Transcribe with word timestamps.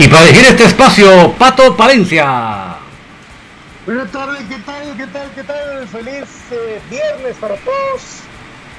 Y 0.00 0.08
para 0.08 0.24
dirigir 0.24 0.46
este 0.46 0.64
espacio, 0.64 1.34
Pato 1.34 1.76
Palencia. 1.76 2.78
Buenas 3.84 4.10
tardes, 4.10 4.40
¿qué 4.48 4.56
tal? 4.64 4.96
¿Qué 4.96 5.06
tal? 5.06 5.30
¿Qué 5.34 5.42
tal? 5.42 5.88
Feliz 5.88 6.24
eh, 6.52 6.80
viernes 6.88 7.36
para 7.36 7.54
todos. 7.56 8.22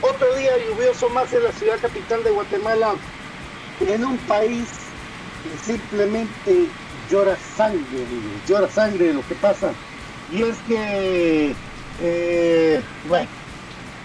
Otro 0.02 0.36
día 0.36 0.50
lluvioso 0.68 1.10
más 1.10 1.32
en 1.32 1.44
la 1.44 1.52
ciudad 1.52 1.76
capital 1.80 2.24
de 2.24 2.32
Guatemala, 2.32 2.96
en 3.88 4.04
un 4.04 4.18
país 4.18 4.68
que 5.44 5.74
simplemente 5.74 6.66
llora 7.12 7.38
sangre, 7.56 7.84
llora 8.48 8.68
sangre 8.68 9.10
de 9.10 9.14
lo 9.14 9.28
que 9.28 9.36
pasa. 9.36 9.74
Y 10.32 10.42
es 10.42 10.58
que, 10.68 11.54
eh, 12.02 12.82
bueno, 13.08 13.28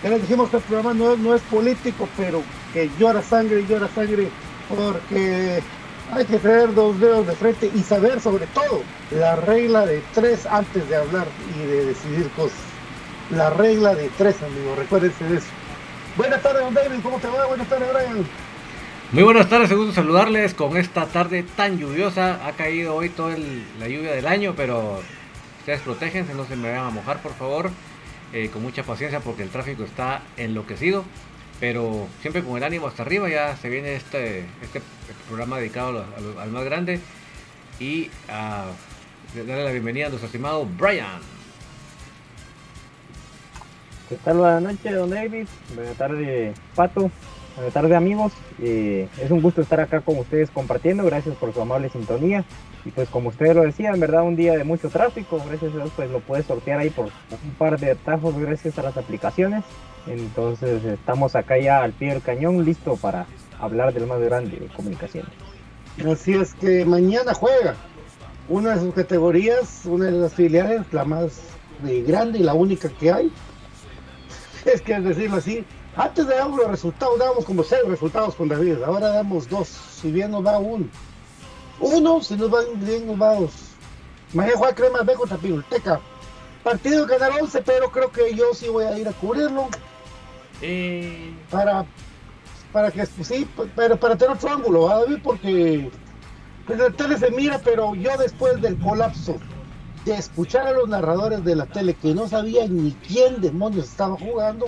ya 0.03 0.11
les 0.11 0.21
dijimos 0.21 0.51
que 0.51 0.59
el 0.59 0.63
programa 0.65 0.93
no, 0.93 1.17
no 1.17 1.35
es 1.35 1.41
político, 1.41 2.11
pero 2.19 2.43
que 2.75 2.91
llora 2.99 3.23
sangre, 3.23 3.65
llora 3.67 3.89
sangre, 3.95 4.29
porque 4.69 5.63
hay 6.13 6.25
que 6.25 6.39
tener 6.39 6.75
dos 6.75 6.99
dedos 7.01 7.27
de 7.27 7.35
frente 7.35 7.71
y 7.75 7.81
saber 7.83 8.21
sobre 8.21 8.47
todo 8.49 8.83
la 9.11 9.37
regla 9.37 9.87
de 9.87 10.03
tres 10.15 10.47
antes 10.47 10.89
de 10.89 10.97
hablar 10.97 11.27
y 11.55 11.67
de 11.67 11.87
decidir 11.87 12.29
cosas. 12.31 12.59
La 13.31 13.51
regla 13.51 13.95
de 13.95 14.09
tres, 14.17 14.37
amigos, 14.43 14.79
recuérdense 14.79 15.25
de 15.25 15.39
eso. 15.39 15.49
Buenas 16.17 16.43
tardes, 16.43 16.63
don 16.63 16.75
David, 16.75 17.01
¿cómo 17.03 17.19
te 17.19 17.29
va? 17.29 17.47
Buenas 17.47 17.69
tardes, 17.69 17.89
Brian. 17.93 18.27
Muy 19.13 19.23
buenas 19.23 19.49
tardes, 19.49 19.73
gusto 19.73 19.93
saludarles 19.93 20.55
con 20.55 20.77
esta 20.77 21.07
tarde 21.07 21.45
tan 21.57 21.79
lluviosa. 21.79 22.47
Ha 22.47 22.53
caído 22.53 22.95
hoy 22.95 23.09
toda 23.09 23.37
la 23.79 23.89
lluvia 23.89 24.13
del 24.13 24.27
año, 24.27 24.55
pero 24.57 25.01
ustedes 25.61 25.81
protéjense, 25.81 26.35
no 26.35 26.45
se 26.45 26.57
me 26.57 26.71
vayan 26.71 26.87
a 26.87 26.91
mojar, 26.91 27.21
por 27.21 27.33
favor. 27.35 27.71
Eh, 28.33 28.51
con 28.53 28.63
mucha 28.63 28.83
paciencia 28.83 29.21
porque 29.21 29.45
el 29.45 29.51
tráfico 29.51 29.85
está 29.85 30.23
enloquecido. 30.37 31.05
Pero 31.61 32.07
siempre 32.21 32.43
con 32.43 32.57
el 32.57 32.65
ánimo 32.65 32.87
hasta 32.87 33.03
arriba. 33.03 33.29
Ya 33.29 33.57
se 33.57 33.69
viene 33.69 33.95
este, 33.95 34.41
este 34.63 34.81
programa 35.27 35.59
dedicado 35.59 36.05
al, 36.39 36.51
más 36.51 36.65
grande 36.65 37.01
y 37.81 38.11
a 38.29 38.67
darle 39.35 39.65
la 39.65 39.73
bienvenida 39.73 40.07
a 40.07 40.09
nuestro 40.09 40.27
estimado 40.27 40.67
Brian. 40.79 41.21
¿Qué 44.09 44.17
tal? 44.17 44.39
Buenas 44.39 44.63
noches, 44.63 44.95
don 44.95 45.11
David. 45.11 45.49
Buenas 45.75 45.97
tardes, 45.97 46.57
Pato. 46.75 47.11
Buenas 47.57 47.75
tardes, 47.75 47.93
amigos. 47.93 48.33
Eh, 48.63 49.09
es 49.21 49.31
un 49.31 49.41
gusto 49.41 49.63
estar 49.63 49.81
acá 49.81 50.01
con 50.01 50.19
ustedes 50.19 50.51
compartiendo. 50.51 51.05
Gracias 51.05 51.35
por 51.37 51.53
su 51.53 51.61
amable 51.61 51.89
sintonía. 51.89 52.45
Y 52.85 52.91
pues 52.91 53.09
como 53.09 53.31
ustedes 53.31 53.57
lo 53.57 53.63
decían, 53.63 53.99
verdad, 53.99 54.23
un 54.23 54.37
día 54.37 54.53
de 54.53 54.63
mucho 54.63 54.91
tráfico. 54.91 55.43
Gracias 55.45 55.73
a 55.73 55.77
Dios, 55.77 55.91
pues 55.97 56.09
lo 56.11 56.21
puedes 56.21 56.47
sortear 56.47 56.79
ahí 56.79 56.91
por 56.91 57.07
un 57.07 57.55
par 57.59 57.81
de 57.81 57.93
atajos 57.93 58.39
gracias 58.39 58.79
a 58.79 58.83
las 58.83 58.97
aplicaciones. 58.97 59.65
Entonces 60.07 60.85
estamos 60.85 61.35
acá 61.35 61.59
ya 61.59 61.83
al 61.83 61.93
pie 61.93 62.11
del 62.11 62.23
cañón, 62.23 62.65
listo 62.65 62.97
para 62.97 63.27
hablar 63.59 63.93
del 63.93 64.07
más 64.07 64.21
grande 64.21 64.57
de 64.57 64.67
comunicaciones. 64.67 65.31
Así 66.07 66.35
es 66.35 66.55
que 66.55 66.85
mañana 66.85 67.35
juega 67.35 67.75
una 68.49 68.75
de 68.77 68.81
sus 68.81 68.95
categorías, 68.95 69.83
una 69.87 70.07
de 70.07 70.13
las 70.13 70.35
filiales, 70.35 70.83
la 70.93 71.05
más 71.05 71.41
grande 71.83 72.39
y 72.39 72.43
la 72.43 72.55
única 72.55 72.89
que 72.89 73.13
hay. 73.13 73.33
Es 74.65 74.83
que 74.83 74.99
decirlo 74.99 75.37
así, 75.37 75.65
antes 75.97 76.27
dar 76.27 76.51
los 76.51 76.69
resultados, 76.69 77.19
dábamos 77.19 77.45
como 77.45 77.63
seis 77.63 77.83
resultados 77.87 78.35
con 78.35 78.49
David, 78.49 78.83
ahora 78.83 79.09
damos 79.09 79.49
dos, 79.49 79.69
si 79.69 80.11
bien 80.11 80.33
nos 80.33 80.45
va 80.45 80.59
uno. 80.59 80.87
Uno, 81.81 82.23
si 82.23 82.37
nos 82.37 82.51
van 82.51 82.65
bien, 82.75 83.07
nos 83.07 83.21
va 83.21 83.35
dos. 83.35 83.53
Mañana 84.33 84.57
juega 84.59 84.75
Crema 84.75 85.03
B 85.03 85.15
contra 85.15 85.37
Pirulteca. 85.37 86.01
Partido 86.65 87.07
ganar 87.07 87.31
11, 87.41 87.63
pero 87.63 87.91
creo 87.91 88.11
que 88.11 88.35
yo 88.35 88.53
sí 88.53 88.69
voy 88.69 88.85
a 88.85 88.99
ir 88.99 89.09
a 89.09 89.13
cubrirlo. 89.13 89.69
Para, 91.51 91.85
para 92.73 92.91
que, 92.91 93.07
pues, 93.07 93.29
sí, 93.29 93.49
pero 93.75 93.97
para 93.97 94.17
tener 94.17 94.37
otro 94.37 94.51
ángulo, 94.51 94.89
David? 94.89 95.19
Porque 95.23 95.91
pues, 96.67 96.79
la 96.79 96.91
tele 96.91 97.19
se 97.19 97.31
mira, 97.31 97.61
pero 97.63 97.95
yo 97.95 98.17
después 98.17 98.61
del 98.61 98.79
colapso 98.79 99.37
de 100.05 100.15
escuchar 100.15 100.67
a 100.67 100.73
los 100.73 100.89
narradores 100.89 101.45
de 101.45 101.57
la 101.57 101.67
tele 101.67 101.95
que 101.95 102.15
no 102.15 102.29
sabían 102.29 102.77
ni 102.77 102.93
quién 102.93 103.41
demonios 103.41 103.87
estaba 103.87 104.17
jugando, 104.17 104.67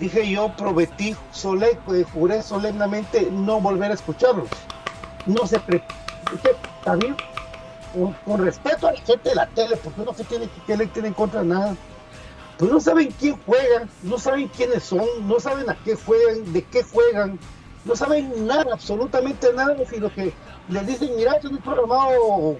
dije 0.00 0.28
yo 0.30 0.54
prometí, 0.56 1.14
sole, 1.32 1.78
eh, 1.92 2.04
juré 2.12 2.42
solemnemente 2.42 3.28
no 3.30 3.60
volver 3.60 3.92
a 3.92 3.94
escucharlos. 3.94 4.48
No 5.26 5.46
se 5.46 5.58
pre 5.60 5.82
también 6.84 7.16
con, 8.24 8.44
respeto 8.44 8.88
a 8.88 8.92
la 8.92 8.98
gente 8.98 9.28
de 9.28 9.34
la 9.34 9.46
tele, 9.48 9.76
porque 9.76 10.00
uno 10.00 10.12
que 10.12 10.24
tiene 10.24 10.48
que 10.66 10.76
le 10.76 10.86
tiene 10.86 11.08
en 11.08 11.14
contra 11.14 11.42
nada. 11.42 11.74
Pues 12.58 12.70
no 12.70 12.80
saben 12.80 13.12
quién 13.20 13.38
juega, 13.44 13.86
no 14.02 14.18
saben 14.18 14.48
quiénes 14.48 14.82
son, 14.84 15.06
no 15.28 15.38
saben 15.40 15.68
a 15.68 15.76
qué 15.84 15.94
juegan, 15.94 16.52
de 16.52 16.62
qué 16.62 16.82
juegan, 16.82 17.38
no 17.84 17.94
saben 17.94 18.46
nada, 18.46 18.72
absolutamente 18.72 19.52
nada, 19.52 19.76
sino 19.88 20.12
que 20.12 20.32
les 20.68 20.86
dicen, 20.86 21.14
mira, 21.16 21.38
un 21.44 21.58
programado 21.58 22.56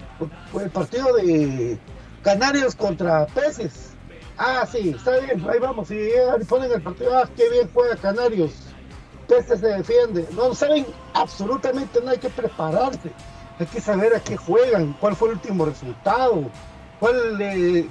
el 0.61 0.69
partido 0.69 1.13
de 1.15 1.77
Canarios 2.23 2.75
contra 2.75 3.25
Peces. 3.27 3.91
Ah, 4.37 4.67
sí, 4.71 4.93
está 4.95 5.17
bien, 5.17 5.43
ahí 5.49 5.59
vamos. 5.59 5.89
Y 5.89 6.11
ponen 6.47 6.71
el 6.71 6.81
partido, 6.81 7.17
ah, 7.17 7.27
qué 7.35 7.49
bien 7.49 7.69
juega 7.73 7.95
Canarios. 7.95 8.51
Peces 9.27 9.59
se 9.59 9.67
defiende. 9.67 10.27
No 10.33 10.53
saben 10.53 10.85
absolutamente 11.13 11.99
nada, 11.99 12.11
hay 12.11 12.19
que 12.19 12.29
prepararse. 12.29 13.11
Hay 13.59 13.65
que 13.65 13.81
saber 13.81 14.15
a 14.15 14.19
qué 14.19 14.37
juegan, 14.37 14.95
cuál 14.99 15.15
fue 15.15 15.29
el 15.29 15.35
último 15.35 15.65
resultado, 15.65 16.43
cuál, 16.99 17.37
eh, 17.41 17.87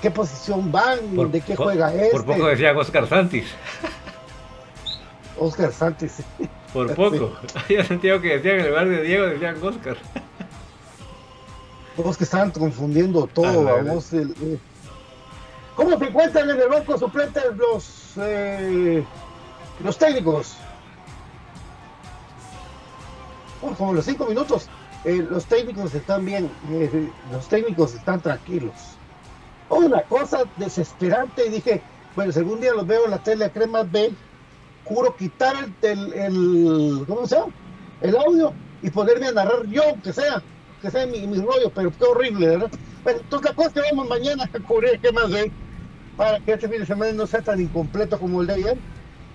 qué, 0.00 0.10
posición 0.10 0.70
van, 0.70 1.30
de 1.30 1.40
qué 1.40 1.56
juega 1.56 1.92
este. 1.94 2.10
Por 2.10 2.24
poco 2.24 2.46
decía 2.46 2.76
Oscar 2.76 3.08
Santis. 3.08 3.46
Oscar 5.38 5.72
Santis. 5.72 6.22
Por 6.72 6.94
poco. 6.94 7.32
Había 7.64 7.84
sentido 7.84 8.20
que 8.20 8.38
decían 8.38 8.60
en 8.60 8.68
lugar 8.68 8.88
de 8.88 9.02
Diego 9.02 9.26
decían 9.26 9.56
Oscar. 9.62 9.96
Vos 11.96 12.16
que 12.16 12.24
estaban 12.24 12.50
confundiendo 12.50 13.26
todo, 13.26 13.64
vamos. 13.64 14.12
Eh. 14.12 14.58
¿Cómo 15.74 15.98
se 15.98 16.04
encuentran 16.04 16.50
en 16.50 16.60
el 16.60 16.68
banco 16.68 16.98
suplente 16.98 17.40
los, 17.56 18.14
eh, 18.18 19.04
los 19.82 19.96
técnicos? 19.98 20.56
como 23.74 23.92
los 23.92 24.04
cinco 24.04 24.26
minutos. 24.26 24.68
Eh, 25.06 25.24
los 25.30 25.46
técnicos 25.46 25.94
están 25.94 26.24
bien, 26.24 26.50
los 27.30 27.48
técnicos 27.48 27.94
están 27.94 28.20
tranquilos. 28.20 28.74
Una 29.70 30.02
cosa 30.02 30.40
desesperante, 30.56 31.46
y 31.46 31.50
dije, 31.50 31.80
bueno, 32.16 32.32
si 32.32 32.40
algún 32.40 32.60
día 32.60 32.74
los 32.74 32.84
veo 32.84 33.04
en 33.04 33.12
la 33.12 33.22
tele 33.22 33.48
Crema 33.52 33.84
B, 33.84 34.12
juro 34.84 35.14
quitar 35.14 35.54
el, 35.82 36.12
el, 36.12 37.04
¿cómo 37.06 37.24
se 37.24 37.36
llama? 37.36 37.52
El 38.00 38.16
audio 38.16 38.52
y 38.82 38.90
ponerme 38.90 39.28
a 39.28 39.32
narrar 39.32 39.64
yo, 39.66 39.82
que 40.02 40.12
sea, 40.12 40.42
que 40.82 40.90
sea 40.90 41.06
mi, 41.06 41.24
mi 41.24 41.38
rollo, 41.38 41.70
pero 41.72 41.92
qué 41.96 42.04
horrible, 42.04 42.48
¿verdad? 42.48 42.70
Bueno, 43.04 43.20
entonces 43.20 43.50
la 43.50 43.54
cosa 43.54 43.72
que 43.74 43.82
vamos 43.82 44.08
mañana 44.08 44.50
a 44.52 44.58
cubrir, 44.58 44.98
¿qué 45.00 45.12
más 45.12 45.30
de 45.30 45.52
Para 46.16 46.40
que 46.40 46.52
este 46.54 46.68
fin 46.68 46.80
de 46.80 46.86
semana 46.86 47.12
no 47.12 47.28
sea 47.28 47.42
tan 47.42 47.60
incompleto 47.60 48.18
como 48.18 48.40
el 48.40 48.48
de 48.48 48.54
ayer. 48.54 48.78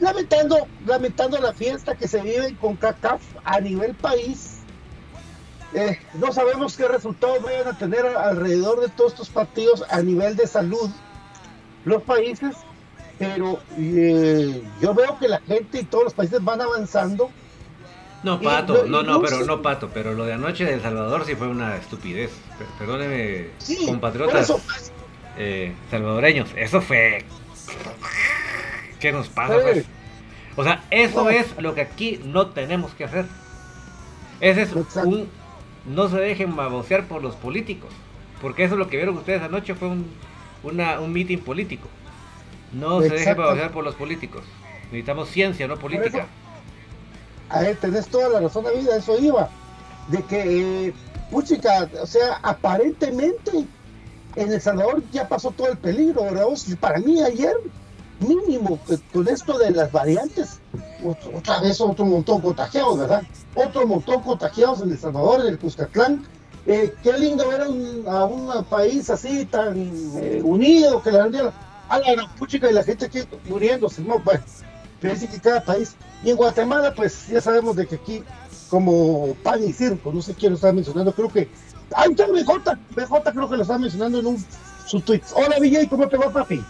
Lamentando, 0.02 0.68
lamentando 0.86 1.38
la 1.38 1.54
fiesta 1.54 1.96
que 1.96 2.10
se 2.10 2.22
vive 2.22 2.58
con 2.60 2.76
CACAF 2.76 3.22
a 3.46 3.62
nivel 3.62 3.96
país. 3.96 4.61
Eh, 5.74 6.00
no 6.16 6.34
sabemos 6.34 6.76
qué 6.76 6.88
resultados 6.88 7.42
vayan 7.42 7.68
a 7.68 7.78
tener 7.78 8.06
alrededor 8.06 8.82
de 8.82 8.90
todos 8.90 9.14
estos 9.14 9.30
partidos 9.30 9.86
a 9.90 10.02
nivel 10.02 10.36
de 10.36 10.46
salud 10.48 10.90
los 11.86 12.04
países, 12.04 12.56
pero 13.18 13.60
eh, 13.78 14.64
yo 14.82 14.94
veo 14.94 15.18
que 15.18 15.28
la 15.28 15.40
gente 15.40 15.80
y 15.80 15.84
todos 15.84 16.06
los 16.06 16.14
países 16.14 16.44
van 16.44 16.62
avanzando 16.62 17.32
no, 18.24 18.40
Pato, 18.40 18.86
no, 18.86 19.02
no, 19.02 19.22
pero 19.22 19.46
no, 19.46 19.62
Pato, 19.62 19.90
pero 19.92 20.14
lo 20.14 20.26
de 20.26 20.34
anoche 20.34 20.64
de 20.64 20.76
El 20.76 20.82
Salvador 20.82 21.26
sí 21.26 21.36
fue 21.36 21.48
una 21.48 21.76
estupidez. 21.78 22.32
Perdóneme, 22.78 23.50
compatriotas 23.88 24.54
eh, 25.38 25.74
salvadoreños, 25.90 26.50
eso 26.56 26.82
fue... 26.82 27.26
¿Qué 29.00 29.12
nos 29.12 29.28
pasa? 29.30 29.56
Pues? 29.62 29.86
O 30.56 30.64
sea, 30.64 30.84
eso 30.92 31.30
es 31.32 31.48
lo 31.58 31.74
que 31.74 31.82
aquí 31.82 32.20
no 32.24 32.48
tenemos 32.48 32.94
que 32.94 33.06
hacer. 33.06 33.26
Ese 34.40 34.64
es 34.64 34.74
un... 34.74 35.28
No 35.86 36.10
se 36.10 36.18
dejen 36.18 36.56
babosear 36.56 37.08
por 37.08 37.22
los 37.22 37.36
políticos, 37.36 37.90
porque 38.42 38.64
eso 38.64 38.76
es 38.76 38.80
lo 38.80 38.88
que 38.88 38.98
vieron 38.98 39.18
ustedes 39.18 39.42
anoche, 39.42 39.76
fue 39.76 39.88
un, 39.88 40.06
una, 40.64 41.00
un 41.00 41.12
meeting 41.12 41.40
político. 41.40 41.88
No 42.72 43.02
se 43.02 43.10
dejen 43.10 43.38
babosear 43.38 43.72
por 43.72 43.84
los 43.84 43.96
políticos. 43.96 44.44
Necesitamos 44.86 45.30
ciencia, 45.30 45.68
no 45.68 45.78
política 45.78 46.28
a 47.52 47.62
ver, 47.62 47.78
tenés 47.78 48.08
toda 48.08 48.30
la 48.30 48.40
razón 48.40 48.64
de 48.64 48.78
vida, 48.78 48.96
eso 48.96 49.20
iba. 49.20 49.50
De 50.08 50.24
que, 50.24 50.88
eh, 50.88 50.94
puchica, 51.30 51.90
o 52.02 52.06
sea, 52.06 52.40
aparentemente 52.42 53.66
en 54.36 54.52
El 54.52 54.62
Salvador 54.62 55.04
ya 55.12 55.28
pasó 55.28 55.52
todo 55.52 55.68
el 55.70 55.78
peligro, 55.78 56.24
¿verdad? 56.24 56.46
Para 56.80 57.00
mí 57.00 57.22
ayer, 57.22 57.54
mínimo, 58.22 58.80
con 59.14 59.28
esto 59.28 59.58
de 59.58 59.72
las 59.72 59.92
variantes, 59.92 60.60
otra 61.36 61.60
vez 61.62 61.82
otro 61.82 62.06
montón 62.06 62.42
contagiados, 62.42 63.00
¿verdad? 63.00 63.24
Otro 63.56 63.86
montón 63.88 64.22
contagiados 64.22 64.82
en 64.82 64.92
El 64.92 64.98
Salvador, 64.98 65.42
en 65.42 65.48
el 65.48 65.60
Cuscatlán. 65.60 66.26
Eh, 66.66 66.94
qué 67.02 67.14
lindo 67.18 67.48
ver 67.50 67.62
a 68.08 68.26
un 68.26 68.64
país 68.66 69.10
así 69.10 69.46
tan 69.46 69.76
eh, 70.18 70.42
unido 70.44 71.02
que 71.02 71.12
la 71.12 71.54
a 71.90 72.00
la 72.00 72.36
puchica 72.38 72.70
y 72.70 72.74
la 72.74 72.84
gente 72.84 73.06
aquí 73.06 73.20
muriéndose, 73.50 74.02
¿no? 74.02 74.20
Bueno, 74.20 74.44
pero 75.02 75.16
que 75.16 75.40
cada 75.40 75.64
país. 75.64 75.96
Y 76.24 76.30
en 76.30 76.38
Guatemala, 76.38 76.94
pues 76.96 77.28
ya 77.28 77.42
sabemos 77.42 77.76
de 77.76 77.88
que 77.88 77.96
aquí, 77.96 78.24
como 78.70 79.34
pan 79.44 79.64
y 79.64 79.74
circo, 79.74 80.14
no 80.14 80.22
sé 80.22 80.34
quién 80.36 80.52
lo 80.52 80.56
está 80.56 80.72
mencionando, 80.72 81.12
creo 81.14 81.30
que. 81.30 81.50
¡Ay, 81.94 82.10
BJ! 82.10 82.78
BJ 82.96 83.32
creo 83.34 83.50
que 83.50 83.58
lo 83.58 83.64
está 83.64 83.78
mencionando 83.78 84.20
en 84.20 84.28
un 84.28 84.46
su 84.86 85.02
tweet. 85.02 85.22
Hola, 85.34 85.58
VJ, 85.60 85.90
¿cómo 85.90 86.08
te 86.08 86.18
va, 86.18 86.32
papi? 86.32 86.64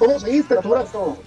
¿Cómo 0.00 0.18
seguiste, 0.18 0.54
Hola, 0.54 0.82
Pato. 0.82 1.18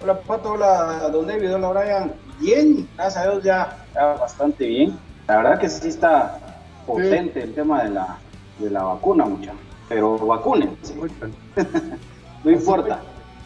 Hola, 0.00 0.20
Pato. 0.20 0.52
Hola, 0.52 1.08
don 1.10 1.26
David. 1.26 1.52
Hola, 1.52 1.68
Brian. 1.70 2.12
Bien, 2.38 2.88
gracias 2.94 3.26
a 3.26 3.30
Dios 3.30 3.42
ya, 3.42 3.76
bastante 3.92 4.66
bien. 4.66 4.96
La 5.26 5.38
verdad 5.38 5.58
que 5.58 5.68
sí 5.68 5.88
está 5.88 6.38
potente 6.86 7.42
el 7.42 7.52
tema 7.56 7.82
de 7.82 7.90
la, 7.90 8.18
de 8.60 8.70
la 8.70 8.84
vacuna, 8.84 9.24
mucha. 9.24 9.52
Pero 9.88 10.16
vacúnense. 10.16 10.94
no 12.44 12.50
importa, 12.52 13.00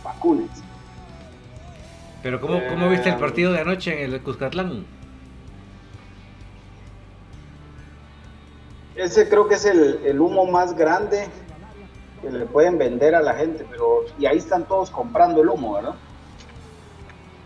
vacúnense. 0.05 0.63
Pero 2.23 2.39
¿cómo, 2.39 2.61
¿cómo, 2.69 2.91
viste 2.91 3.09
el 3.09 3.17
partido 3.17 3.55
de 3.55 3.61
anoche 3.61 4.05
en 4.05 4.13
el 4.13 4.21
Cuscatlán? 4.21 4.85
Ese 8.97 9.31
creo 9.31 9.49
que 9.49 9.55
es 9.55 9.65
el, 9.65 9.99
el, 10.05 10.21
humo 10.21 10.45
más 10.45 10.77
grande 10.77 11.27
que 12.27 12.39
le 12.39 12.47
pueden 12.47 12.79
vender 12.79 13.15
a 13.15 13.21
la 13.21 13.35
gente, 13.35 13.67
pero 13.71 14.05
y 14.19 14.27
ahí 14.27 14.39
están 14.39 14.65
todos 14.65 14.91
comprando 14.91 15.43
el 15.43 15.49
humo, 15.49 15.75
¿verdad? 15.75 15.95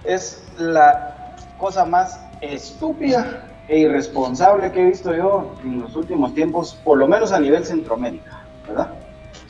Es 0.05 0.43
la 0.59 1.37
cosa 1.59 1.85
más 1.85 2.21
estúpida 2.41 3.47
e 3.69 3.79
irresponsable 3.79 4.73
que 4.73 4.81
he 4.83 4.87
visto 4.87 5.15
yo 5.15 5.55
en 5.63 5.81
los 5.81 5.95
últimos 5.95 6.35
tiempos, 6.35 6.79
por 6.85 6.99
lo 6.99 7.07
menos 7.07 7.33
a 7.33 7.41
nivel 7.41 7.65
Centroamérica, 7.65 8.43
¿verdad? 8.67 8.95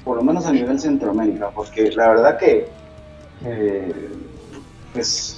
Por 0.05 0.17
lo 0.17 0.23
menos 0.23 0.47
a 0.47 0.53
nivel 0.53 0.79
Centroamérica, 0.81 1.51
porque 1.51 1.91
la 1.93 2.09
verdad 2.09 2.39
que 2.39 2.69
eh, 3.45 4.11
pues 4.93 5.37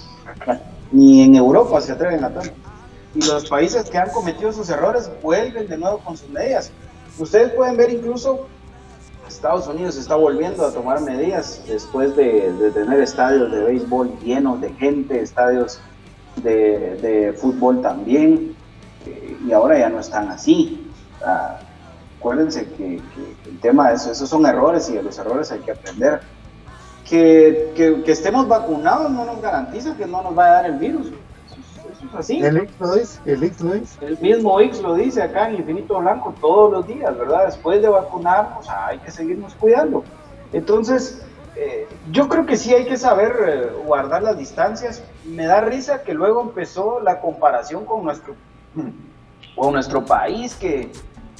Ni 0.91 1.23
en 1.23 1.35
Europa 1.35 1.81
se 1.81 1.93
atreven 1.93 2.25
a 2.25 2.31
tanto. 2.31 2.53
Y 3.15 3.21
los 3.25 3.49
países 3.49 3.89
que 3.89 3.99
han 3.99 4.11
cometido 4.11 4.53
sus 4.53 4.69
errores 4.71 5.11
vuelven 5.23 5.69
de 5.69 5.77
nuevo 5.77 5.99
con 5.99 6.17
sus 6.17 6.29
medidas. 6.31 6.71
Ustedes 7.19 7.53
pueden 7.53 7.77
ver 7.77 7.91
incluso 7.93 8.47
Estados 9.35 9.67
Unidos 9.67 9.97
está 9.97 10.15
volviendo 10.15 10.65
a 10.65 10.73
tomar 10.73 11.01
medidas 11.01 11.63
después 11.67 12.15
de, 12.17 12.71
tener 12.75 13.01
estadios 13.01 13.51
de 13.51 13.65
béisbol 13.65 14.19
llenos 14.21 14.61
de 14.61 14.73
gente, 14.75 15.21
estadios 15.21 15.81
de, 16.37 17.35
fútbol 17.41 17.83
también, 17.83 18.55
eh, 19.07 19.37
y 19.47 19.53
ahora 19.53 19.79
ya 19.79 19.89
no 19.89 20.01
están 20.01 20.29
así. 20.29 20.87
acuérdense 22.19 22.67
que, 22.77 23.01
el 23.47 23.61
tema 23.61 23.89
de 23.89 23.95
eso, 23.97 24.13
esos 24.13 24.29
son 24.29 24.47
errores 24.47 24.89
y 24.91 24.95
de 24.95 25.03
los 25.03 25.19
errores 25.19 25.51
hay 25.51 25.61
que 25.61 25.73
aprender. 25.73 26.21
Que, 27.09 27.73
que, 27.75 28.13
estemos 28.13 28.49
vacunados 28.49 29.11
no 29.11 29.25
nos 29.25 29.43
garantiza 29.43 29.97
que 29.97 30.07
no 30.07 30.23
nos 30.23 30.35
vaya 30.35 30.51
a 30.51 30.55
dar 30.55 30.67
el 30.67 30.79
virus. 30.79 31.13
El 32.41 32.57
X 32.57 32.75
lo 32.81 32.95
dice, 32.95 33.21
el 33.25 33.43
X 33.43 33.61
lo 33.61 33.73
dice. 33.73 34.07
El 34.07 34.19
mismo 34.19 34.61
X 34.61 34.83
lo 34.83 34.95
dice 34.95 35.23
acá 35.23 35.49
en 35.49 35.57
Infinito 35.57 35.99
Blanco 35.99 36.35
todos 36.41 36.73
los 36.73 36.87
días, 36.87 37.17
¿verdad? 37.17 37.47
Después 37.47 37.81
de 37.81 37.89
vacunarnos 37.89 38.69
hay 38.69 38.99
que 38.99 39.11
seguirnos 39.11 39.55
cuidando. 39.55 40.05
Entonces, 40.53 41.23
eh, 41.57 41.87
yo 42.11 42.29
creo 42.29 42.47
que 42.47 42.57
sí 42.57 42.75
hay 42.75 42.85
que 42.87 42.97
saber 42.97 43.33
eh, 43.47 43.71
guardar 43.85 44.23
las 44.23 44.39
distancias. 44.39 45.03
Me 45.25 45.47
da 45.47 45.61
risa 45.61 46.03
que 46.03 46.15
luego 46.15 46.43
empezó 46.43 47.01
la 47.01 47.21
comparación 47.21 47.85
con 47.85 48.05
nuestro, 48.05 48.35
con 49.57 49.73
nuestro 49.73 50.05
país, 50.05 50.55
que, 50.55 50.91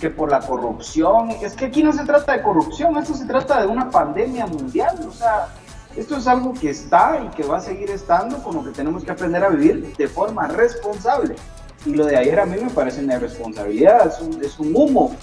que 0.01 0.11
por 0.11 0.31
la 0.31 0.41
corrupción. 0.41 1.31
Es 1.43 1.55
que 1.55 1.67
aquí 1.67 1.83
no 1.83 1.93
se 1.93 2.05
trata 2.05 2.37
de 2.37 2.43
corrupción, 2.43 2.97
esto 2.99 3.15
se 3.15 3.27
trata 3.27 3.61
de 3.61 3.67
una 3.67 3.91
pandemia 3.91 4.47
mundial. 4.47 4.97
O 5.09 5.13
sea, 5.13 5.49
esto 5.97 6.17
es 6.17 6.27
algo 6.27 6.55
que 6.55 6.71
está 6.71 7.23
y 7.25 7.35
que 7.37 7.45
va 7.45 7.59
a 7.59 7.61
seguir 7.61 7.91
estando, 7.91 8.43
con 8.43 8.57
lo 8.57 8.65
que 8.65 8.71
tenemos 8.71 9.05
que 9.05 9.11
aprender 9.11 9.45
a 9.45 9.49
vivir 9.49 9.95
de 9.97 10.09
forma 10.09 10.49
responsable. 10.49 11.37
Y 11.85 11.95
lo 11.95 12.07
de 12.07 12.17
ayer 12.17 12.39
a 12.41 12.47
mí 12.47 12.57
me 12.63 12.71
parece 12.71 13.03
una 13.03 13.17
irresponsabilidad, 13.17 14.07
es 14.07 14.21
un, 14.21 14.43
es 14.43 14.59
un 14.59 14.75
humo, 14.75 15.15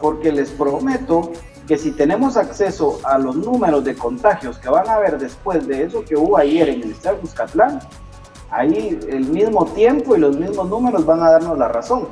porque 0.00 0.32
les 0.32 0.50
prometo 0.50 1.32
que 1.66 1.78
si 1.78 1.92
tenemos 1.92 2.36
acceso 2.36 2.98
a 3.04 3.16
los 3.16 3.36
números 3.36 3.84
de 3.84 3.94
contagios 3.94 4.58
que 4.58 4.68
van 4.68 4.88
a 4.88 4.94
haber 4.94 5.18
después 5.18 5.66
de 5.68 5.84
eso 5.84 6.04
que 6.04 6.16
hubo 6.16 6.36
ayer 6.36 6.68
en 6.68 6.82
el 6.82 6.90
estado 6.90 7.16
de 7.16 7.22
Cuscatlán, 7.22 7.80
ahí 8.50 8.98
el 9.08 9.26
mismo 9.26 9.64
tiempo 9.66 10.16
y 10.16 10.18
los 10.18 10.36
mismos 10.36 10.68
números 10.68 11.06
van 11.06 11.22
a 11.22 11.30
darnos 11.30 11.56
la 11.56 11.68
razón. 11.68 12.08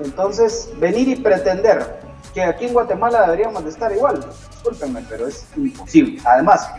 Entonces, 0.00 0.70
venir 0.78 1.08
y 1.08 1.16
pretender 1.16 2.00
que 2.32 2.42
aquí 2.42 2.66
en 2.66 2.72
Guatemala 2.72 3.22
deberíamos 3.22 3.64
de 3.64 3.70
estar 3.70 3.92
igual, 3.92 4.24
discúlpenme, 4.50 5.04
pero 5.08 5.26
es 5.26 5.46
imposible. 5.56 6.20
Además, 6.24 6.70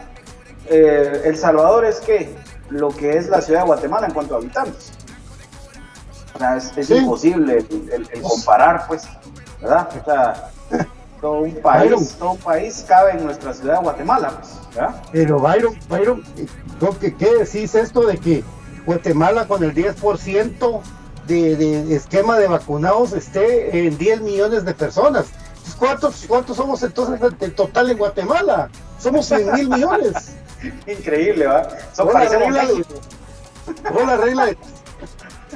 eh, 0.70 1.22
El 1.26 1.38
Salvador 1.38 1.86
es 1.86 2.00
que 2.00 2.34
lo 2.70 2.90
que 2.90 3.18
es 3.18 3.30
la 3.30 3.42
ciudad 3.42 3.62
de 3.62 3.68
Guatemala 3.68 4.08
en 4.08 4.14
cuanto 4.14 4.36
a 4.36 4.38
habitantes. 4.38 4.92
O 6.36 6.40
sea, 6.40 6.58
es, 6.58 6.90
imposible 6.90 7.66
el, 7.92 8.22
comparar, 8.22 8.88
pues, 8.88 9.04
¿verdad? 9.62 9.88
O 10.02 10.06
sea, 10.06 10.50
todo 11.22 11.42
un 11.42 11.56
país, 11.62 12.16
todo 12.18 12.32
un 12.32 12.38
país 12.38 12.84
cabe 12.88 13.12
en 13.12 13.26
nuestra 13.26 13.54
ciudad 13.54 13.76
de 13.76 13.84
Guatemala, 13.84 14.32
pues, 14.40 14.76
¿verdad? 14.76 15.02
Pero 15.12 15.40
Byron, 15.40 15.78
Byron, 15.88 16.24
¿qué, 17.00 17.16
¿qué 17.16 17.36
decís 17.36 17.76
esto 17.76 18.08
de 18.08 18.18
que 18.18 18.44
Guatemala 18.86 19.48
con 19.48 19.64
el 19.64 19.76
10% 19.76 20.82
de, 21.28 21.56
de, 21.56 21.96
esquema 21.96 22.38
de 22.40 22.48
vacunados 22.48 23.14
esté 23.14 23.86
en 23.86 23.98
10 23.98 24.22
millones 24.22 24.66
de 24.66 24.74
personas? 24.74 25.26
¿Cuántos, 25.78 26.26
¿Cuántos 26.28 26.58
somos 26.58 26.82
entonces 26.84 27.20
en 27.40 27.56
total 27.56 27.92
en 27.92 27.98
Guatemala? 27.98 28.70
Somos 29.00 29.28
100 29.28 29.54
mil 29.54 29.70
millones. 29.70 30.36
Increíble, 30.88 31.48
¿va? 31.48 31.68
Son 31.94 32.08
la 32.14 32.20
regla 32.22 32.66
de, 32.66 34.06
la 34.06 34.18
regla 34.18 34.46
de, 34.48 34.58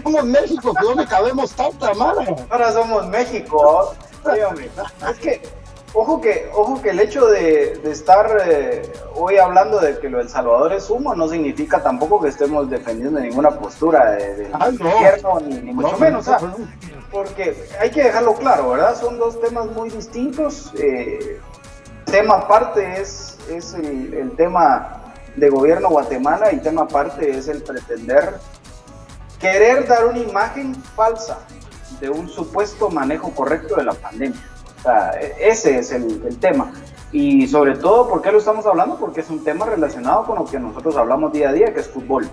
somos 0.04 0.26
México, 0.26 0.74
que 0.74 0.86
donde 0.86 1.06
cabemos 1.06 1.52
tanta 1.54 1.94
mala. 1.94 2.26
Ahora 2.50 2.72
somos 2.72 3.08
México. 3.08 3.96
Es 5.10 5.18
que, 5.20 5.42
ojo 5.94 6.20
que, 6.20 6.50
ojo 6.54 6.82
que 6.82 6.90
el 6.90 7.00
hecho 7.00 7.26
de, 7.28 7.80
estar 7.86 8.38
eh, 8.46 8.92
hoy 9.16 9.38
hablando 9.38 9.80
de 9.80 9.98
que 10.00 10.10
lo 10.10 10.18
del 10.18 10.30
Salvador 10.30 10.74
es 10.74 10.90
humo 10.90 11.16
no 11.16 11.28
significa 11.28 11.82
tampoco 11.82 12.22
que 12.22 12.30
estemos 12.30 12.70
defendiendo 12.70 13.20
ninguna 13.20 13.52
postura 13.52 14.12
del 14.12 14.52
gobierno, 14.78 15.40
ni, 15.40 15.74
mucho 15.74 15.98
menos. 15.98 16.30
porque 17.12 17.68
hay 17.80 17.90
que 17.90 18.04
dejarlo 18.04 18.34
claro, 18.36 18.72
¿verdad? 18.72 19.00
Son 19.00 19.18
dos 19.18 19.40
temas 19.40 19.68
muy 19.68 19.90
distintos. 19.90 20.74
Eh, 20.78 21.40
tema 22.12 22.36
aparte 22.36 23.02
es, 23.02 23.38
es 23.50 23.74
el, 23.74 24.34
tema 24.36 25.04
de 25.36 25.50
gobierno 25.50 25.90
Guatemala 25.90 26.52
y 26.52 26.58
tema 26.58 26.84
aparte 26.84 27.30
es 27.38 27.48
el 27.48 27.62
pretender 27.62 28.36
querer 29.40 29.88
dar 29.88 30.06
una 30.06 30.20
imagen 30.20 30.76
falsa 30.76 31.40
de 32.00 32.10
un 32.10 32.28
supuesto 32.28 32.90
manejo 32.90 33.32
correcto 33.32 33.76
de 33.76 33.84
la 33.84 33.94
pandemia. 33.94 34.40
O 34.80 34.82
sea, 34.82 35.12
e, 35.20 35.50
ese 35.50 35.80
es 35.80 35.92
el, 35.92 36.38
tema. 36.40 36.72
Y 37.12 37.48
sobre 37.48 37.76
todo, 37.76 38.10
¿por 38.10 38.22
qué 38.22 38.32
lo 38.32 38.40
estamos 38.40 38.66
hablando? 38.66 38.98
Porque 38.98 39.22
es 39.22 39.30
un 39.30 39.44
tema 39.44 39.66
relacionado 39.66 40.26
con 40.26 40.38
lo 40.38 40.46
que 40.46 40.60
nosotros 40.60 40.96
hablamos 40.98 41.32
día 41.32 41.50
a 41.50 41.54
día, 41.54 41.74
que 41.74 41.82
es 41.82 41.88
fútbol. 41.88 42.30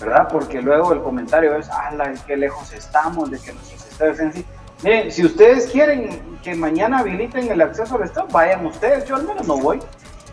¿Verdad? 0.00 0.28
Porque 0.30 0.60
luego 0.60 0.92
el 0.92 1.02
comentario 1.02 1.54
es, 1.56 1.68
¡ala, 1.70 2.12
qué 2.26 2.36
lejos 2.36 2.72
estamos 2.72 3.30
de 3.30 3.38
que 3.38 3.52
nuestros 3.52 3.86
estadios 3.86 4.16
sean 4.16 4.28
así! 4.30 4.44
Miren, 4.84 5.10
si 5.10 5.24
ustedes 5.24 5.66
quieren 5.68 6.20
que 6.42 6.54
mañana 6.54 6.98
habiliten 6.98 7.50
el 7.50 7.62
acceso 7.62 7.96
al 7.96 8.02
estadio, 8.02 8.28
vayan 8.30 8.66
ustedes, 8.66 9.06
yo 9.06 9.16
al 9.16 9.24
menos 9.24 9.46
no 9.48 9.56
voy. 9.56 9.80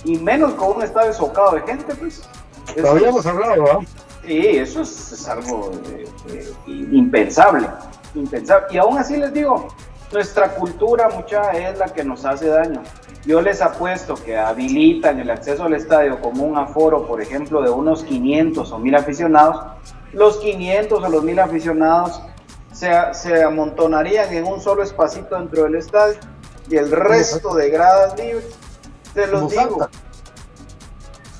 Y 0.03 0.17
menos 0.17 0.55
con 0.55 0.75
un 0.75 0.83
estadio 0.83 1.13
socado 1.13 1.53
de 1.53 1.61
gente, 1.61 1.95
pues. 1.95 2.27
Lo 2.75 2.91
habíamos 2.91 3.25
hablado, 3.25 3.55
¿no? 3.55 3.85
Sí, 4.25 4.47
eso 4.57 4.81
es, 4.81 5.27
algo 5.29 5.71
eh, 5.89 6.03
eh, 6.27 6.51
impensable, 6.67 7.65
impensable. 8.13 8.67
Y 8.71 8.77
aún 8.77 8.97
así 8.97 9.15
les 9.15 9.33
digo, 9.33 9.69
nuestra 10.11 10.49
cultura 10.49 11.07
mucha 11.07 11.51
es 11.51 11.77
la 11.77 11.85
que 11.85 12.03
nos 12.03 12.25
hace 12.25 12.47
daño. 12.47 12.83
Yo 13.25 13.41
les 13.41 13.61
apuesto 13.61 14.15
que 14.15 14.37
habilitan 14.37 15.17
el 15.21 15.29
acceso 15.29 15.63
al 15.63 15.75
estadio 15.75 16.19
como 16.19 16.43
un 16.43 16.57
aforo, 16.57 17.07
por 17.07 17.21
ejemplo, 17.21 17.61
de 17.61 17.69
unos 17.69 18.03
500 18.03 18.69
o 18.69 18.79
1000 18.79 18.95
aficionados. 18.95 19.65
Los 20.11 20.39
500 20.39 21.01
o 21.01 21.09
los 21.09 21.23
1000 21.23 21.39
aficionados 21.39 22.21
se, 22.71 23.43
amontonarían 23.43 24.33
en 24.33 24.45
un 24.45 24.61
solo 24.61 24.83
espacito 24.83 25.37
dentro 25.37 25.63
del 25.63 25.75
estadio 25.75 26.19
y 26.69 26.77
el 26.77 26.91
resto 26.91 27.53
de 27.55 27.69
gradas 27.69 28.17
libres, 28.17 28.55
te 29.13 29.27
los 29.27 29.49
digo. 29.49 29.89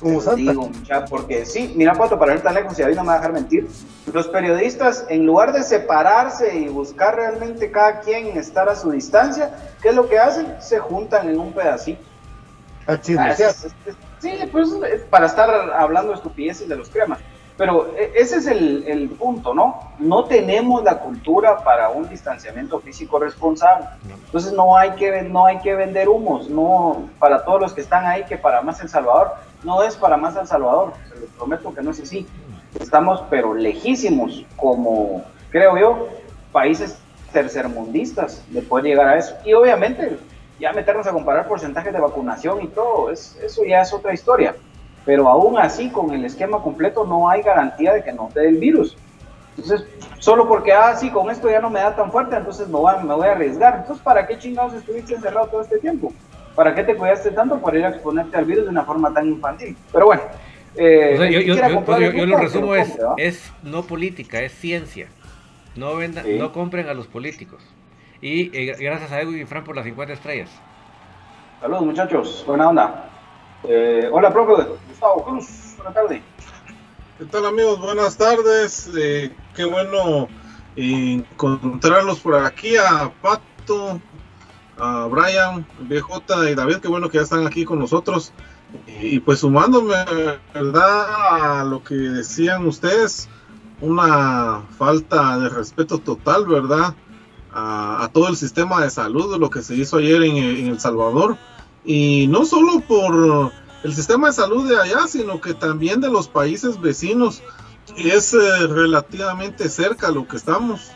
Como 0.00 0.20
digo, 0.34 0.70
porque 1.08 1.46
sí, 1.46 1.74
mira 1.76 1.94
Pato, 1.94 2.18
para 2.18 2.34
ir 2.34 2.40
tan 2.40 2.54
lejos 2.54 2.76
y 2.76 2.82
a 2.82 2.88
mí 2.88 2.94
no 2.94 3.02
me 3.02 3.08
va 3.08 3.14
a 3.14 3.16
dejar 3.18 3.32
mentir, 3.32 3.68
los 4.12 4.26
periodistas 4.26 5.06
en 5.08 5.24
lugar 5.24 5.52
de 5.52 5.62
separarse 5.62 6.56
y 6.56 6.68
buscar 6.68 7.14
realmente 7.14 7.70
cada 7.70 8.00
quien 8.00 8.36
estar 8.36 8.68
a 8.68 8.74
su 8.74 8.90
distancia, 8.90 9.54
¿qué 9.80 9.90
es 9.90 9.94
lo 9.94 10.08
que 10.08 10.18
hacen? 10.18 10.56
Se 10.60 10.80
juntan 10.80 11.28
en 11.28 11.38
un 11.38 11.52
pedacito. 11.52 12.02
Ah, 12.88 12.98
sí, 13.00 13.16
pues 14.50 14.70
para 15.08 15.26
estar 15.26 15.48
hablando 15.72 16.14
estupideces 16.14 16.68
de 16.68 16.76
los 16.76 16.90
cremas. 16.90 17.20
Pero 17.62 17.94
e, 17.96 18.10
ese 18.16 18.38
es 18.38 18.48
el, 18.48 19.08
punto, 19.10 19.54
¿no? 19.54 19.92
No 20.00 20.24
tenemos 20.24 20.82
la 20.82 20.98
cultura 20.98 21.62
para 21.62 21.90
un 21.90 22.08
distanciamiento 22.08 22.80
físico 22.80 23.20
responsable. 23.20 23.86
Entonces 24.24 24.52
no 24.52 24.76
hay 24.76 24.90
que, 24.96 25.22
no 25.22 25.46
hay 25.46 25.58
que 25.60 25.76
vender 25.76 26.08
humos, 26.08 26.50
no 26.50 27.08
para 27.20 27.44
todos 27.44 27.60
los 27.60 27.72
que 27.72 27.80
están 27.80 28.04
ahí 28.04 28.24
que 28.24 28.36
para 28.36 28.62
más 28.62 28.80
El 28.80 28.88
Salvador, 28.88 29.34
no 29.62 29.84
es 29.84 29.94
para 29.94 30.16
más 30.16 30.34
El 30.34 30.48
Salvador, 30.48 30.94
se 31.08 31.20
los 31.20 31.30
prometo 31.30 31.72
que 31.72 31.82
no 31.82 31.92
es 31.92 32.00
así. 32.00 32.26
Estamos 32.80 33.22
pero 33.30 33.54
lejísimos 33.54 34.44
como, 34.56 35.22
creo 35.50 35.78
yo, 35.78 36.08
países 36.50 36.98
tercermundistas 37.32 38.42
de 38.48 38.62
poder 38.62 38.86
llegar 38.86 39.06
a 39.06 39.18
eso. 39.18 39.36
Y 39.44 39.52
obviamente 39.52 40.18
ya 40.58 40.72
meternos 40.72 41.06
a 41.06 41.12
comparar 41.12 41.46
porcentajes 41.46 41.92
de 41.92 42.00
vacunación 42.00 42.60
y 42.60 42.66
todo, 42.66 43.12
es, 43.12 43.38
eso 43.40 43.62
ya 43.64 43.82
es 43.82 43.92
otra 43.92 44.12
historia 44.12 44.56
pero 45.04 45.28
aún 45.28 45.58
así 45.58 45.90
con 45.90 46.12
el 46.12 46.24
esquema 46.24 46.62
completo 46.62 47.04
no 47.04 47.28
hay 47.28 47.42
garantía 47.42 47.94
de 47.94 48.04
que 48.04 48.12
no 48.12 48.28
te 48.32 48.40
dé 48.40 48.48
el 48.48 48.56
virus. 48.56 48.96
Entonces, 49.56 49.86
solo 50.18 50.48
porque, 50.48 50.72
ah, 50.72 50.94
sí, 50.96 51.10
con 51.10 51.30
esto 51.30 51.50
ya 51.50 51.60
no 51.60 51.68
me 51.68 51.80
da 51.80 51.94
tan 51.94 52.10
fuerte, 52.10 52.36
entonces 52.36 52.68
me 52.68 52.78
voy, 52.78 52.94
a, 52.94 52.98
me 52.98 53.14
voy 53.14 53.26
a 53.26 53.32
arriesgar. 53.32 53.76
Entonces, 53.80 54.02
¿para 54.02 54.26
qué 54.26 54.38
chingados 54.38 54.74
estuviste 54.74 55.14
encerrado 55.14 55.48
todo 55.48 55.62
este 55.62 55.78
tiempo? 55.78 56.12
¿Para 56.54 56.74
qué 56.74 56.84
te 56.84 56.96
cuidaste 56.96 57.30
tanto 57.30 57.58
para 57.60 57.78
ir 57.78 57.84
a 57.84 57.90
exponerte 57.90 58.36
al 58.36 58.44
virus 58.44 58.64
de 58.64 58.70
una 58.70 58.84
forma 58.84 59.12
tan 59.12 59.28
infantil? 59.28 59.76
Pero 59.92 60.06
bueno. 60.06 60.22
Eh, 60.74 61.44
yo, 61.44 62.26
lo 62.26 62.38
resumo 62.38 62.74
es, 62.74 62.98
es 63.18 63.52
no 63.62 63.82
política, 63.82 64.40
es 64.40 64.52
ciencia. 64.52 65.08
No, 65.76 65.96
vendan, 65.96 66.24
no 66.38 66.52
compren 66.52 66.88
a 66.88 66.94
los 66.94 67.06
políticos. 67.06 67.62
Y 68.22 68.56
eh, 68.56 68.76
gracias 68.78 69.12
a 69.12 69.20
Edwin 69.20 69.42
y 69.42 69.44
Fran 69.44 69.64
por 69.64 69.76
las 69.76 69.84
50 69.84 70.14
estrellas. 70.14 70.50
Saludos 71.60 71.82
muchachos, 71.82 72.44
buena 72.46 72.68
onda. 72.68 73.11
Eh, 73.64 74.08
hola, 74.10 74.32
profe 74.32 74.68
Gustavo 74.88 75.24
Cruz, 75.24 75.74
buenas 75.76 75.94
tardes. 75.94 76.22
¿Qué 77.18 77.24
tal, 77.26 77.46
amigos? 77.46 77.78
Buenas 77.78 78.16
tardes. 78.16 78.90
Eh, 78.96 79.32
qué 79.54 79.64
bueno 79.64 80.28
encontrarlos 80.74 82.18
por 82.18 82.34
aquí 82.34 82.76
a 82.76 83.12
Pato, 83.22 84.00
a 84.78 85.06
Brian, 85.06 85.64
BJ 85.78 86.50
y 86.50 86.54
David. 86.56 86.78
Qué 86.78 86.88
bueno 86.88 87.08
que 87.08 87.18
ya 87.18 87.22
están 87.22 87.46
aquí 87.46 87.64
con 87.64 87.78
nosotros. 87.78 88.32
Y, 89.00 89.20
pues 89.20 89.40
sumándome, 89.40 89.94
¿verdad? 90.52 91.60
A 91.60 91.64
lo 91.64 91.84
que 91.84 91.94
decían 91.94 92.66
ustedes, 92.66 93.28
una 93.80 94.62
falta 94.76 95.38
de 95.38 95.50
respeto 95.50 95.98
total, 95.98 96.46
¿verdad? 96.46 96.94
A, 97.52 98.10
todo 98.12 98.28
el 98.28 98.36
sistema 98.36 98.82
de 98.82 98.90
salud, 98.90 99.38
lo 99.38 99.50
que 99.50 99.62
se 99.62 99.76
hizo 99.76 99.98
ayer 99.98 100.22
en, 100.24 100.36
El 100.66 100.80
Salvador. 100.80 101.36
Y 101.84 102.26
no 102.28 102.44
solo 102.44 102.80
por 102.80 103.52
el 103.82 103.94
sistema 103.94 104.28
de 104.28 104.34
salud 104.34 104.68
de 104.68 104.80
allá, 104.80 105.06
sino 105.08 105.40
que 105.40 105.54
también 105.54 106.00
de 106.00 106.10
los 106.10 106.28
países 106.28 106.80
vecinos. 106.80 107.42
Es 107.96 108.32
eh, 108.32 108.66
relativamente 108.68 109.68
cerca 109.68 110.10
lo 110.10 110.26
que 110.26 110.36
estamos. 110.36 110.90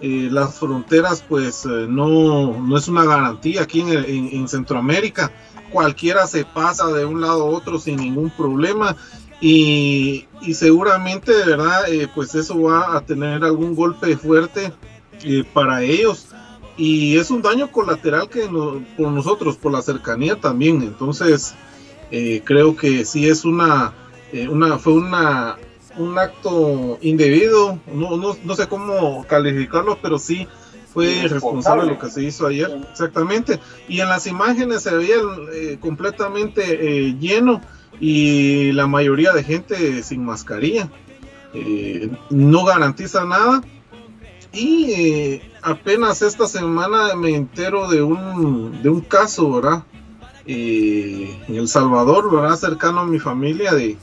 Eh, 0.00 0.28
las 0.30 0.58
fronteras 0.58 1.24
pues 1.26 1.64
eh, 1.64 1.86
no, 1.88 2.60
no, 2.60 2.76
es 2.76 2.86
una 2.86 3.04
garantía 3.04 3.62
aquí 3.62 3.80
en, 3.80 3.90
en, 3.90 4.48
Centroamérica. 4.48 5.32
Cualquiera 5.70 6.26
se 6.26 6.44
pasa 6.44 6.88
de 6.88 7.04
un 7.04 7.20
lado 7.20 7.42
a 7.42 7.50
otro 7.50 7.78
sin 7.78 7.96
ningún 7.96 8.30
problema 8.30 8.94
y, 9.40 10.26
y 10.42 10.54
seguramente 10.54 11.32
de 11.32 11.44
verdad 11.44 11.82
pues 12.14 12.34
eso 12.34 12.60
va 12.60 12.96
a 12.96 13.00
tener 13.02 13.42
algún 13.42 13.74
golpe 13.74 14.16
fuerte 14.16 14.72
para 15.54 15.82
ellos 15.82 16.26
y 16.76 17.16
es 17.16 17.30
un 17.30 17.42
daño 17.42 17.70
colateral 17.70 18.28
que 18.28 18.46
por 18.96 19.10
nosotros, 19.10 19.56
por 19.56 19.72
la 19.72 19.82
cercanía 19.82 20.36
también. 20.36 20.82
Entonces 20.82 21.54
creo 22.44 22.76
que 22.76 23.04
sí 23.04 23.28
es 23.28 23.44
una, 23.44 23.92
una 24.48 24.78
fue 24.78 24.94
una 24.94 25.56
un 25.96 26.18
acto 26.18 26.98
indebido, 27.00 27.78
no, 27.92 28.16
no, 28.16 28.36
no 28.42 28.54
sé 28.54 28.68
cómo 28.68 29.24
calificarlo, 29.26 29.98
pero 30.00 30.18
sí 30.18 30.46
fue 30.92 31.26
responsable 31.28 31.84
de 31.84 31.90
lo 31.90 31.98
que 31.98 32.10
se 32.10 32.22
hizo 32.22 32.46
ayer, 32.46 32.70
exactamente. 32.90 33.60
Y 33.88 34.00
en 34.00 34.08
las 34.08 34.26
imágenes 34.26 34.82
se 34.82 34.94
veía 34.94 35.16
eh, 35.52 35.78
completamente 35.80 36.62
eh, 36.62 37.16
lleno 37.18 37.60
y 38.00 38.72
la 38.72 38.86
mayoría 38.86 39.32
de 39.32 39.44
gente 39.44 40.02
sin 40.02 40.24
mascarilla. 40.24 40.88
Eh, 41.52 42.10
no 42.30 42.64
garantiza 42.64 43.24
nada. 43.24 43.62
Y 44.56 45.42
apenas 45.60 46.22
esta 46.22 46.46
semana 46.46 47.14
me 47.14 47.34
entero 47.34 47.88
de 47.88 48.02
un, 48.02 48.82
de 48.82 48.88
un 48.88 49.02
caso, 49.02 49.52
¿verdad? 49.52 49.84
en 50.46 51.54
El 51.54 51.68
Salvador, 51.68 52.30
¿verdad? 52.30 52.56
Cercano 52.56 53.00
a 53.00 53.06
mi 53.06 53.18
familia 53.18 53.74
de, 53.74 53.96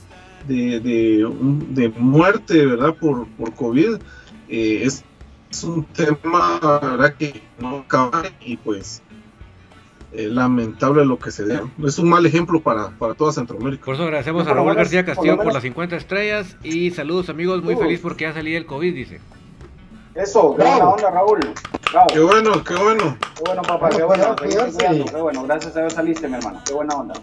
de, 0.46 0.80
de, 0.80 1.88
muerte, 1.96 2.66
¿verdad? 2.66 2.94
Por, 2.94 3.26
por 3.28 3.52
COVID, 3.54 3.96
eh, 4.48 4.82
es, 4.84 5.04
un 5.64 5.84
tema, 5.84 6.58
¿verdad? 6.60 7.14
Que 7.14 7.40
no 7.60 7.78
acaba 7.78 8.24
y 8.40 8.56
pues 8.56 9.02
eh, 10.12 10.28
lamentable 10.28 11.04
lo 11.04 11.18
que 11.18 11.30
se 11.30 11.46
dio. 11.46 11.70
Es 11.84 11.98
un 11.98 12.08
mal 12.08 12.26
ejemplo 12.26 12.60
para, 12.60 12.90
para 12.90 13.14
toda 13.14 13.32
Centroamérica. 13.32 13.84
Por 13.84 13.94
eso 13.94 14.04
agradecemos 14.04 14.46
a 14.46 14.52
Raúl 14.52 14.74
García 14.74 15.04
Castillo 15.04 15.36
por, 15.36 15.52
las 15.52 15.62
50 15.62 15.96
estrellas 15.96 16.56
y 16.62 16.90
saludos 16.90 17.28
amigos, 17.28 17.62
muy 17.62 17.76
feliz 17.76 18.00
porque 18.00 18.24
ya 18.24 18.32
salí 18.32 18.54
el 18.54 18.66
COVID, 18.66 18.94
dice. 18.94 19.20
Eso, 20.14 20.54
buena 20.54 20.88
onda 20.90 21.10
Raúl. 21.10 21.40
Qué 22.12 22.20
bueno, 22.20 22.62
qué 22.62 22.74
bueno. 22.76 23.16
Qué 23.34 23.42
bueno, 23.44 23.62
papá, 23.62 23.90
qué 23.90 24.02
bueno. 24.04 24.36
Qué 24.36 25.20
bueno, 25.20 25.42
gracias 25.42 25.76
a 25.76 25.80
Dios 25.80 25.94
saliste, 25.94 26.28
mi 26.28 26.36
hermano. 26.36 26.60
Qué 26.64 26.72
buena 26.72 26.94
onda. 26.94 27.14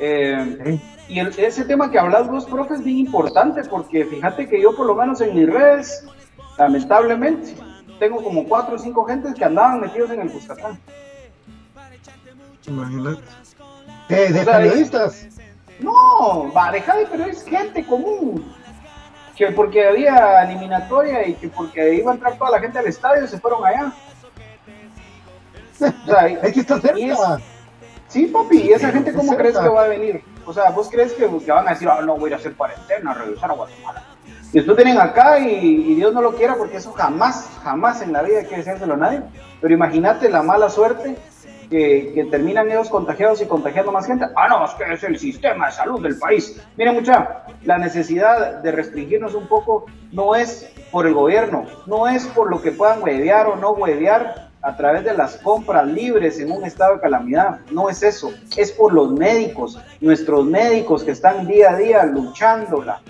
Eh, 0.00 0.80
y 1.08 1.20
ese 1.20 1.64
tema 1.64 1.90
que 1.90 1.98
hablas 1.98 2.28
vos, 2.28 2.46
profe, 2.46 2.74
es 2.74 2.82
bien 2.82 2.98
importante 2.98 3.62
porque 3.64 4.04
fíjate 4.04 4.48
que 4.48 4.60
yo 4.60 4.74
por 4.74 4.86
lo 4.86 4.94
menos 4.96 5.20
en 5.20 5.34
mis 5.34 5.48
redes, 5.48 6.04
lamentablemente, 6.58 7.54
tengo 8.00 8.22
como 8.22 8.44
cuatro 8.44 8.74
o 8.76 8.78
cinco 8.78 9.04
gentes 9.04 9.34
que 9.34 9.44
andaban 9.44 9.80
metidos 9.80 10.10
en 10.10 10.22
el 10.22 10.32
Cuscatlán. 10.32 10.78
Imagínate. 12.66 13.22
¿De, 14.08 14.44
periodistas? 14.44 15.26
No, 15.78 16.52
va, 16.52 16.72
deja 16.72 16.96
de 16.96 17.06
periodistas, 17.06 17.48
gente 17.48 17.86
común. 17.86 18.44
Que 19.36 19.52
porque 19.52 19.86
había 19.86 20.42
eliminatoria 20.42 21.26
y 21.26 21.34
que 21.34 21.48
porque 21.48 21.94
iba 21.94 22.12
a 22.12 22.14
entrar 22.14 22.36
toda 22.36 22.50
la 22.52 22.60
gente 22.60 22.78
al 22.78 22.86
estadio 22.86 23.26
se 23.26 23.38
fueron 23.38 23.64
allá. 23.64 23.92
O 25.80 26.06
sea, 26.06 26.20
Hay 26.20 26.52
que 26.52 26.60
estar 26.60 26.78
cerca. 26.78 27.38
sí, 28.06 28.26
papi, 28.26 28.58
¿y 28.58 28.72
esa 28.72 28.92
gente 28.92 29.14
cómo 29.14 29.34
crees 29.34 29.56
que 29.56 29.68
va 29.68 29.84
a 29.84 29.88
venir? 29.88 30.22
O 30.44 30.52
sea, 30.52 30.68
¿vos 30.70 30.90
crees 30.90 31.12
que, 31.14 31.26
van 31.26 31.66
a 31.66 31.70
decir, 31.70 31.88
ah, 31.88 32.02
no, 32.02 32.18
voy 32.18 32.32
a 32.34 32.36
hacer 32.36 32.54
cuarentena, 32.54 33.12
a 33.12 33.14
regresar 33.14 33.50
a 33.50 33.54
Guatemala? 33.54 34.04
Y 34.52 34.58
esto 34.58 34.74
tienen 34.74 34.98
acá 34.98 35.38
y, 35.38 35.94
Dios 35.94 36.12
no 36.12 36.20
lo 36.20 36.34
quiera 36.34 36.56
porque 36.56 36.78
eso 36.78 36.92
jamás, 36.92 37.48
jamás 37.62 38.02
en 38.02 38.12
la 38.12 38.22
vida 38.22 38.40
hay 38.40 38.46
que 38.46 38.56
decírselo 38.56 38.94
a 38.94 38.96
nadie. 38.96 39.22
Pero 39.60 39.72
imagínate 39.72 40.28
la 40.28 40.42
mala 40.42 40.68
suerte 40.68 41.16
que, 41.70 42.26
terminan 42.30 42.68
ellos 42.70 42.90
contagiados 42.90 43.40
y 43.40 43.46
contagiando 43.46 43.92
más 43.92 44.06
gente. 44.06 44.26
Ah, 44.36 44.48
no, 44.48 44.64
es 44.64 44.72
que 44.72 44.92
es 44.92 45.02
el 45.04 45.18
sistema 45.18 45.66
de 45.66 45.72
salud 45.72 46.02
del 46.02 46.18
país. 46.18 46.60
Miren, 46.76 46.94
mucha, 46.94 47.44
la 47.64 47.78
necesidad 47.78 48.62
de 48.62 48.72
restringirnos 48.72 49.34
un 49.34 49.46
poco 49.46 49.86
no 50.12 50.34
es 50.34 50.70
por 50.90 51.06
el 51.06 51.14
gobierno, 51.14 51.66
no 51.86 52.08
es 52.08 52.26
por 52.26 52.50
lo 52.50 52.60
que 52.60 52.72
puedan 52.72 53.02
huevear 53.02 53.46
o 53.46 53.56
no 53.56 53.70
huevear 53.70 54.50
a 54.62 54.76
través 54.76 55.04
de 55.04 55.14
las 55.14 55.36
compras 55.38 55.86
libres 55.86 56.38
en 56.40 56.50
un 56.50 56.64
estado 56.64 56.96
de 56.96 57.00
calamidad. 57.00 57.60
No 57.70 57.88
es 57.88 58.02
eso, 58.02 58.32
es 58.56 58.72
por 58.72 58.92
los 58.92 59.12
médicos, 59.12 59.78
nuestros 60.00 60.44
médicos 60.44 61.04
que 61.04 61.12
están 61.12 61.46
día 61.46 61.70
a 61.70 61.76
día 61.76 62.04
luchándola, 62.04 63.00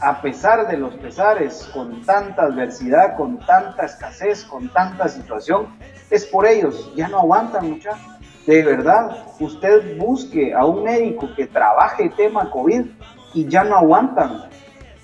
a 0.00 0.20
pesar 0.20 0.66
de 0.68 0.76
los 0.76 0.94
pesares, 0.96 1.70
con 1.72 2.04
tanta 2.04 2.42
adversidad, 2.42 3.16
con 3.16 3.38
tanta 3.46 3.84
escasez, 3.84 4.44
con 4.44 4.68
tanta 4.68 5.08
situación, 5.08 5.68
es 6.10 6.26
por 6.26 6.46
ellos, 6.46 6.92
ya 6.94 7.08
no 7.08 7.20
aguantan 7.20 7.70
muchachos. 7.70 8.00
De 8.46 8.62
verdad, 8.62 9.24
usted 9.40 9.96
busque 9.98 10.54
a 10.54 10.64
un 10.64 10.84
médico 10.84 11.28
que 11.34 11.46
trabaje 11.46 12.10
tema 12.10 12.50
COVID 12.50 12.86
y 13.32 13.48
ya 13.48 13.64
no 13.64 13.76
aguantan. 13.76 14.44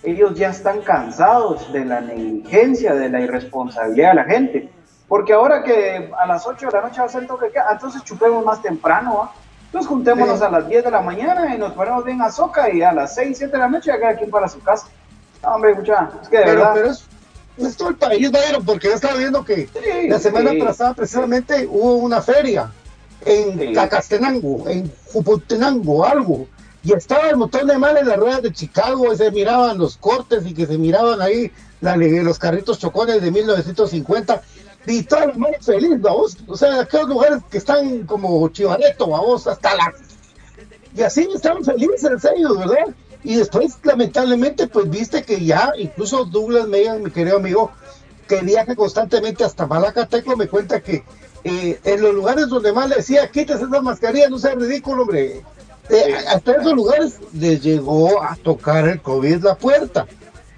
Ellos 0.03 0.35
ya 0.35 0.51
están 0.51 0.83
cansados 0.83 1.73
de 1.73 1.85
la 1.85 2.01
negligencia, 2.01 2.95
de 2.95 3.09
la 3.09 3.21
irresponsabilidad 3.21 4.11
de 4.11 4.15
la 4.15 4.25
gente 4.25 4.71
porque 5.11 5.33
ahora 5.33 5.65
que 5.65 6.09
a 6.17 6.25
las 6.25 6.47
8 6.47 6.67
de 6.69 6.73
la 6.73 6.83
noche 6.83 7.01
va 7.01 7.07
a 7.07 7.09
ser 7.09 7.27
toque, 7.27 7.51
entonces 7.73 8.05
chupemos 8.05 8.45
más 8.45 8.63
temprano, 8.63 9.33
Entonces 9.71 9.89
juntémonos 9.89 10.43
a 10.43 10.51
las 10.51 10.69
10 10.69 10.83
de 10.83 10.91
la 10.91 11.01
mañana 11.01 11.55
y 11.55 11.59
nos 11.59 11.75
ponemos 11.75 12.05
bien 12.05 12.21
a 12.21 12.33
soca 12.33 12.75
y 12.75 12.83
a 12.83 12.93
las 12.93 13.15
6, 13.15 13.39
7 13.39 13.53
de 13.53 13.59
la 13.59 13.69
noche 13.69 13.93
ya 13.93 14.01
cada 14.01 14.17
quien 14.17 14.29
para 14.29 14.49
su 14.49 14.59
casa. 14.59 14.89
hombre, 15.43 15.77
mucha, 15.77 16.11
es 16.21 16.29
que 16.29 16.39
de 16.39 16.45
verdad. 16.45 16.73
Pero 16.75 16.91
es, 16.91 17.05
es, 17.57 17.77
todo 17.77 17.91
el 17.91 17.95
país, 17.95 18.33
porque 18.67 18.89
yo 18.89 18.95
estaba 18.95 19.15
viendo 19.15 19.45
que 19.45 19.69
la 20.09 20.19
semana 20.19 20.51
pasada 20.59 20.93
precisamente 20.95 21.69
hubo 21.71 21.95
una 21.99 22.21
feria 22.21 22.73
en 23.25 23.73
Cacastenango, 23.73 24.69
en 24.69 24.91
Juputenango, 25.13 26.05
algo. 26.05 26.49
Y 26.83 26.93
estaba 26.93 27.29
el 27.29 27.37
montón 27.37 27.69
de 27.69 27.79
mal 27.79 27.97
en 27.97 28.09
las 28.09 28.17
ruedas 28.17 28.43
de 28.43 28.53
Chicago, 28.53 29.13
y 29.13 29.17
se 29.17 29.31
miraban 29.31 29.79
los 29.79 29.99
cortes 29.99 30.45
y 30.47 30.53
que 30.53 30.67
se 30.67 30.79
miraban 30.79 31.21
ahí 31.21 31.53
los 31.81 32.41
carritos 32.41 32.81
chocones 32.81 33.23
de 33.23 33.31
1950 33.31 34.43
y 34.87 35.03
todos 35.03 35.27
los 35.27 35.39
manos 35.39 35.65
feliz, 35.65 36.01
vamos. 36.01 36.37
O 36.47 36.57
sea, 36.57 36.81
aquellos 36.81 37.09
lugares 37.09 37.39
que 37.51 37.59
están 37.59 38.07
como 38.07 38.49
Chivareto, 38.49 39.09
vamos, 39.09 39.47
hasta 39.47 39.75
la. 39.75 39.93
Y 40.97 41.03
así 41.03 41.29
estaban 41.35 41.65
felices 41.65 42.11
ellos, 42.35 42.59
¿verdad? 42.59 42.95
Y 43.23 43.37
después, 43.37 43.79
lamentablemente, 43.83 44.67
pues 44.67 44.89
viste 44.89 45.23
que 45.23 45.45
ya, 45.45 45.73
incluso 45.77 46.25
Douglas 46.25 46.67
Megan, 46.67 47.03
mi 47.03 47.11
querido 47.11 47.37
amigo, 47.37 47.71
que 48.27 48.41
viaja 48.41 48.75
constantemente 48.75 49.45
hasta 49.45 49.67
Malacateco, 49.67 50.37
me 50.37 50.49
cuenta 50.49 50.81
que 50.81 51.05
eh, 51.45 51.79
en 51.85 52.03
los 52.03 52.15
lugares 52.15 52.49
donde 52.49 52.73
más 52.73 52.89
le 52.89 52.97
decía, 52.97 53.31
quítese 53.31 53.65
esa 53.65 53.83
mascarilla, 53.83 54.29
no 54.29 54.39
sea 54.39 54.55
ridículo, 54.55 55.03
hombre. 55.03 55.43
Eh, 55.91 56.15
hasta 56.29 56.53
esos 56.53 56.73
lugares 56.73 57.19
les 57.35 57.63
llegó 57.63 58.23
a 58.23 58.37
tocar 58.37 58.89
el 58.89 59.03
COVID 59.03 59.45
la 59.45 59.57
puerta. 59.57 60.07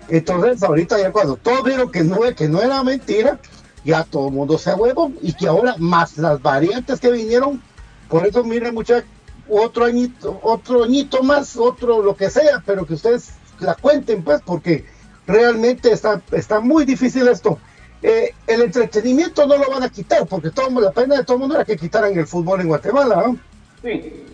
Entonces, 0.08 0.62
ahorita 0.62 0.98
ya 0.98 1.11
cuando 1.11 1.37
todos 1.37 1.64
vieron 1.64 1.90
que 1.90 2.04
no, 2.04 2.20
que 2.37 2.48
no 2.48 2.61
era 2.61 2.82
mentira, 2.85 3.38
ya 3.85 4.05
todo 4.05 4.29
el 4.29 4.35
mundo 4.35 4.59
se 4.59 4.75
huevo 4.75 5.12
y 5.21 5.33
que 5.33 5.49
ahora 5.49 5.75
más 5.79 6.18
las 6.18 6.40
variantes 6.40 7.01
que 7.01 7.11
vinieron, 7.11 7.61
por 8.09 8.27
eso 8.27 8.45
miren 8.45 8.75
muchachos, 8.75 9.09
otro 9.49 9.85
añito, 9.85 10.38
otro 10.42 10.85
añito 10.85 11.23
más, 11.23 11.57
otro 11.57 12.03
lo 12.03 12.16
que 12.16 12.31
sea, 12.31 12.62
pero 12.64 12.87
que 12.87 12.95
ustedes 12.95 13.31
la 13.61 13.75
cuenten 13.75 14.23
pues 14.23 14.40
porque 14.45 14.85
realmente 15.27 15.92
está, 15.92 16.21
está 16.33 16.61
muy 16.61 16.85
difícil 16.85 17.29
esto. 17.29 17.59
Eh, 18.03 18.35
el 18.49 18.62
entretenimiento 18.62 19.47
no 19.47 19.57
lo 19.57 19.71
van 19.71 19.85
a 19.85 19.88
quitar 19.88 20.27
porque 20.27 20.51
todo, 20.51 20.68
la 20.81 20.90
pena 20.90 21.16
de 21.16 21.25
todo 21.25 21.37
el 21.37 21.40
mundo 21.40 21.55
era 21.55 21.64
que 21.64 21.77
quitaran 21.77 22.16
el 22.16 22.27
fútbol 22.27 22.61
en 22.61 22.68
Guatemala. 22.68 23.35
Sí. 23.83 24.25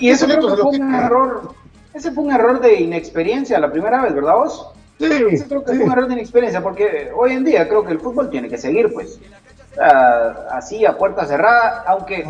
Y 0.00 0.10
eso 0.10 0.26
creo 0.26 0.56
que 0.56 0.62
fue 0.62 0.78
un 0.78 0.94
error, 0.94 1.54
ese 1.92 2.12
fue 2.12 2.24
un 2.24 2.32
error 2.32 2.60
de 2.60 2.80
inexperiencia 2.80 3.58
la 3.58 3.70
primera 3.70 4.02
vez, 4.02 4.14
¿verdad 4.14 4.34
vos? 4.34 4.68
Sí, 4.98 5.44
creo 5.48 5.64
que 5.64 5.72
es 5.72 5.78
un 5.78 5.90
error 5.90 6.06
de 6.06 6.14
inexperiencia, 6.14 6.62
porque 6.62 7.10
hoy 7.14 7.32
en 7.32 7.44
día 7.44 7.68
creo 7.68 7.84
que 7.84 7.92
el 7.92 8.00
fútbol 8.00 8.30
tiene 8.30 8.48
que 8.48 8.58
seguir, 8.58 8.92
pues, 8.92 9.20
así 10.50 10.86
a 10.86 10.96
puerta 10.96 11.26
cerrada, 11.26 11.84
aunque 11.86 12.24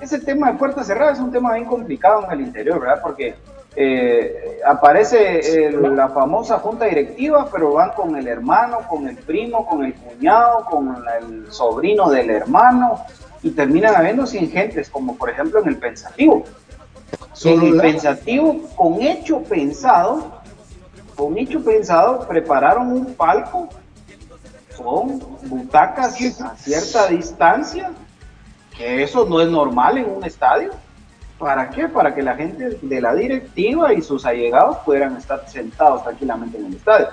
ese 0.00 0.18
tema 0.20 0.50
de 0.52 0.58
puerta 0.58 0.82
cerrada 0.82 1.12
es 1.12 1.18
un 1.18 1.30
tema 1.30 1.52
bien 1.54 1.66
complicado 1.66 2.24
en 2.24 2.32
el 2.32 2.40
interior, 2.46 2.80
¿verdad? 2.80 3.02
Porque 3.02 3.34
eh, 3.78 4.60
aparece 4.64 5.70
la 5.72 6.08
famosa 6.08 6.58
junta 6.58 6.86
directiva, 6.86 7.48
pero 7.52 7.74
van 7.74 7.90
con 7.90 8.16
el 8.16 8.26
hermano, 8.26 8.78
con 8.88 9.06
el 9.06 9.16
primo, 9.16 9.66
con 9.66 9.84
el 9.84 9.94
cuñado, 9.94 10.64
con 10.64 10.96
el 11.20 11.52
sobrino 11.52 12.08
del 12.08 12.30
hermano, 12.30 13.04
y 13.42 13.50
terminan 13.50 13.94
habiendo 13.94 14.26
sin 14.26 14.50
gentes, 14.50 14.88
como 14.88 15.16
por 15.16 15.28
ejemplo 15.28 15.60
en 15.60 15.68
el 15.68 15.76
pensativo. 15.76 16.44
Solo 17.34 17.80
pensativo, 17.80 18.62
con 18.74 19.02
hecho 19.02 19.42
pensado, 19.42 20.35
con 21.16 21.36
hecho 21.38 21.64
pensado, 21.64 22.26
prepararon 22.28 22.92
un 22.92 23.14
palco 23.14 23.68
con 24.76 25.18
butacas 25.44 26.40
a 26.42 26.56
cierta 26.56 27.08
distancia, 27.08 27.90
que 28.76 29.02
eso 29.02 29.24
no 29.26 29.40
es 29.40 29.48
normal 29.48 29.96
en 29.96 30.10
un 30.10 30.22
estadio. 30.24 30.70
¿Para 31.38 31.70
qué? 31.70 31.88
Para 31.88 32.14
que 32.14 32.22
la 32.22 32.34
gente 32.34 32.78
de 32.80 33.00
la 33.00 33.14
directiva 33.14 33.92
y 33.92 34.02
sus 34.02 34.24
allegados 34.24 34.78
puedan 34.84 35.16
estar 35.16 35.48
sentados 35.48 36.04
tranquilamente 36.04 36.58
en 36.58 36.66
el 36.66 36.74
estadio. 36.74 37.08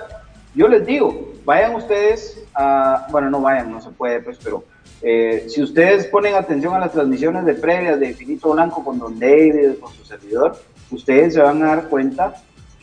Yo 0.54 0.68
les 0.68 0.86
digo, 0.86 1.32
vayan 1.44 1.74
ustedes 1.74 2.42
a, 2.54 3.06
bueno, 3.10 3.30
no 3.30 3.40
vayan, 3.40 3.72
no 3.72 3.80
se 3.80 3.90
puede, 3.90 4.20
pues, 4.20 4.38
pero 4.42 4.64
eh, 5.02 5.46
si 5.48 5.62
ustedes 5.62 6.06
ponen 6.06 6.34
atención 6.34 6.74
a 6.74 6.78
las 6.78 6.92
transmisiones 6.92 7.44
de 7.44 7.54
previas 7.54 7.98
de 7.98 8.08
Infinito 8.08 8.52
Blanco 8.52 8.84
con 8.84 8.98
Don 8.98 9.18
David, 9.18 9.78
con 9.80 9.92
su 9.92 10.04
servidor, 10.04 10.56
ustedes 10.90 11.34
se 11.34 11.40
van 11.40 11.62
a 11.62 11.76
dar 11.76 11.88
cuenta 11.88 12.34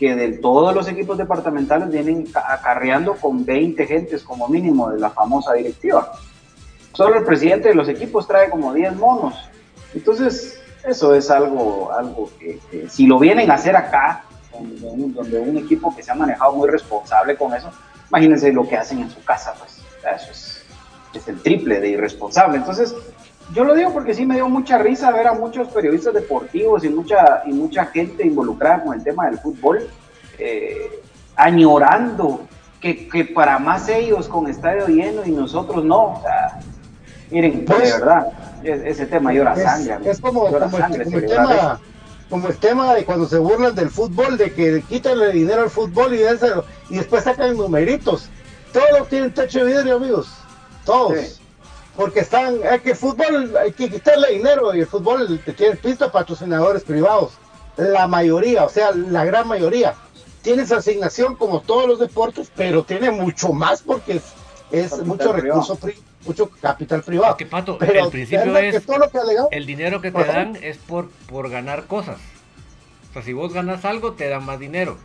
que 0.02 0.16
de 0.16 0.40
todos 0.40 0.74
los 0.74 0.88
equipos 0.88 1.16
departamentales 1.16 1.92
vienen 1.92 2.28
acarreando 2.34 3.14
con 3.14 3.46
20 3.46 3.86
gentes 3.86 4.24
como 4.24 4.48
mínimo 4.48 4.90
de 4.90 5.00
la 5.00 5.12
famosa 5.12 5.54
directiva. 5.54 6.14
Solo 6.92 7.20
el 7.20 7.24
presidente 7.24 7.70
de 7.70 7.76
los 7.76 7.88
equipos 7.88 8.28
trae 8.28 8.50
como 8.50 8.74
10 8.74 8.96
monos. 8.96 9.36
Entonces, 9.94 10.60
eso 10.84 11.14
es 11.14 11.30
algo, 11.30 11.92
algo 11.94 12.32
que, 12.40 12.60
si 12.90 13.06
lo 13.06 13.20
vienen 13.20 13.52
a 13.52 13.54
hacer 13.54 13.76
acá, 13.76 14.24
donde 14.52 15.38
un, 15.38 15.58
equipo 15.58 15.96
que 15.96 16.02
se 16.02 16.12
ha 16.12 16.16
manejado 16.16 16.54
muy 16.54 16.68
responsable 16.68 17.38
con 17.38 17.54
eso, 17.54 17.70
imagínense 18.10 18.52
lo 18.52 18.68
que 18.68 18.78
hacen 18.78 19.02
en 19.02 19.10
su 19.12 19.24
casa, 19.24 19.54
pues 19.60 19.84
eso 20.16 20.32
es, 20.32 20.66
es 21.14 21.28
el 21.28 21.44
triple 21.44 21.80
de 21.80 21.90
irresponsable. 21.90 22.58
Entonces, 22.58 22.96
yo 23.54 23.64
lo 23.64 23.76
digo 23.76 23.92
porque 23.92 24.14
sí 24.14 24.26
me 24.26 24.36
dio 24.36 24.48
mucha 24.48 24.78
risa 24.78 25.12
ver 25.12 25.28
a 25.28 25.34
muchos 25.34 25.68
periodistas 25.70 26.14
deportivos 26.14 26.84
y 26.84 26.90
mucha, 26.90 27.44
y 27.46 27.52
mucha 27.52 27.86
gente 27.86 28.26
involucrada 28.26 28.84
con 28.84 28.94
el 28.94 29.04
tema 29.04 29.26
del 29.26 29.40
fútbol, 29.40 29.88
eh, 30.38 31.02
añorando 31.36 32.42
que, 32.80 33.08
que, 33.10 33.26
para 33.26 33.60
más 33.60 33.90
ellos 33.90 34.28
con 34.28 34.50
estadio 34.50 34.88
lleno 34.88 35.26
y 35.26 35.32
nosotros 35.32 35.84
no. 35.84 36.14
O 36.14 36.22
sea, 36.22 36.60
miren, 37.30 37.66
pues, 37.66 37.94
de 37.94 38.00
verdad, 38.00 38.28
ese 38.64 39.06
tema 39.06 39.34
llora 39.34 39.56
sangre. 39.56 40.10
Es 40.10 40.22
como, 40.22 40.46
como, 40.46 40.78
el, 40.78 41.26
tema, 41.26 41.80
como 42.30 42.48
el 42.48 42.58
tema 42.58 42.94
de 42.96 43.06
cuando 43.06 43.28
se 43.28 43.38
burlan 43.38 43.76
del 43.76 43.90
fútbol, 43.90 44.38
de 44.38 44.54
que 44.54 44.82
quitanle 44.88 45.32
dinero 45.34 45.64
al 45.64 45.70
fútbol 45.70 46.14
y, 46.16 46.22
y 46.90 46.98
después 46.98 47.24
sacan 47.24 47.58
numeritos. 47.58 48.30
Todos 48.72 49.10
tienen 49.10 49.34
techo 49.34 49.66
de 49.66 49.74
vidrio, 49.74 49.98
amigos. 49.98 50.30
Todos 50.86 51.41
porque 51.96 52.22
están, 52.22 52.60
hay 52.70 52.80
que 52.80 52.96
fútbol, 52.96 53.56
hay 53.58 53.74
que 53.74 53.90
quitarle 53.90 54.34
dinero 54.34 54.74
y 54.74 54.82
el 54.82 54.88
fútbol 54.88 55.40
te 55.44 55.54
tiene 55.54 55.76
pisto 55.76 56.12
patrocinadores 56.12 56.84
privados. 56.84 57.34
La 57.78 58.08
mayoría, 58.08 58.66
o 58.66 58.70
sea, 58.70 58.92
la 58.92 59.26
gran 59.26 59.48
mayoría. 59.48 59.96
Tiene 60.42 60.64
esa 60.64 60.78
asignación 60.78 61.36
como 61.36 61.62
todos 61.62 61.88
los 61.88 62.00
deportes, 62.00 62.52
pero 62.56 62.84
tiene 62.84 63.12
mucho 63.12 63.54
más 63.54 63.82
porque 63.82 64.22
es, 64.72 65.06
mucho 65.06 65.34
recurso, 65.34 65.78
mucho 66.26 66.50
capital 66.62 67.04
privado. 67.04 67.38
que 67.38 67.46
Pato, 67.46 67.78
el 67.80 68.10
principio 68.10 68.58
es, 68.58 68.84
el 69.52 69.66
dinero 69.66 70.02
que 70.02 70.12
te 70.12 70.24
dan 70.24 70.58
es 70.62 70.78
por, 70.78 71.10
por 71.30 71.50
ganar 71.50 71.86
cosas. 71.86 72.18
O 73.10 73.14
sea, 73.14 73.22
si 73.22 73.34
vos 73.34 73.54
ganas 73.54 73.86
algo, 73.86 74.14
te 74.14 74.30
dan 74.30 74.46
más 74.46 74.60
dinero. 74.60 74.98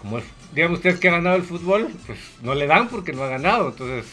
Como 0.00 0.18
digamos 0.52 0.78
ustedes 0.78 0.98
que 0.98 1.08
ha 1.08 1.12
ganado 1.12 1.36
el 1.36 1.44
fútbol, 1.44 1.92
pues 2.06 2.18
no 2.42 2.54
le 2.54 2.66
dan 2.66 2.88
porque 2.88 3.12
no 3.12 3.22
ha 3.22 3.28
ganado. 3.28 3.68
Entonces, 3.68 4.06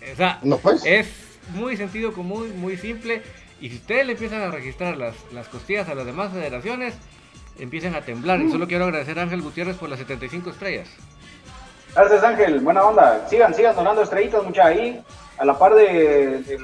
esa 0.00 0.38
no, 0.42 0.56
pues. 0.58 0.82
es 0.86 1.25
muy 1.54 1.76
sentido 1.76 2.12
común, 2.12 2.58
muy 2.60 2.76
simple. 2.76 3.22
Y 3.60 3.70
si 3.70 3.76
ustedes 3.76 4.06
le 4.06 4.12
empiezan 4.12 4.42
a 4.42 4.50
registrar 4.50 4.96
las, 4.96 5.14
las 5.32 5.48
costillas 5.48 5.88
a 5.88 5.94
las 5.94 6.04
demás 6.04 6.32
federaciones, 6.32 6.94
empiezan 7.58 7.94
a 7.94 8.02
temblar. 8.02 8.40
Y 8.40 8.50
solo 8.50 8.66
quiero 8.66 8.84
agradecer 8.84 9.18
a 9.18 9.22
Ángel 9.22 9.42
Gutiérrez 9.42 9.76
por 9.76 9.88
las 9.88 9.98
75 9.98 10.50
estrellas. 10.50 10.88
Gracias 11.94 12.22
Ángel, 12.24 12.60
buena 12.60 12.84
onda. 12.84 13.26
Sigan, 13.28 13.54
sigan 13.54 13.74
donando 13.74 14.02
estrellitas, 14.02 14.44
mucha 14.44 14.66
ahí. 14.66 15.02
A 15.38 15.44
la 15.44 15.58
par 15.58 15.74
de, 15.74 16.58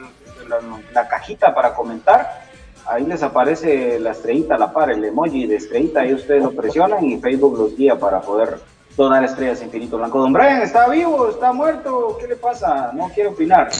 la, 0.92 1.08
cajita 1.08 1.54
para 1.54 1.74
comentar, 1.74 2.46
ahí 2.86 3.04
les 3.04 3.22
aparece 3.22 3.98
la 3.98 4.12
estrellita 4.12 4.54
a 4.54 4.58
la 4.58 4.72
par, 4.72 4.90
el 4.90 5.04
emoji 5.04 5.46
de 5.46 5.56
estrellita, 5.56 6.00
ahí 6.00 6.14
ustedes 6.14 6.42
lo 6.42 6.52
presionan 6.52 7.04
y 7.04 7.18
Facebook 7.18 7.58
los 7.58 7.76
guía 7.76 7.98
para 7.98 8.20
poder 8.20 8.58
donar 8.96 9.24
estrellas 9.24 9.62
infinito 9.62 9.98
blanco. 9.98 10.20
Don 10.20 10.32
Brian, 10.32 10.62
¿está 10.62 10.88
vivo? 10.88 11.28
¿Está 11.28 11.52
muerto? 11.52 12.16
¿Qué 12.20 12.28
le 12.28 12.36
pasa? 12.36 12.90
No 12.94 13.10
quiero 13.14 13.30
opinar. 13.30 13.70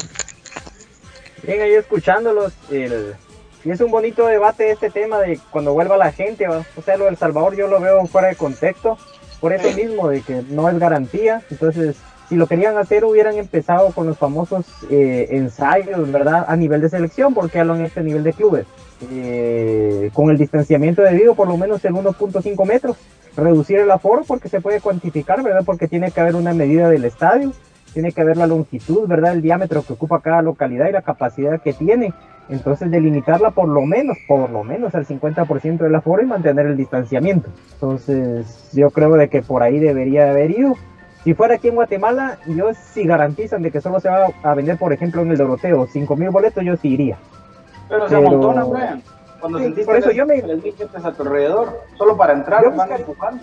Bien, 1.42 1.61
ahí 1.61 1.72
escuchándolos, 1.72 2.52
y 2.70 3.70
es 3.70 3.81
un 3.81 3.90
bonito 3.90 4.26
debate 4.26 4.70
este 4.70 4.90
tema 4.90 5.18
de 5.20 5.40
cuando 5.50 5.72
vuelva 5.72 5.96
la 5.96 6.12
gente, 6.12 6.46
o 6.48 6.83
sea, 6.85 6.96
lo 6.96 7.07
del 7.07 7.16
Salvador 7.16 7.57
yo 7.57 7.66
lo 7.66 7.81
veo 7.81 8.05
fuera 8.07 8.28
de 8.28 8.37
contexto, 8.37 8.96
por 9.40 9.52
eso 9.52 9.76
mismo, 9.76 10.09
de 10.09 10.20
que 10.20 10.42
no 10.48 10.68
es 10.68 10.78
garantía, 10.78 11.42
entonces 11.50 11.96
si 12.28 12.37
lo 12.37 12.46
querían 12.46 12.78
hacer 12.78 13.05
hubieran 13.05 13.37
empezado 13.37 13.90
con 13.90 14.07
los 14.07 14.16
famosos 14.16 14.64
eh, 14.88 15.28
ensayos, 15.33 16.11
¿verdad? 16.11 16.44
A 16.48 16.57
nivel 16.57 16.81
de 16.81 16.88
selección, 16.88 17.35
porque 17.35 17.59
ya 17.59 17.64
lo 17.64 17.74
han 17.74 17.85
hecho 17.85 18.00
a 18.00 18.05
nivel 18.05 18.22
de 18.22 18.33
clubes. 18.33 18.66
Eh, 19.11 20.11
con 20.14 20.31
el 20.31 20.38
distanciamiento 20.38 21.02
debido, 21.02 21.35
por 21.35 21.48
lo 21.48 21.57
menos 21.57 21.85
en 21.85 21.94
1.5 21.94 22.66
metros. 22.66 22.96
Reducir 23.37 23.81
el 23.81 23.90
aforo 23.90 24.22
porque 24.26 24.48
se 24.48 24.61
puede 24.61 24.81
cuantificar, 24.81 25.42
¿verdad? 25.42 25.62
Porque 25.66 25.88
tiene 25.88 26.11
que 26.11 26.20
haber 26.20 26.37
una 26.37 26.55
medida 26.55 26.88
del 26.88 27.05
estadio 27.05 27.52
tiene 27.92 28.12
que 28.12 28.24
ver 28.24 28.37
la 28.37 28.46
longitud, 28.46 29.07
¿verdad? 29.07 29.33
El 29.33 29.42
diámetro 29.42 29.83
que 29.83 29.92
ocupa 29.92 30.20
cada 30.20 30.42
localidad 30.42 30.88
y 30.88 30.92
la 30.92 31.02
capacidad 31.02 31.61
que 31.61 31.72
tiene. 31.72 32.12
Entonces, 32.48 32.90
delimitarla 32.90 33.50
por 33.50 33.68
lo 33.68 33.83
menos, 33.83 34.18
por 34.26 34.50
lo 34.50 34.64
menos 34.64 34.94
al 34.94 35.07
50% 35.07 35.78
de 35.78 35.90
la 35.90 35.98
aforo 35.98 36.22
y 36.22 36.26
mantener 36.26 36.66
el 36.66 36.76
distanciamiento. 36.76 37.48
Entonces, 37.74 38.70
yo 38.72 38.90
creo 38.90 39.14
de 39.14 39.28
que 39.28 39.42
por 39.42 39.62
ahí 39.62 39.78
debería 39.78 40.31
haber 40.31 40.50
ido. 40.50 40.74
Si 41.24 41.35
fuera 41.35 41.55
aquí 41.55 41.68
en 41.68 41.76
Guatemala, 41.76 42.38
yo 42.46 42.74
si 42.74 43.05
garantizan 43.05 43.62
de 43.62 43.70
que 43.70 43.81
solo 43.81 44.00
se 44.00 44.09
va 44.09 44.28
a 44.42 44.55
vender, 44.55 44.76
por 44.76 44.92
ejemplo, 44.92 45.22
en 45.22 45.31
el 45.31 45.38
Doroteo, 45.38 45.87
5 45.87 46.16
mil 46.16 46.31
boletos, 46.31 46.64
yo 46.64 46.76
sí 46.76 46.88
iría. 46.88 47.16
Pero, 47.88 48.09
se 48.09 48.16
amontona, 48.16 48.64
Brian. 48.64 49.02
Cuando 49.40 49.59
sentiste 49.59 49.85
por 49.85 49.96
eso 49.96 50.11
yo 50.12 50.24
me... 50.24 50.37
a 50.38 51.12
tu 51.12 51.22
alrededor, 51.22 51.81
solo 51.96 52.16
para 52.16 52.33
entrar, 52.33 52.74
van 52.74 52.92
empujando. 52.92 53.42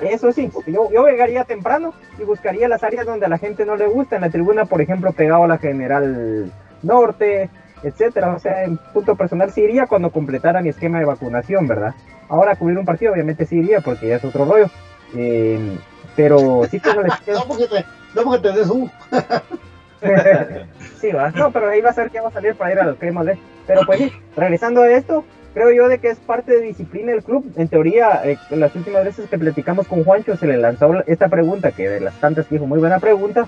Eso 0.00 0.32
sí, 0.32 0.50
yo, 0.66 0.90
yo 0.90 1.06
llegaría 1.06 1.44
temprano 1.44 1.92
y 2.18 2.24
buscaría 2.24 2.68
las 2.68 2.82
áreas 2.82 3.06
donde 3.06 3.26
a 3.26 3.28
la 3.28 3.38
gente 3.38 3.66
no 3.66 3.76
le 3.76 3.86
gusta, 3.86 4.16
en 4.16 4.22
la 4.22 4.30
tribuna, 4.30 4.64
por 4.64 4.80
ejemplo, 4.80 5.12
pegado 5.12 5.44
a 5.44 5.48
la 5.48 5.58
General 5.58 6.50
Norte, 6.82 7.50
etcétera. 7.82 8.34
O 8.34 8.38
sea, 8.38 8.64
en 8.64 8.76
punto 8.92 9.16
personal 9.16 9.50
sí 9.50 9.62
iría 9.62 9.86
cuando 9.86 10.10
completara 10.10 10.62
mi 10.62 10.68
esquema 10.68 10.98
de 10.98 11.04
vacunación, 11.04 11.66
¿verdad? 11.66 11.94
Ahora 12.28 12.56
cubrir 12.56 12.78
un 12.78 12.84
partido, 12.84 13.12
obviamente 13.12 13.46
sí 13.46 13.56
iría, 13.56 13.80
porque 13.80 14.08
ya 14.08 14.16
es 14.16 14.24
otro 14.24 14.44
rollo. 14.44 14.66
Eh, 15.14 15.76
pero 16.16 16.62
sí 16.70 16.78
tengo 16.78 17.02
no, 17.26 17.44
porque 17.46 17.66
te, 17.66 17.84
no 18.14 18.22
porque 18.22 18.48
te 18.48 18.52
des 18.52 18.68
un. 18.68 18.90
sí, 21.00 21.12
va. 21.12 21.30
No, 21.30 21.50
pero 21.50 21.68
ahí 21.68 21.80
va 21.80 21.90
a 21.90 21.94
ser 21.94 22.10
que 22.10 22.20
va 22.20 22.28
a 22.28 22.32
salir 22.32 22.54
para 22.54 22.72
ir 22.72 22.78
a 22.80 22.84
los 22.84 22.98
cremas 22.98 23.26
de. 23.26 23.38
Pero 23.66 23.82
pues 23.86 23.98
sí, 23.98 24.12
regresando 24.36 24.82
a 24.82 24.90
esto, 24.90 25.24
creo 25.54 25.72
yo 25.72 25.88
de 25.88 25.98
que 25.98 26.08
es 26.08 26.18
parte 26.18 26.52
de 26.52 26.62
disciplina 26.62 27.12
del 27.12 27.22
club. 27.22 27.52
En 27.56 27.68
teoría, 27.68 28.22
eh, 28.24 28.38
las 28.50 28.74
últimas 28.74 29.04
veces 29.04 29.28
que 29.28 29.38
platicamos 29.38 29.86
con 29.86 30.04
Juancho 30.04 30.36
se 30.36 30.46
le 30.46 30.56
lanzó 30.56 31.04
esta 31.06 31.28
pregunta, 31.28 31.72
que 31.72 31.88
de 31.88 32.00
las 32.00 32.18
tantas 32.20 32.48
dijo, 32.48 32.66
muy 32.66 32.78
buena 32.78 32.98
pregunta. 32.98 33.46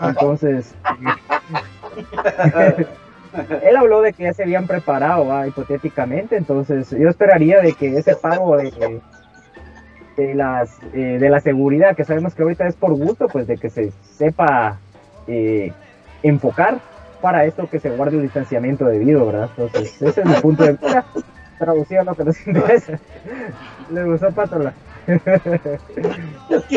Entonces, 0.00 0.74
él 3.62 3.76
habló 3.76 4.02
de 4.02 4.12
que 4.12 4.24
ya 4.24 4.34
se 4.34 4.42
habían 4.42 4.66
preparado, 4.66 5.46
hipotéticamente. 5.46 6.36
Entonces, 6.36 6.90
yo 6.90 7.08
esperaría 7.08 7.60
de 7.60 7.72
que 7.74 7.96
ese 7.96 8.16
pago 8.16 8.56
de, 8.56 9.00
de 10.16 10.34
las, 10.34 10.78
eh, 10.92 11.18
de 11.20 11.28
la 11.28 11.40
seguridad, 11.40 11.96
que 11.96 12.04
sabemos 12.04 12.34
que 12.34 12.42
ahorita 12.42 12.66
es 12.66 12.76
por 12.76 12.94
gusto, 12.94 13.28
pues 13.28 13.46
de 13.46 13.56
que 13.56 13.70
se 13.70 13.92
sepa 14.16 14.78
eh, 15.26 15.72
enfocar 16.22 16.80
para 17.22 17.46
esto 17.46 17.70
que 17.70 17.80
se 17.80 17.88
guarde 17.90 18.16
el 18.16 18.22
distanciamiento 18.24 18.84
debido, 18.84 19.24
¿verdad? 19.24 19.48
Entonces, 19.56 20.02
ese 20.02 20.20
es 20.20 20.26
mi 20.26 20.34
punto 20.34 20.64
de 20.64 20.72
vista. 20.72 21.04
Traducido 21.58 22.04
lo 22.04 22.14
que 22.14 22.24
nos 22.24 22.46
interesa. 22.46 22.98
Le 23.90 24.04
gustó 24.04 24.30
Patola. 24.32 24.74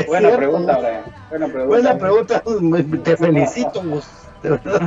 Buena 0.07 0.37
pregunta, 0.37 0.77
Brian. 0.77 1.03
Buena 1.29 1.47
pregunta. 1.47 1.65
Buena 1.65 1.97
pregunta. 1.97 2.43
Te 3.03 3.17
felicito, 3.17 3.81
vos. 3.89 4.07
De 4.43 4.49
verdad. 4.51 4.81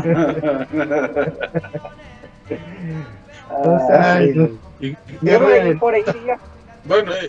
Ay, 4.01 4.59
y, 4.81 4.87
y, 4.89 5.75
por 5.81 5.95
ahí 5.95 6.05
ya. 6.25 6.39
Bueno, 6.85 7.13
eh. 7.13 7.29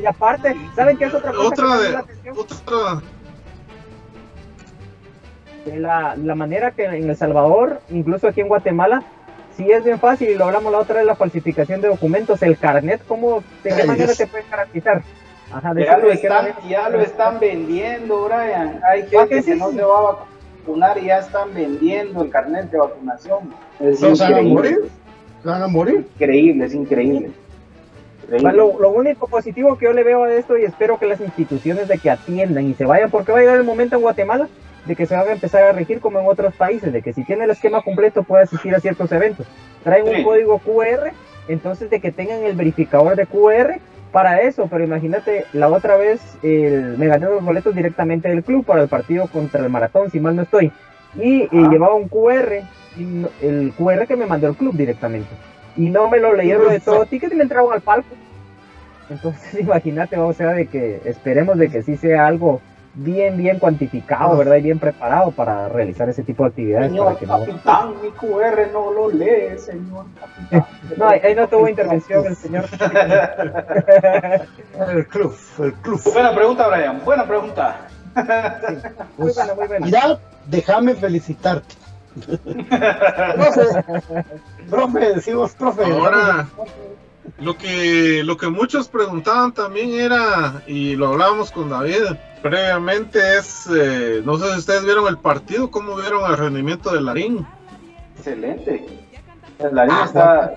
Y 0.00 0.06
aparte, 0.06 0.54
¿saben 0.74 0.96
qué 0.96 1.04
es 1.04 1.14
otra 1.14 1.32
cosa? 1.32 1.48
Otra, 1.48 1.78
de, 1.78 2.30
otra 2.30 3.02
la, 5.66 6.16
la 6.16 6.34
manera 6.34 6.70
que 6.72 6.84
en 6.84 7.08
El 7.08 7.16
Salvador, 7.16 7.80
incluso 7.90 8.28
aquí 8.28 8.40
en 8.40 8.48
Guatemala, 8.48 9.02
sí 9.56 9.70
es 9.70 9.84
bien 9.84 9.98
fácil, 9.98 10.30
y 10.30 10.34
lo 10.34 10.46
hablamos 10.46 10.72
la 10.72 10.78
otra 10.78 10.96
vez, 10.96 11.06
la 11.06 11.16
falsificación 11.16 11.80
de 11.80 11.88
documentos, 11.88 12.42
el 12.42 12.58
carnet, 12.58 13.02
¿cómo, 13.06 13.42
¿de 13.62 13.74
qué 13.74 13.84
manera 13.84 14.14
te 14.14 14.26
pueden 14.26 14.46
garantizar? 14.50 15.02
Ajá, 15.52 15.72
ya, 15.74 15.98
lo 15.98 16.10
están, 16.10 16.48
ya 16.68 16.88
lo 16.88 17.00
están 17.00 17.38
vendiendo, 17.38 18.24
Brian. 18.24 18.80
Hay 18.90 19.06
gente 19.06 19.42
que 19.42 19.54
no 19.54 19.70
se 19.70 19.82
va 19.82 19.98
a 19.98 20.16
vacunar 20.66 20.98
y 20.98 21.06
ya 21.06 21.18
están 21.18 21.54
vendiendo 21.54 22.22
el 22.22 22.30
carnet 22.30 22.70
de 22.70 22.78
vacunación. 22.78 23.54
Es 23.78 24.00
¿Se 24.00 24.14
van 24.14 24.34
a 24.34 24.42
morir? 24.42 24.78
¿Se 25.42 25.48
van 25.48 25.62
a 25.62 25.68
morir? 25.68 26.06
Increíble, 26.14 26.64
es 26.64 26.74
increíble. 26.74 27.30
Lo, 28.28 28.90
único 28.90 29.28
positivo 29.28 29.76
que 29.76 29.84
yo 29.84 29.92
le 29.92 30.02
veo 30.02 30.24
a 30.24 30.32
esto 30.32 30.56
y 30.56 30.64
espero 30.64 30.98
que 30.98 31.06
las 31.06 31.20
instituciones 31.20 31.88
de 31.88 31.98
que 31.98 32.10
atiendan 32.10 32.68
y 32.68 32.74
se 32.74 32.86
vayan, 32.86 33.10
porque 33.10 33.30
va 33.30 33.38
a 33.38 33.40
llegar 33.42 33.56
el 33.56 33.64
momento 33.64 33.96
en 33.96 34.02
Guatemala 34.02 34.48
de 34.86 34.96
que 34.96 35.06
se 35.06 35.16
va 35.16 35.22
a 35.22 35.32
empezar 35.32 35.64
a 35.64 35.72
regir 35.72 36.00
como 36.00 36.20
en 36.20 36.26
otros 36.26 36.54
países, 36.54 36.92
de 36.92 37.02
que 37.02 37.12
si 37.12 37.24
tiene 37.24 37.44
el 37.44 37.50
esquema 37.50 37.82
completo 37.82 38.22
puede 38.22 38.44
asistir 38.44 38.74
a 38.74 38.80
ciertos 38.80 39.10
eventos. 39.12 39.46
Traen 39.82 40.06
un 40.06 40.22
código 40.22 40.58
QR, 40.58 41.12
entonces 41.48 41.90
de 41.90 42.00
que 42.00 42.12
tengan 42.12 42.42
el 42.42 42.56
verificador 42.56 43.16
de 43.16 43.26
QR 43.26 43.80
para 44.12 44.42
eso, 44.42 44.68
pero 44.70 44.84
imagínate, 44.84 45.44
la 45.52 45.68
otra 45.68 45.96
vez 45.96 46.20
el, 46.42 46.96
me 46.98 47.08
gané 47.08 47.26
los 47.26 47.44
boletos 47.44 47.74
directamente 47.74 48.28
del 48.28 48.44
club 48.44 48.64
para 48.64 48.82
el 48.82 48.88
partido 48.88 49.26
contra 49.26 49.60
el 49.60 49.70
maratón, 49.70 50.10
si 50.10 50.20
mal 50.20 50.36
no 50.36 50.42
estoy, 50.42 50.70
y, 51.16 51.48
llevaba 51.50 51.94
un 51.94 52.08
QR, 52.08 52.62
el 53.42 53.72
QR 53.76 54.06
que 54.06 54.16
me 54.16 54.26
mandó 54.26 54.46
el 54.46 54.54
club 54.54 54.76
directamente, 54.76 55.30
y 55.76 55.90
no 55.90 56.08
me 56.08 56.18
lo 56.18 56.34
leyeron 56.34 56.70
de 56.70 56.80
todo 56.80 57.06
ticket 57.10 57.32
y 57.32 57.36
me 57.36 57.42
entraron 57.42 57.72
al 57.72 57.80
palco. 57.80 58.14
Entonces 59.10 59.54
imagínate, 59.60 60.16
o 60.16 60.32
sea, 60.32 60.52
de 60.52 60.66
que 60.66 61.00
esperemos 61.04 61.58
de 61.58 61.68
que 61.68 61.82
sí 61.82 61.96
sea 61.96 62.26
algo 62.26 62.60
bien, 62.94 63.36
bien 63.36 63.58
cuantificado, 63.58 64.36
¿verdad? 64.36 64.56
Y 64.56 64.62
bien 64.62 64.78
preparado 64.78 65.32
para 65.32 65.68
realizar 65.68 66.08
ese 66.08 66.22
tipo 66.22 66.44
de 66.44 66.50
actividades. 66.50 66.90
Señor 66.90 67.18
capitán, 67.18 67.94
mi 68.02 68.10
QR 68.10 68.68
no 68.72 68.92
lo 68.92 69.10
lee, 69.10 69.58
señor 69.58 70.06
capitán. 70.18 70.64
no, 70.96 71.08
ahí 71.08 71.34
no 71.34 71.48
tuvo 71.48 71.68
intervención 71.68 72.24
el 72.26 72.36
señor. 72.36 72.64
el 74.94 75.06
club, 75.08 75.36
el 75.58 75.74
club. 75.74 76.00
Buena 76.12 76.34
pregunta, 76.34 76.68
Brian, 76.68 77.00
buena 77.04 77.26
pregunta. 77.26 77.88
Muy 79.18 79.32
buena, 79.32 79.54
muy 79.54 79.66
buena. 79.66 79.86
Mira, 79.86 80.18
déjame 80.46 80.94
felicitarte. 80.94 81.74
profe, 82.14 83.84
profe, 84.70 85.14
decimos 85.14 85.52
profe. 85.54 85.84
Ahora, 85.84 86.46
lo 87.38 87.56
que, 87.56 88.22
lo 88.24 88.36
que 88.36 88.48
muchos 88.48 88.88
preguntaban 88.88 89.52
también 89.52 89.94
era, 89.94 90.62
y 90.66 90.96
lo 90.96 91.08
hablábamos 91.08 91.50
con 91.50 91.70
David, 91.70 92.02
previamente 92.42 93.38
es, 93.38 93.68
eh, 93.74 94.22
no 94.24 94.36
sé 94.36 94.52
si 94.52 94.58
ustedes 94.58 94.84
vieron 94.84 95.08
el 95.08 95.18
partido, 95.18 95.70
¿cómo 95.70 95.96
vieron 95.96 96.30
el 96.30 96.36
rendimiento 96.36 96.92
de 96.92 97.00
Larín? 97.00 97.46
Excelente. 98.16 98.86
Larín 99.72 99.94
ah, 99.94 100.04
está, 100.04 100.54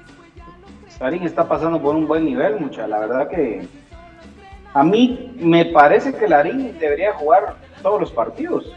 Larín 0.99 1.23
está 1.23 1.47
pasando 1.47 1.81
por 1.81 1.95
un 1.95 2.07
buen 2.07 2.25
nivel, 2.25 2.59
mucha. 2.59 2.87
La 2.87 2.99
verdad 2.99 3.29
que 3.29 3.67
a 4.73 4.83
mí 4.83 5.33
me 5.39 5.65
parece 5.65 6.13
que 6.13 6.27
Larín 6.27 6.77
debería 6.79 7.13
jugar 7.13 7.55
todos 7.81 8.01
los 8.01 8.11
partidos. 8.11 8.71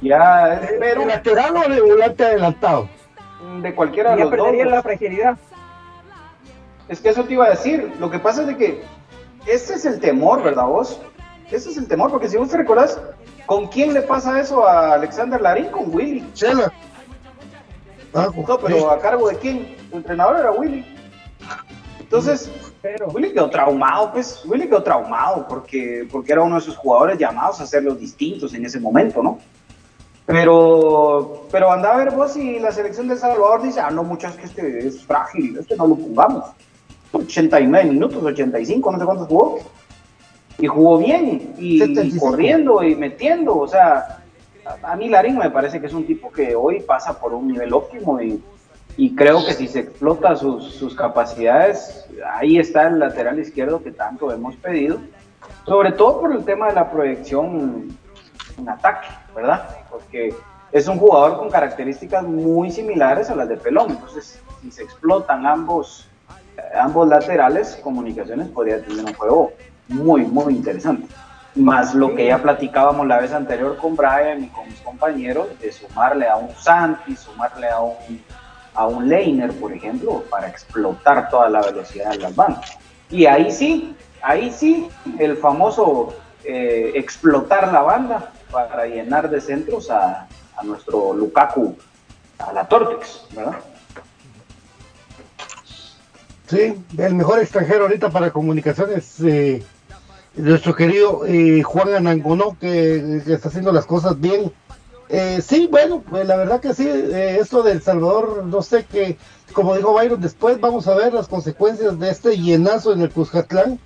Ya 0.00 0.54
es, 0.54 0.74
pero, 0.78 1.04
lateral 1.04 1.56
o 1.56 1.68
de 1.68 1.80
volante 1.80 2.24
adelantado? 2.24 2.88
De 3.62 3.74
cualquiera 3.74 4.14
de 4.14 4.24
los 4.24 4.36
dos. 4.36 4.66
la 4.66 4.82
fragilidad. 4.82 5.38
Es 6.88 7.00
que 7.00 7.10
eso 7.10 7.24
te 7.24 7.34
iba 7.34 7.46
a 7.46 7.50
decir. 7.50 7.92
Lo 7.98 8.10
que 8.10 8.18
pasa 8.18 8.42
es 8.42 8.48
de 8.48 8.56
que 8.56 8.82
ese 9.46 9.74
es 9.74 9.84
el 9.84 10.00
temor, 10.00 10.42
¿verdad 10.42 10.66
vos? 10.66 11.00
Ese 11.50 11.70
es 11.70 11.76
el 11.76 11.88
temor, 11.88 12.10
porque 12.10 12.28
si 12.28 12.36
vos 12.36 12.50
te 12.50 12.56
recordás, 12.56 13.00
¿con 13.46 13.68
quién 13.68 13.94
le 13.94 14.02
pasa 14.02 14.40
eso 14.40 14.66
a 14.66 14.94
Alexander 14.94 15.40
Larín? 15.40 15.70
Con 15.70 15.94
Willy. 15.94 16.26
Chela. 16.34 16.72
Ah, 18.14 18.28
no, 18.34 18.58
pero 18.58 18.90
¿a 18.90 18.98
cargo 18.98 19.28
de 19.28 19.36
quién? 19.36 19.76
El 19.90 19.98
entrenador 19.98 20.38
era 20.38 20.50
Willy. 20.50 20.84
Entonces, 22.00 22.50
pero... 22.80 23.08
Willy 23.08 23.32
quedó 23.32 23.50
traumado, 23.50 24.12
pues, 24.12 24.42
Willy 24.46 24.66
quedó 24.66 24.82
traumado 24.82 25.46
porque, 25.46 26.08
porque 26.10 26.32
era 26.32 26.42
uno 26.42 26.54
de 26.54 26.62
esos 26.62 26.76
jugadores 26.76 27.18
llamados 27.18 27.60
a 27.60 27.66
ser 27.66 27.82
los 27.82 27.98
distintos 27.98 28.54
en 28.54 28.64
ese 28.64 28.80
momento, 28.80 29.22
¿no? 29.22 29.38
Pero, 30.24 31.46
pero 31.50 31.72
anda 31.72 31.94
a 31.94 31.96
ver 31.96 32.10
vos 32.10 32.36
y 32.36 32.58
la 32.58 32.70
selección 32.70 33.08
de 33.08 33.16
Salvador 33.16 33.62
dice, 33.62 33.80
ah, 33.80 33.90
no, 33.90 34.04
muchas 34.04 34.36
que 34.36 34.44
este 34.44 34.86
es 34.86 35.02
frágil, 35.04 35.58
este 35.58 35.76
no 35.76 35.86
lo 35.86 35.96
pongamos. 35.96 36.44
89 37.18 37.90
minutos, 37.90 38.22
85, 38.22 38.92
no 38.92 38.98
sé 38.98 39.04
cuántos 39.04 39.28
jugó 39.28 39.58
y 40.58 40.66
jugó 40.66 40.98
bien 40.98 41.54
y, 41.58 42.18
corriendo 42.18 42.82
y 42.82 42.94
metiendo. 42.96 43.56
O 43.56 43.68
sea, 43.68 44.22
a, 44.82 44.96
mí 44.96 45.08
Larín 45.08 45.38
me 45.38 45.50
parece 45.50 45.80
que 45.80 45.86
es 45.86 45.94
un 45.94 46.06
tipo 46.06 46.30
que 46.30 46.54
hoy 46.54 46.80
pasa 46.80 47.18
por 47.18 47.32
un 47.32 47.48
nivel 47.48 47.72
óptimo 47.72 48.20
y, 48.20 48.42
creo 49.14 49.44
que 49.46 49.54
si 49.54 49.68
se 49.68 49.80
explota 49.80 50.34
sus, 50.34 50.94
capacidades, 50.96 52.06
ahí 52.32 52.58
está 52.58 52.88
el 52.88 52.98
lateral 52.98 53.38
izquierdo 53.38 53.80
que 53.80 53.92
tanto 53.92 54.32
hemos 54.32 54.56
pedido, 54.56 54.98
sobre 55.66 55.92
todo 55.92 56.20
por 56.20 56.32
el 56.32 56.44
tema 56.44 56.66
de 56.66 56.74
la 56.74 56.90
proyección 56.90 57.96
en 58.58 58.68
ataque, 58.68 59.06
¿verdad? 59.36 59.68
Porque 59.88 60.34
es 60.72 60.88
un 60.88 60.98
jugador 60.98 61.38
con 61.38 61.48
características 61.48 62.24
muy 62.24 62.72
similares 62.72 63.30
a 63.30 63.36
las 63.36 63.48
de 63.48 63.56
Pelón, 63.56 63.90
entonces 63.90 64.40
si 64.62 64.70
se 64.72 64.82
explotan 64.82 65.46
ambos, 65.46 66.07
ambos 66.78 67.08
laterales, 67.08 67.78
comunicaciones 67.82 68.48
podría 68.48 68.82
tener 68.82 69.04
un 69.04 69.14
juego 69.14 69.52
muy, 69.88 70.22
muy 70.22 70.54
interesante. 70.54 71.06
Más 71.54 71.94
lo 71.94 72.14
que 72.14 72.26
ya 72.26 72.38
platicábamos 72.40 73.06
la 73.06 73.18
vez 73.18 73.32
anterior 73.32 73.76
con 73.78 73.96
Brian 73.96 74.44
y 74.44 74.48
con 74.48 74.66
mis 74.66 74.80
compañeros, 74.80 75.48
de 75.60 75.72
sumarle 75.72 76.28
a 76.28 76.36
un 76.36 76.54
Santi, 76.54 77.16
sumarle 77.16 77.68
a 77.68 77.80
un, 77.80 78.22
a 78.74 78.86
un 78.86 79.08
Leiner, 79.08 79.52
por 79.52 79.72
ejemplo, 79.72 80.22
para 80.30 80.48
explotar 80.48 81.28
toda 81.30 81.48
la 81.48 81.62
velocidad 81.62 82.10
de 82.10 82.18
las 82.18 82.36
bandas. 82.36 82.78
Y 83.10 83.26
ahí 83.26 83.50
sí, 83.50 83.96
ahí 84.22 84.52
sí, 84.52 84.88
el 85.18 85.36
famoso 85.36 86.14
eh, 86.44 86.92
explotar 86.94 87.72
la 87.72 87.80
banda 87.80 88.30
para 88.50 88.86
llenar 88.86 89.28
de 89.30 89.40
centros 89.40 89.90
a, 89.90 90.28
a 90.56 90.62
nuestro 90.62 91.12
Lukaku, 91.14 91.76
a 92.38 92.52
la 92.52 92.68
Tortex, 92.68 93.26
¿verdad? 93.34 93.58
Sí, 96.48 96.74
el 96.96 97.14
mejor 97.14 97.40
extranjero 97.40 97.84
ahorita 97.84 98.10
para 98.10 98.32
comunicaciones 98.32 99.20
eh, 99.20 99.62
nuestro 100.34 100.74
querido 100.74 101.26
eh, 101.26 101.62
Juan 101.62 101.94
Anangonó, 101.94 102.56
que, 102.58 103.22
está 103.26 103.48
haciendo 103.48 103.72
las 103.72 103.86
cosas 103.86 104.18
bien. 104.18 104.52
Eh, 105.10 105.40
sí, 105.42 105.68
bueno, 105.70 106.02
pues 106.08 106.26
la 106.26 106.36
verdad 106.36 106.60
que 106.60 106.74
sí, 106.74 106.86
eh, 106.86 107.38
esto 107.40 107.62
del 107.62 107.82
Salvador, 107.82 108.44
no 108.44 108.62
sé 108.62 108.86
qué, 108.90 109.18
como 109.52 109.76
dijo 109.76 109.92
Byron, 109.92 110.20
después 110.20 110.60
vamos 110.60 110.86
a 110.86 110.94
ver 110.94 111.12
las 111.12 111.28
consecuencias 111.28 111.98
de 111.98 112.10
este 112.10 112.36
llenazo 112.36 112.92
en 112.92 113.02
el 113.02 113.10
Cuscatlán. 113.10 113.78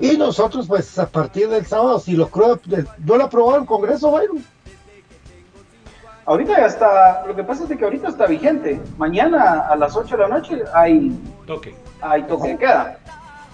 Y 0.00 0.16
nosotros, 0.16 0.66
pues 0.66 0.98
a 0.98 1.08
partir 1.08 1.48
del 1.48 1.66
sábado, 1.66 2.00
si 2.00 2.12
lo 2.12 2.28
creo, 2.28 2.60
¿no 2.98 3.16
lo 3.16 3.24
aprobado 3.24 3.60
el 3.60 3.66
Congreso, 3.66 4.10
Byron? 4.10 4.44
Ahorita 6.26 6.56
ya 6.56 6.66
está, 6.66 7.24
lo 7.26 7.36
que 7.36 7.44
pasa 7.44 7.64
es 7.64 7.78
que 7.78 7.84
ahorita 7.84 8.08
está 8.08 8.26
vigente. 8.26 8.80
Mañana 8.96 9.66
a 9.68 9.76
las 9.76 9.94
8 9.94 10.16
de 10.16 10.22
la 10.22 10.28
noche 10.28 10.62
hay 10.72 11.12
toque. 11.46 11.74
Hay 12.00 12.22
toque 12.22 12.48
de 12.48 12.58
queda. 12.58 12.98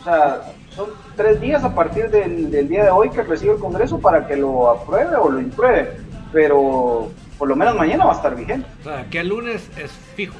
O 0.01 0.05
sea, 0.05 0.41
son 0.75 0.91
tres 1.17 1.41
días 1.41 1.65
a 1.65 1.75
partir 1.75 2.11
del, 2.11 2.51
día 2.69 2.85
de 2.85 2.91
hoy 2.91 3.11
que 3.11 3.23
recibe 3.23 3.55
el 3.55 3.59
Congreso 3.59 3.99
para 3.99 4.27
que 4.27 4.37
lo 4.37 4.71
apruebe 4.71 5.17
o 5.17 5.31
lo 5.31 5.41
impruebe, 5.41 5.99
pero 6.33 7.11
por 7.39 7.49
lo 7.49 7.57
menos 7.57 7.75
mañana 7.75 8.05
va 8.05 8.13
a 8.13 8.17
estar 8.17 8.37
vigente. 8.37 8.67
O 8.81 8.85
sea, 8.85 9.05
que 9.11 9.19
el 9.19 9.29
lunes 9.29 9.69
es 9.77 9.91
fijo. 10.15 10.37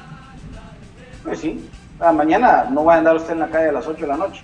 Pues 1.23 1.39
sí, 1.39 1.69
mañana 2.13 2.67
no 2.71 2.85
va 2.85 2.95
a 2.95 2.97
andar 2.99 3.17
usted 3.17 3.33
en 3.33 3.39
la 3.39 3.49
calle 3.49 3.69
a 3.69 3.73
las 3.73 3.85
8 3.85 4.01
de 4.01 4.07
la 4.07 4.17
noche. 4.17 4.41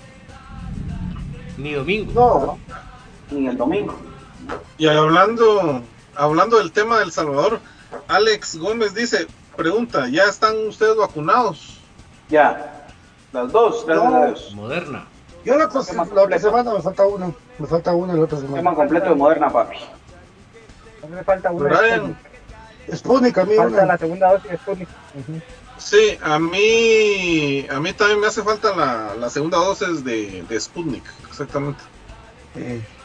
Ni 1.58 1.74
domingo. 1.74 2.12
No, 2.14 2.58
ni 3.36 3.48
el 3.48 3.58
domingo. 3.58 3.96
Y 4.78 4.88
hablando, 4.88 5.82
hablando 6.16 6.58
del 6.60 6.72
tema 6.72 7.00
del 7.00 7.12
Salvador, 7.12 7.60
Alex 8.08 8.58
Gómez 8.58 8.94
dice, 8.94 9.28
pregunta, 9.56 10.08
¿ya 10.10 10.24
están 10.24 10.68
ustedes 10.68 10.96
vacunados? 10.98 11.80
Ya, 12.30 12.88
las 13.32 13.52
dos, 13.52 13.86
gracias 13.86 14.54
Moderna. 14.54 15.08
Yo 15.46 15.54
la, 15.54 15.60
la 15.60 16.22
otra 16.24 16.40
semana 16.40 16.74
me 16.74 16.82
falta 16.82 17.06
uno. 17.06 17.34
Me 17.58 17.68
falta 17.68 17.94
uno 17.94 18.14
la 18.14 18.24
otra 18.24 18.38
semana. 18.38 18.58
Tema 18.58 18.76
completo 18.76 19.10
de 19.10 19.16
Moderna, 19.16 19.50
papi. 19.50 19.78
A 19.78 21.08
mí 21.08 21.16
me 21.16 21.24
falta 21.24 21.52
uno. 21.52 21.70
Brian. 21.70 22.18
Sputnik, 22.94 23.38
a 23.38 23.46
mí 23.46 23.56
Falta 23.56 23.86
la 23.86 23.98
segunda 23.98 24.32
dosis 24.32 24.52
de 24.52 24.58
Sputnik. 24.58 24.90
Sí, 25.78 26.18
a 26.22 26.40
mí, 26.40 27.68
a 27.70 27.80
mí 27.80 27.94
también 27.94 28.20
me 28.20 28.28
hace 28.28 28.42
falta 28.42 28.76
la, 28.76 29.14
la 29.16 29.30
segunda 29.30 29.58
dosis 29.58 30.04
de, 30.04 30.44
de 30.48 30.60
Sputnik, 30.60 31.04
exactamente. 31.30 31.82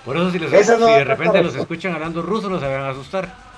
Por 0.05 0.17
eso 0.17 0.31
si, 0.31 0.39
les, 0.39 0.67
si 0.67 0.73
de 0.73 1.05
repente 1.05 1.43
los 1.43 1.55
escuchan 1.55 1.95
hablando 1.95 2.23
ruso, 2.23 2.49
no 2.49 2.59
se 2.59 2.67
van 2.67 2.83
a 2.83 2.91
asustar. 2.91 3.52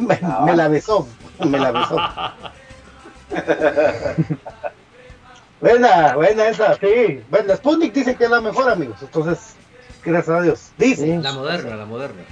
Me, 0.00 0.20
me, 0.44 0.56
la 0.56 0.68
besó, 0.68 1.06
me 1.44 1.58
la 1.58 1.72
besó. 1.72 1.96
Buena, 5.60 6.14
buena 6.14 6.48
esa, 6.48 6.74
sí. 6.76 7.22
Bueno, 7.30 7.56
Sputnik 7.56 7.92
dice 7.92 8.14
que 8.14 8.24
es 8.24 8.30
la 8.30 8.40
mejor, 8.40 8.70
amigos. 8.70 8.98
Entonces, 9.02 9.54
gracias 10.04 10.36
a 10.36 10.42
Dios. 10.42 10.70
Dice. 10.78 11.18
La 11.18 11.32
moderna, 11.32 11.76
la 11.76 11.84
moderna. 11.84 12.22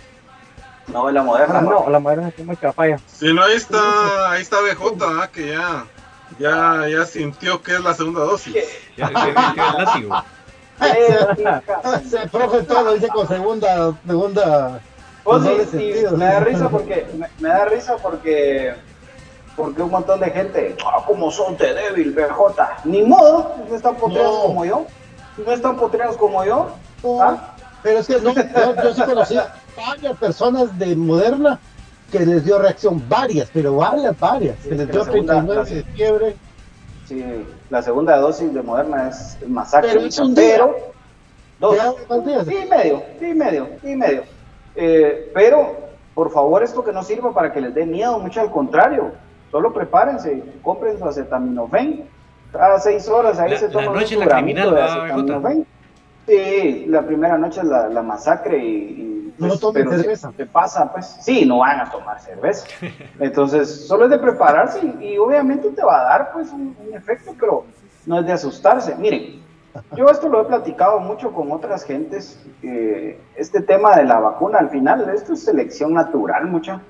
No, 0.86 1.10
la 1.10 1.22
moderna. 1.22 1.58
Ah, 1.58 1.62
no, 1.62 1.90
la 1.90 1.98
moderna 1.98 2.32
es 2.36 2.44
muy 2.44 2.54
falla. 2.56 3.00
Sí, 3.06 3.32
no, 3.32 3.42
ahí 3.42 3.56
está, 3.56 4.30
ahí 4.30 4.42
está 4.42 4.58
BJ, 4.60 5.04
¿ah? 5.04 5.28
que 5.32 5.48
ya, 5.48 5.84
ya, 6.38 6.88
ya 6.88 7.04
sintió 7.04 7.60
que 7.60 7.74
es 7.74 7.80
la 7.80 7.94
segunda 7.94 8.20
dosis. 8.20 8.54
Ya, 8.96 9.10
ya 9.10 9.28
el 9.28 9.84
látigo. 9.84 10.24
Ese 10.80 12.28
profe 12.28 12.62
todo 12.64 12.82
lo 12.82 12.94
dice 12.94 13.08
con 13.08 13.26
segunda, 13.26 13.94
segunda. 14.06 14.80
Pues 15.26 15.42
sí, 15.42 15.78
sí, 15.78 16.14
me 16.16 16.24
da 16.24 16.40
risa 16.40 16.68
porque, 16.68 17.06
me, 17.18 17.26
me 17.40 17.48
da 17.48 17.64
risa 17.64 17.96
porque 17.96 18.74
Porque 19.56 19.82
un 19.82 19.90
montón 19.90 20.20
de 20.20 20.30
gente, 20.30 20.76
ah, 20.84 21.02
como 21.06 21.30
son 21.30 21.56
de 21.56 21.72
débil, 21.74 22.12
BJ. 22.12 22.84
Ni 22.84 23.02
modo, 23.02 23.54
no 23.68 23.74
están 23.74 23.96
potreados 23.96 24.38
como 24.44 24.64
yo. 24.64 24.86
No 25.44 25.52
están 25.52 25.76
potreados 25.76 26.16
como 26.16 26.44
yo. 26.44 26.68
¿ah? 27.20 27.54
Pero 27.82 27.98
es 27.98 28.06
que 28.06 28.20
no, 28.20 28.34
yo, 28.84 28.94
sí 28.94 29.02
conocí 29.02 29.36
varias 29.76 30.16
personas 30.18 30.78
de 30.78 30.94
Moderna 30.94 31.58
que 32.12 32.20
les 32.20 32.44
dio 32.44 32.58
reacción, 32.58 33.02
varias, 33.08 33.48
pero 33.52 33.76
varias, 33.76 34.18
varias. 34.20 34.58
que 34.58 34.74
les 34.74 34.90
dio 34.90 35.04
39 35.04 35.64
de 35.64 35.82
fiebre. 35.82 36.36
Sí, 37.08 37.24
la 37.70 37.82
segunda 37.82 38.16
dosis 38.18 38.52
de 38.52 38.62
Moderna 38.62 39.08
es 39.08 39.38
masacre. 39.48 39.90
Pero, 39.92 40.06
es 40.06 40.18
un 40.18 40.34
pero 40.34 40.76
dos, 41.58 41.76
y 42.08 42.68
medio, 42.68 43.02
y 43.20 43.34
medio, 43.34 43.68
y 43.82 43.96
medio. 43.96 44.35
Eh, 44.76 45.30
pero, 45.34 45.74
por 46.14 46.30
favor, 46.30 46.62
esto 46.62 46.84
que 46.84 46.92
no 46.92 47.02
sirva 47.02 47.32
para 47.32 47.52
que 47.52 47.60
les 47.60 47.74
dé 47.74 47.86
miedo, 47.86 48.18
mucho 48.18 48.40
al 48.40 48.50
contrario. 48.50 49.12
Solo 49.50 49.72
prepárense, 49.72 50.42
compren 50.62 50.98
su 50.98 51.06
acetaminofén. 51.06 52.08
Cada 52.52 52.78
seis 52.78 53.08
horas 53.08 53.38
ahí 53.38 53.56
se 53.56 53.68
toma 53.68 53.90
un 53.90 54.20
gramito 54.20 54.70
de 54.70 54.82
acetaminofén. 54.82 55.66
Sí, 56.26 56.86
la 56.88 57.02
primera 57.02 57.38
noche 57.38 57.60
es 57.60 57.66
la, 57.66 58.02
masacre 58.02 58.58
y, 58.58 59.32
no 59.38 59.48
pues, 59.48 59.60
tomen 59.60 59.88
cerveza. 59.88 60.32
¿Qué 60.36 60.44
pasa? 60.44 60.90
Pues 60.90 61.06
sí, 61.20 61.46
no 61.46 61.58
van 61.58 61.80
a 61.80 61.90
tomar 61.90 62.20
cerveza. 62.20 62.66
Entonces, 63.20 63.86
solo 63.86 64.04
es 64.04 64.10
de 64.10 64.18
prepararse 64.18 64.80
y, 65.00 65.16
obviamente 65.18 65.70
te 65.70 65.84
va 65.84 66.00
a 66.00 66.04
dar 66.04 66.32
pues 66.32 66.50
un, 66.50 66.76
efecto, 66.92 67.32
pero 67.38 67.64
no 68.06 68.20
es 68.20 68.26
de 68.26 68.32
asustarse. 68.32 68.96
Miren, 68.96 69.40
yo 69.96 70.06
esto 70.08 70.28
lo 70.28 70.42
he 70.42 70.44
platicado 70.44 71.00
mucho 71.00 71.32
con 71.32 71.50
otras 71.52 71.84
gentes. 71.84 72.44
este 73.36 73.60
tema 73.60 73.96
de 73.96 74.04
la 74.04 74.20
vacuna, 74.20 74.58
al 74.58 74.70
final, 74.70 75.08
esto 75.14 75.32
es 75.32 75.44
selección 75.44 75.94
natural, 75.94 76.46
mucha. 76.46 76.80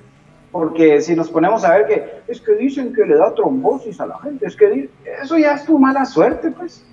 Porque 0.53 1.01
si 1.01 1.15
nos 1.15 1.31
ponemos 1.31 1.65
a 1.65 1.75
ver 1.75 1.87
que 1.87 2.23
es 2.29 2.41
que 2.41 2.55
dicen 2.55 2.93
que 2.93 3.05
le 3.05 3.17
da 3.17 3.35
trombosis 3.35 4.01
a 4.01 4.07
la 4.07 4.19
gente, 4.21 4.47
es 4.47 4.57
que 4.57 4.89
eso 5.23 5.37
ya 5.37 5.55
es 5.55 5.65
tu 5.65 5.79
mala 5.79 6.05
suerte, 6.05 6.51
pues 6.51 6.85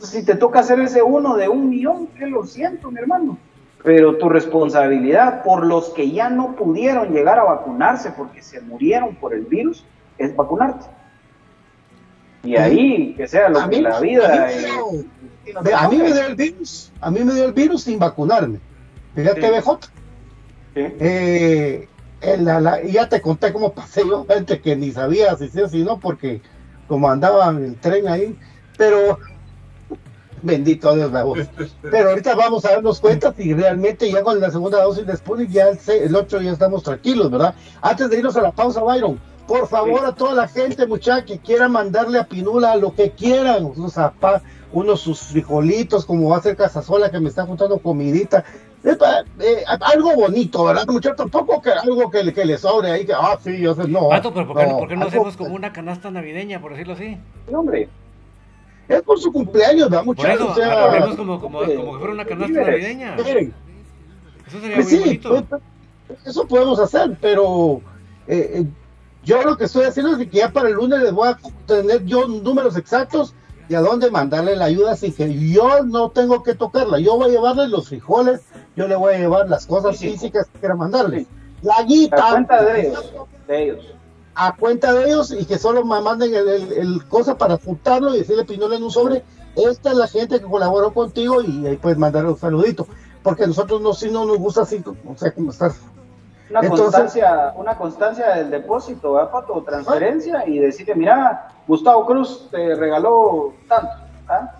si 0.00 0.24
te 0.24 0.36
toca 0.36 0.60
hacer 0.60 0.80
ese 0.80 1.02
uno 1.02 1.36
de 1.36 1.48
un 1.48 1.68
millón, 1.68 2.06
que 2.08 2.26
lo 2.26 2.44
siento, 2.44 2.90
mi 2.90 2.98
hermano. 2.98 3.38
Pero 3.82 4.16
tu 4.16 4.28
responsabilidad 4.28 5.42
por 5.42 5.66
los 5.66 5.90
que 5.90 6.10
ya 6.10 6.30
no 6.30 6.54
pudieron 6.54 7.12
llegar 7.12 7.38
a 7.38 7.44
vacunarse 7.44 8.12
porque 8.12 8.40
se 8.40 8.60
murieron 8.60 9.16
por 9.16 9.34
el 9.34 9.42
virus 9.42 9.84
es 10.18 10.34
vacunarte. 10.36 10.86
Y 12.44 12.56
ahí, 12.56 13.14
que 13.14 13.26
sea 13.26 13.48
lo 13.48 13.68
que 13.68 13.82
la 13.82 14.00
vida. 14.00 14.48
A 15.74 15.88
mí, 15.88 15.98
me 15.98 16.12
dio 16.12 16.26
el 16.26 16.36
virus, 16.36 16.92
a 17.00 17.10
mí 17.10 17.20
me 17.24 17.34
dio 17.34 17.44
el 17.44 17.52
virus 17.52 17.82
sin 17.82 17.98
vacunarme. 17.98 18.60
Fíjate, 19.14 19.50
BJ. 19.50 19.88
Eh, 20.74 21.88
ya 22.90 23.08
te 23.08 23.20
conté 23.20 23.52
cómo 23.52 23.72
pasé 23.72 24.02
yo, 24.06 24.24
gente 24.26 24.60
que 24.60 24.76
ni 24.76 24.92
sabía 24.92 25.36
si 25.36 25.48
sí 25.48 25.60
o 25.60 25.68
si 25.68 25.82
no, 25.82 25.98
porque 25.98 26.40
como 26.86 27.10
andaba 27.10 27.50
en 27.50 27.64
el 27.64 27.76
tren 27.76 28.08
ahí, 28.08 28.38
pero 28.78 29.18
Bendito 30.42 30.94
Dios, 30.94 31.12
la 31.12 31.22
voz. 31.22 31.38
Pero 31.82 32.10
ahorita 32.10 32.34
vamos 32.34 32.64
a 32.64 32.72
darnos 32.72 33.00
cuenta 33.00 33.32
si 33.32 33.54
realmente 33.54 34.10
ya 34.10 34.22
con 34.22 34.40
la 34.40 34.50
segunda 34.50 34.82
dosis 34.82 35.06
de 35.06 35.16
Sputnik, 35.16 35.50
ya 35.50 35.68
el, 35.68 36.14
8 36.14 36.40
ya 36.40 36.52
estamos 36.52 36.82
tranquilos, 36.82 37.30
¿verdad? 37.30 37.54
Antes 37.80 38.10
de 38.10 38.18
irnos 38.18 38.36
a 38.36 38.42
la 38.42 38.50
pausa, 38.50 38.82
Byron, 38.82 39.20
por 39.46 39.68
favor 39.68 40.04
a 40.04 40.14
toda 40.14 40.34
la 40.34 40.48
gente, 40.48 40.86
muchacha, 40.86 41.24
que 41.24 41.38
quiera 41.38 41.68
mandarle 41.68 42.18
a 42.18 42.26
Pinula 42.26 42.74
lo 42.76 42.92
que 42.94 43.12
quieran, 43.12 43.64
unos 43.64 43.92
zapatos, 43.92 44.42
unos 44.72 45.00
sus 45.00 45.20
frijolitos, 45.20 46.04
como 46.04 46.30
va 46.30 46.38
a 46.38 46.42
ser 46.42 46.56
Casasola 46.56 47.10
que 47.10 47.20
me 47.20 47.28
está 47.28 47.46
juntando 47.46 47.78
comidita. 47.78 48.44
Eh, 48.84 48.96
eh, 49.40 49.64
algo 49.66 50.14
bonito, 50.14 50.64
¿verdad, 50.64 50.86
muchachos? 50.88 51.16
Tampoco 51.16 51.62
que 51.62 51.70
algo 51.70 52.10
que, 52.10 52.32
que 52.32 52.44
le 52.44 52.58
sobre 52.58 52.90
ahí, 52.90 53.06
que, 53.06 53.12
ah, 53.12 53.38
sí, 53.42 53.58
yo 53.60 53.74
sé, 53.74 53.86
no. 53.86 54.08
Pato, 54.08 54.34
pero 54.34 54.46
¿por 54.46 54.58
qué 54.58 54.66
no, 54.66 54.78
¿por 54.78 54.88
qué 54.88 54.96
no 54.96 55.06
hacemos 55.06 55.36
como 55.36 55.54
una 55.54 55.72
canasta 55.72 56.10
navideña, 56.10 56.60
por 56.60 56.72
decirlo 56.72 56.94
así? 56.94 57.16
No, 57.50 57.60
hombre 57.60 57.88
es 58.88 59.02
por 59.02 59.18
su 59.18 59.32
cumpleaños, 59.32 59.90
¿verdad, 59.90 60.04
muchachos? 60.04 60.50
o 60.50 60.54
sea, 60.54 61.00
como, 61.16 61.40
como, 61.40 61.40
como, 61.40 61.60
que 61.60 61.98
fuera 61.98 62.12
una 62.12 62.24
canasta 62.24 62.60
navideña. 62.60 63.16
Eso 63.16 64.60
sería 64.60 64.76
pues 64.76 64.76
muy 64.76 64.84
sí, 64.84 64.98
bonito. 64.98 65.44
Pues, 66.08 66.26
eso 66.26 66.46
podemos 66.46 66.78
hacer, 66.78 67.16
pero 67.20 67.80
eh, 68.26 68.50
eh, 68.54 68.66
yo 69.24 69.42
lo 69.42 69.56
que 69.56 69.64
estoy 69.64 69.84
haciendo 69.84 70.12
es 70.12 70.18
que 70.18 70.38
ya 70.38 70.50
para 70.50 70.68
el 70.68 70.74
lunes 70.74 71.00
les 71.00 71.12
voy 71.12 71.28
a 71.28 71.38
tener 71.66 72.04
yo 72.04 72.26
números 72.26 72.76
exactos 72.76 73.34
y 73.72 73.74
a 73.74 73.80
dónde 73.80 74.10
mandarle 74.10 74.54
la 74.54 74.66
ayuda 74.66 74.96
sin 74.96 75.14
que 75.14 75.32
yo 75.50 75.82
no 75.84 76.10
tengo 76.10 76.42
que 76.42 76.54
tocarla. 76.54 76.98
Yo 76.98 77.16
voy 77.16 77.30
a 77.30 77.32
llevarle 77.32 77.68
los 77.68 77.88
frijoles, 77.88 78.42
yo 78.76 78.86
le 78.86 78.94
voy 78.94 79.14
a 79.14 79.18
llevar 79.18 79.48
las 79.48 79.66
cosas 79.66 79.98
físicas 79.98 80.46
que 80.52 80.58
quiera 80.58 80.74
mandarle. 80.74 81.26
La 81.62 81.82
guita. 81.82 82.16
La 82.16 82.30
cuenta 82.30 82.62
de 82.64 82.80
ellos. 82.88 83.12
De 83.48 83.62
ellos 83.64 83.84
a 84.34 84.56
cuenta 84.56 84.92
de 84.94 85.04
ellos 85.06 85.34
y 85.38 85.44
que 85.44 85.58
solo 85.58 85.84
me 85.84 86.00
manden 86.00 86.34
el, 86.34 87.04
cosa 87.06 87.36
para 87.36 87.58
juntarlo 87.58 88.14
y 88.14 88.18
decirle 88.18 88.44
Pinole 88.44 88.76
en 88.76 88.82
un 88.82 88.90
sobre. 88.90 89.22
Esta 89.54 89.90
es 89.90 89.96
la 89.96 90.08
gente 90.08 90.40
que 90.40 90.46
colaboró 90.46 90.94
contigo 90.94 91.42
y 91.42 91.66
ahí 91.66 91.76
puedes 91.76 91.98
mandar 91.98 92.24
un 92.26 92.38
saludito. 92.38 92.86
Porque 93.22 93.44
a 93.44 93.46
nosotros 93.46 93.80
no, 93.82 93.92
si 93.92 94.10
no 94.10 94.24
nos 94.24 94.38
gusta 94.38 94.62
así, 94.62 94.82
o 95.06 95.16
sea, 95.16 95.32
como 95.32 95.50
estás. 95.50 95.76
Una, 96.52 96.68
constancia, 96.68 97.54
una 97.56 97.76
constancia 97.78 98.36
del 98.36 98.50
depósito, 98.50 99.14
¿verdad, 99.14 99.30
Pato? 99.30 99.62
Transferencia 99.62 100.46
y 100.46 100.58
decirle, 100.58 100.94
mira, 100.94 101.48
Gustavo 101.66 102.04
Cruz 102.04 102.48
te 102.50 102.74
regaló 102.74 103.54
tanto. 103.68 103.92
¿ah? 104.28 104.54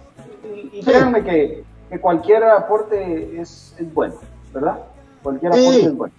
Y, 0.73 0.83
créanme 0.83 1.23
que, 1.23 1.65
cualquier 2.01 2.45
aporte 2.45 3.39
es, 3.39 3.75
es 3.79 3.93
bueno, 3.93 4.15
¿verdad? 4.55 4.79
Cualquier 5.23 5.53
aporte 5.53 5.81
es 5.81 5.97
bueno. 5.97 6.15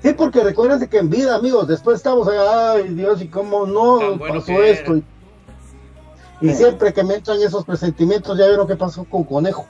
Sí, 0.00 0.14
porque 0.14 0.44
recuérdense 0.44 0.88
que 0.88 0.98
en 0.98 1.10
vida, 1.10 1.34
amigos, 1.34 1.66
después 1.66 1.96
estamos 1.96 2.28
allá, 2.28 2.72
ay 2.72 2.94
Dios, 2.94 3.20
y 3.20 3.28
cómo 3.28 3.66
no 3.66 3.98
pasó 4.18 4.52
esto. 4.62 5.00
Y, 6.40 6.54
siempre 6.54 6.92
que 6.92 7.02
me 7.02 7.16
entran 7.16 7.42
esos 7.42 7.64
presentimientos, 7.64 8.38
ya 8.38 8.46
vieron 8.46 8.66
qué 8.66 8.76
pasó 8.76 9.04
con 9.04 9.24
Conejo. 9.24 9.66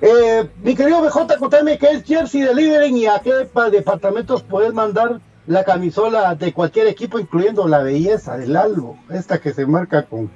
Eh, 0.00 0.50
mi 0.62 0.74
querido 0.74 1.00
BJ, 1.00 1.38
contame 1.38 1.78
qué 1.78 1.90
es 1.92 2.04
Jersey 2.04 2.42
Delivering 2.42 2.96
y 2.96 3.06
a 3.06 3.18
qué 3.20 3.32
departamentos 3.70 4.42
puedes 4.42 4.72
mandar 4.74 5.20
la 5.46 5.64
camisola 5.64 6.34
de 6.34 6.52
cualquier 6.52 6.86
equipo, 6.88 7.18
incluyendo 7.18 7.66
la 7.66 7.78
belleza 7.78 8.36
del 8.36 8.56
algo, 8.56 8.98
esta 9.10 9.38
que 9.38 9.54
se 9.54 9.64
marca 9.64 10.02
con. 10.02 10.30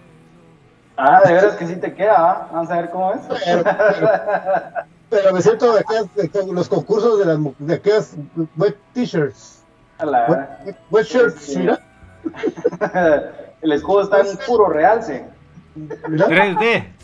Ah, 0.97 1.23
de 1.25 1.33
veras 1.33 1.57
que 1.57 1.67
sí 1.67 1.77
te 1.77 1.95
queda, 1.95 2.15
¿ah? 2.17 2.49
Vamos 2.53 2.71
a 2.71 2.77
ver 2.81 2.91
cómo 2.91 3.13
es. 3.13 3.21
Pero 5.11 5.33
me 5.33 5.43
siento 5.43 5.75
de, 5.75 5.83
de, 6.15 6.53
los 6.53 6.69
concursos 6.69 7.19
de 7.19 7.25
las 7.25 7.39
de 7.59 7.75
aquellas 7.75 8.15
web 8.57 8.77
t-shirts. 8.95 9.65
Web, 10.91 11.05
shirts, 11.05 11.57
mira. 11.57 11.81
El 13.61 13.73
escudo 13.73 14.03
está 14.03 14.21
en 14.21 14.39
puro 14.47 14.69
realce. 14.69 15.25
3D. 15.77 17.00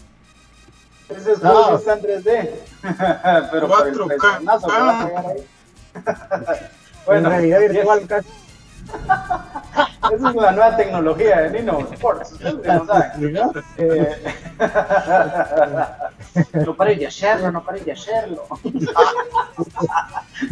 Ese 1.09 1.33
escudo 1.33 1.77
está 1.77 1.93
en 1.95 2.03
3D. 2.03 2.51
Pero 3.53 3.69
por 3.69 3.87
el 3.87 3.97
personazo 3.97 4.67
que 4.67 4.81
va 4.81 5.01
a 5.01 5.07
pegar 5.07 5.27
ahí. 5.27 5.47
bueno, 7.07 7.19
en 7.19 7.33
realidad 7.33 7.61
virtual 7.61 8.07
casi. 8.07 8.29
Esa 10.13 10.29
es 10.29 10.35
la 10.37 10.53
nueva 10.53 10.77
tecnología 10.77 11.41
de 11.43 11.51
Nino 11.51 11.81
Sports. 11.93 12.41
No, 12.41 13.53
eh, 13.77 14.17
no 16.65 16.75
pares 16.77 16.99
de 16.99 17.07
hacerlo, 17.09 17.51
no 17.51 17.65
pares 17.65 17.85
de 17.85 17.93
hacerlo. 17.93 18.47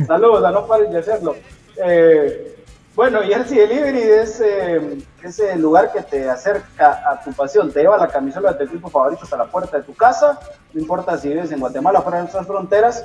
Saludos 0.06 0.44
a 0.44 0.50
no 0.50 0.66
pares 0.66 0.90
de 0.90 0.98
hacerlo. 0.98 1.36
Eh, 1.76 2.63
bueno, 2.94 3.20
Jersey 3.22 3.58
Delivery 3.58 4.02
es 4.02 4.40
eh, 4.40 4.98
ese 5.22 5.56
lugar 5.56 5.92
que 5.92 6.02
te 6.02 6.28
acerca 6.28 7.02
a 7.10 7.22
tu 7.22 7.32
pasión, 7.32 7.72
te 7.72 7.80
lleva 7.80 7.96
la 7.96 8.08
camisola 8.08 8.52
de 8.52 8.58
tu 8.58 8.64
equipo 8.64 8.88
favorito 8.88 9.26
a 9.30 9.36
la 9.36 9.46
puerta 9.46 9.78
de 9.78 9.82
tu 9.82 9.94
casa, 9.94 10.38
no 10.72 10.80
importa 10.80 11.18
si 11.18 11.28
vives 11.28 11.50
en 11.52 11.60
Guatemala 11.60 11.98
o 11.98 12.02
fuera 12.02 12.18
de 12.18 12.24
nuestras 12.24 12.46
fronteras, 12.46 13.04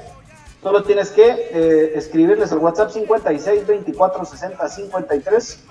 Solo 0.62 0.84
tienes 0.84 1.10
que 1.12 1.26
eh, 1.26 1.94
escribirles 1.96 2.52
al 2.52 2.58
WhatsApp 2.58 2.90
56 2.92 3.66
24 3.66 4.26
60 4.26 4.68
53 4.68 5.64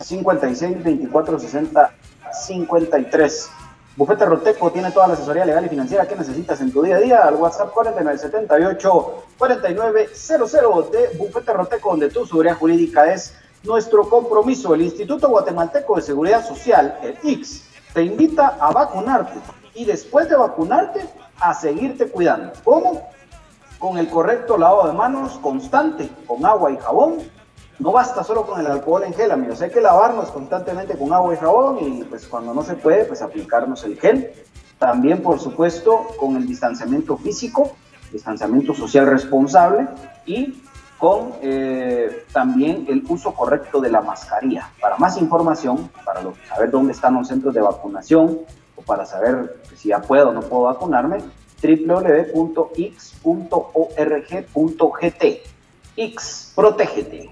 56 0.00 0.84
24 0.84 1.38
60 1.38 1.94
53. 2.32 3.50
Bufete 3.94 4.24
Roteco 4.24 4.72
tiene 4.72 4.90
toda 4.90 5.06
la 5.06 5.14
asesoría 5.14 5.44
legal 5.44 5.64
y 5.64 5.68
financiera 5.68 6.08
que 6.08 6.16
necesitas 6.16 6.60
en 6.60 6.72
tu 6.72 6.82
día 6.82 6.96
a 6.96 6.98
día 7.00 7.18
al 7.18 7.36
WhatsApp 7.36 7.72
4978 7.72 9.24
4900 9.38 10.90
de 10.90 11.16
Bufete 11.18 11.52
Roteco, 11.52 11.90
donde 11.90 12.08
tu 12.08 12.26
seguridad 12.26 12.56
jurídica 12.56 13.12
es 13.12 13.34
nuestro 13.64 14.08
compromiso. 14.08 14.74
El 14.74 14.82
Instituto 14.82 15.28
Guatemalteco 15.28 15.96
de 15.96 16.02
Seguridad 16.02 16.46
Social, 16.46 16.98
el 17.02 17.16
IX, 17.22 17.64
te 17.92 18.02
invita 18.02 18.56
a 18.60 18.72
vacunarte 18.72 19.38
y 19.74 19.84
después 19.84 20.28
de 20.28 20.36
vacunarte 20.36 21.08
a 21.40 21.54
seguirte 21.54 22.08
cuidando. 22.08 22.52
¿Cómo? 22.64 23.12
con 23.82 23.98
el 23.98 24.08
correcto 24.08 24.56
lavado 24.56 24.86
de 24.86 24.92
manos 24.92 25.40
constante, 25.42 26.08
con 26.28 26.46
agua 26.46 26.70
y 26.70 26.76
jabón. 26.76 27.16
No 27.80 27.90
basta 27.90 28.22
solo 28.22 28.46
con 28.46 28.60
el 28.60 28.68
alcohol 28.68 29.02
en 29.02 29.12
gel, 29.12 29.32
amigos. 29.32 29.60
Hay 29.60 29.70
que 29.70 29.80
lavarnos 29.80 30.30
constantemente 30.30 30.96
con 30.96 31.12
agua 31.12 31.34
y 31.34 31.36
jabón 31.36 31.78
y 31.80 32.04
pues 32.04 32.28
cuando 32.28 32.54
no 32.54 32.62
se 32.62 32.76
puede, 32.76 33.06
pues 33.06 33.22
aplicarnos 33.22 33.82
el 33.82 33.98
gel. 33.98 34.30
También, 34.78 35.20
por 35.20 35.40
supuesto, 35.40 36.06
con 36.16 36.36
el 36.36 36.46
distanciamiento 36.46 37.16
físico, 37.16 37.72
distanciamiento 38.12 38.72
social 38.72 39.06
responsable 39.06 39.88
y 40.26 40.62
con 41.02 41.32
eh, 41.42 42.26
también 42.32 42.86
el 42.88 43.02
uso 43.08 43.34
correcto 43.34 43.80
de 43.80 43.90
la 43.90 44.02
mascarilla. 44.02 44.70
Para 44.80 44.96
más 44.98 45.20
información, 45.20 45.90
para 46.04 46.20
saber 46.48 46.70
dónde 46.70 46.92
están 46.92 47.14
los 47.14 47.26
centros 47.26 47.52
de 47.52 47.60
vacunación 47.60 48.42
o 48.76 48.82
para 48.82 49.04
saber 49.04 49.62
si 49.74 49.88
ya 49.88 50.00
puedo 50.00 50.28
o 50.28 50.32
no 50.32 50.42
puedo 50.42 50.62
vacunarme, 50.62 51.18
www.x.org.gt. 51.60 52.42
X, 55.96 56.52
protégete. 56.54 57.30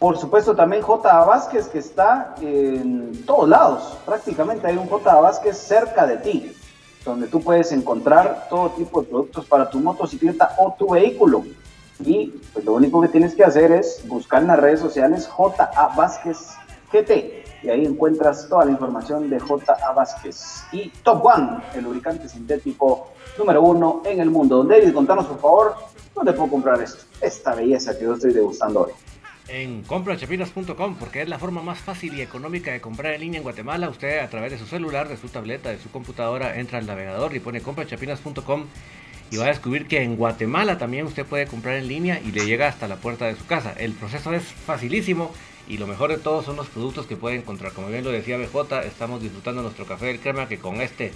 Por 0.00 0.18
supuesto 0.18 0.56
también 0.56 0.82
J. 0.82 1.24
Vázquez 1.24 1.68
que 1.68 1.78
está 1.78 2.34
en 2.40 3.24
todos 3.24 3.48
lados, 3.48 3.98
prácticamente 4.04 4.66
hay 4.66 4.76
un 4.76 4.88
J. 4.88 5.14
Vázquez 5.20 5.56
cerca 5.56 6.08
de 6.08 6.16
ti, 6.16 6.56
donde 7.04 7.28
tú 7.28 7.40
puedes 7.40 7.70
encontrar 7.70 8.48
todo 8.50 8.70
tipo 8.70 9.00
de 9.00 9.06
productos 9.06 9.46
para 9.46 9.70
tu 9.70 9.78
motocicleta 9.78 10.56
o 10.58 10.74
tu 10.76 10.88
vehículo. 10.90 11.44
Y 12.04 12.28
pues 12.52 12.64
lo 12.64 12.74
único 12.74 13.00
que 13.00 13.08
tienes 13.08 13.34
que 13.34 13.44
hacer 13.44 13.72
es 13.72 14.02
buscar 14.06 14.42
en 14.42 14.48
las 14.48 14.60
redes 14.60 14.80
sociales 14.80 15.26
J.A. 15.26 15.94
Vázquez 15.96 16.38
GT 16.92 17.44
y 17.62 17.68
ahí 17.68 17.84
encuentras 17.84 18.48
toda 18.48 18.64
la 18.64 18.72
información 18.72 19.28
de 19.28 19.38
J.A. 19.38 19.92
Vázquez 19.92 20.64
y 20.72 20.88
Top 21.02 21.24
One, 21.24 21.58
el 21.74 21.84
lubricante 21.84 22.28
sintético 22.28 23.12
número 23.38 23.62
uno 23.62 24.02
en 24.04 24.20
el 24.20 24.30
mundo. 24.30 24.64
David, 24.64 24.92
contanos 24.94 25.26
por 25.26 25.40
favor, 25.40 25.74
¿dónde 26.14 26.32
puedo 26.32 26.50
comprar 26.50 26.80
esto? 26.80 27.04
Esta 27.20 27.54
belleza 27.54 27.96
que 27.96 28.04
yo 28.04 28.14
estoy 28.14 28.32
degustando 28.32 28.82
hoy 28.82 28.92
en 29.50 29.82
comprachapinas.com 29.82 30.94
porque 30.94 31.22
es 31.22 31.28
la 31.28 31.38
forma 31.38 31.60
más 31.60 31.78
fácil 31.78 32.14
y 32.14 32.22
económica 32.22 32.70
de 32.70 32.80
comprar 32.80 33.14
en 33.14 33.20
línea 33.20 33.38
en 33.38 33.42
Guatemala. 33.42 33.88
Usted 33.88 34.20
a 34.20 34.28
través 34.28 34.52
de 34.52 34.58
su 34.58 34.66
celular, 34.66 35.08
de 35.08 35.16
su 35.16 35.28
tableta, 35.28 35.70
de 35.70 35.78
su 35.78 35.90
computadora 35.90 36.58
entra 36.58 36.78
al 36.78 36.86
navegador 36.86 37.34
y 37.34 37.40
pone 37.40 37.60
comprachapinas.com 37.60 38.66
y 39.30 39.36
va 39.36 39.44
a 39.44 39.48
descubrir 39.48 39.86
que 39.86 40.02
en 40.02 40.16
Guatemala 40.16 40.78
también 40.78 41.06
usted 41.06 41.24
puede 41.24 41.46
comprar 41.46 41.76
en 41.76 41.88
línea 41.88 42.20
y 42.24 42.32
le 42.32 42.44
llega 42.44 42.68
hasta 42.68 42.88
la 42.88 42.96
puerta 42.96 43.26
de 43.26 43.36
su 43.36 43.46
casa. 43.46 43.72
El 43.72 43.92
proceso 43.92 44.32
es 44.32 44.42
facilísimo 44.42 45.32
y 45.68 45.78
lo 45.78 45.86
mejor 45.86 46.10
de 46.10 46.18
todo 46.18 46.42
son 46.42 46.56
los 46.56 46.68
productos 46.68 47.06
que 47.06 47.16
puede 47.16 47.36
encontrar. 47.36 47.72
Como 47.72 47.88
bien 47.88 48.02
lo 48.02 48.10
decía 48.10 48.36
BJ, 48.36 48.84
estamos 48.86 49.22
disfrutando 49.22 49.62
nuestro 49.62 49.86
café 49.86 50.06
del 50.06 50.18
crema 50.18 50.48
que 50.48 50.58
con 50.58 50.80
este 50.80 51.12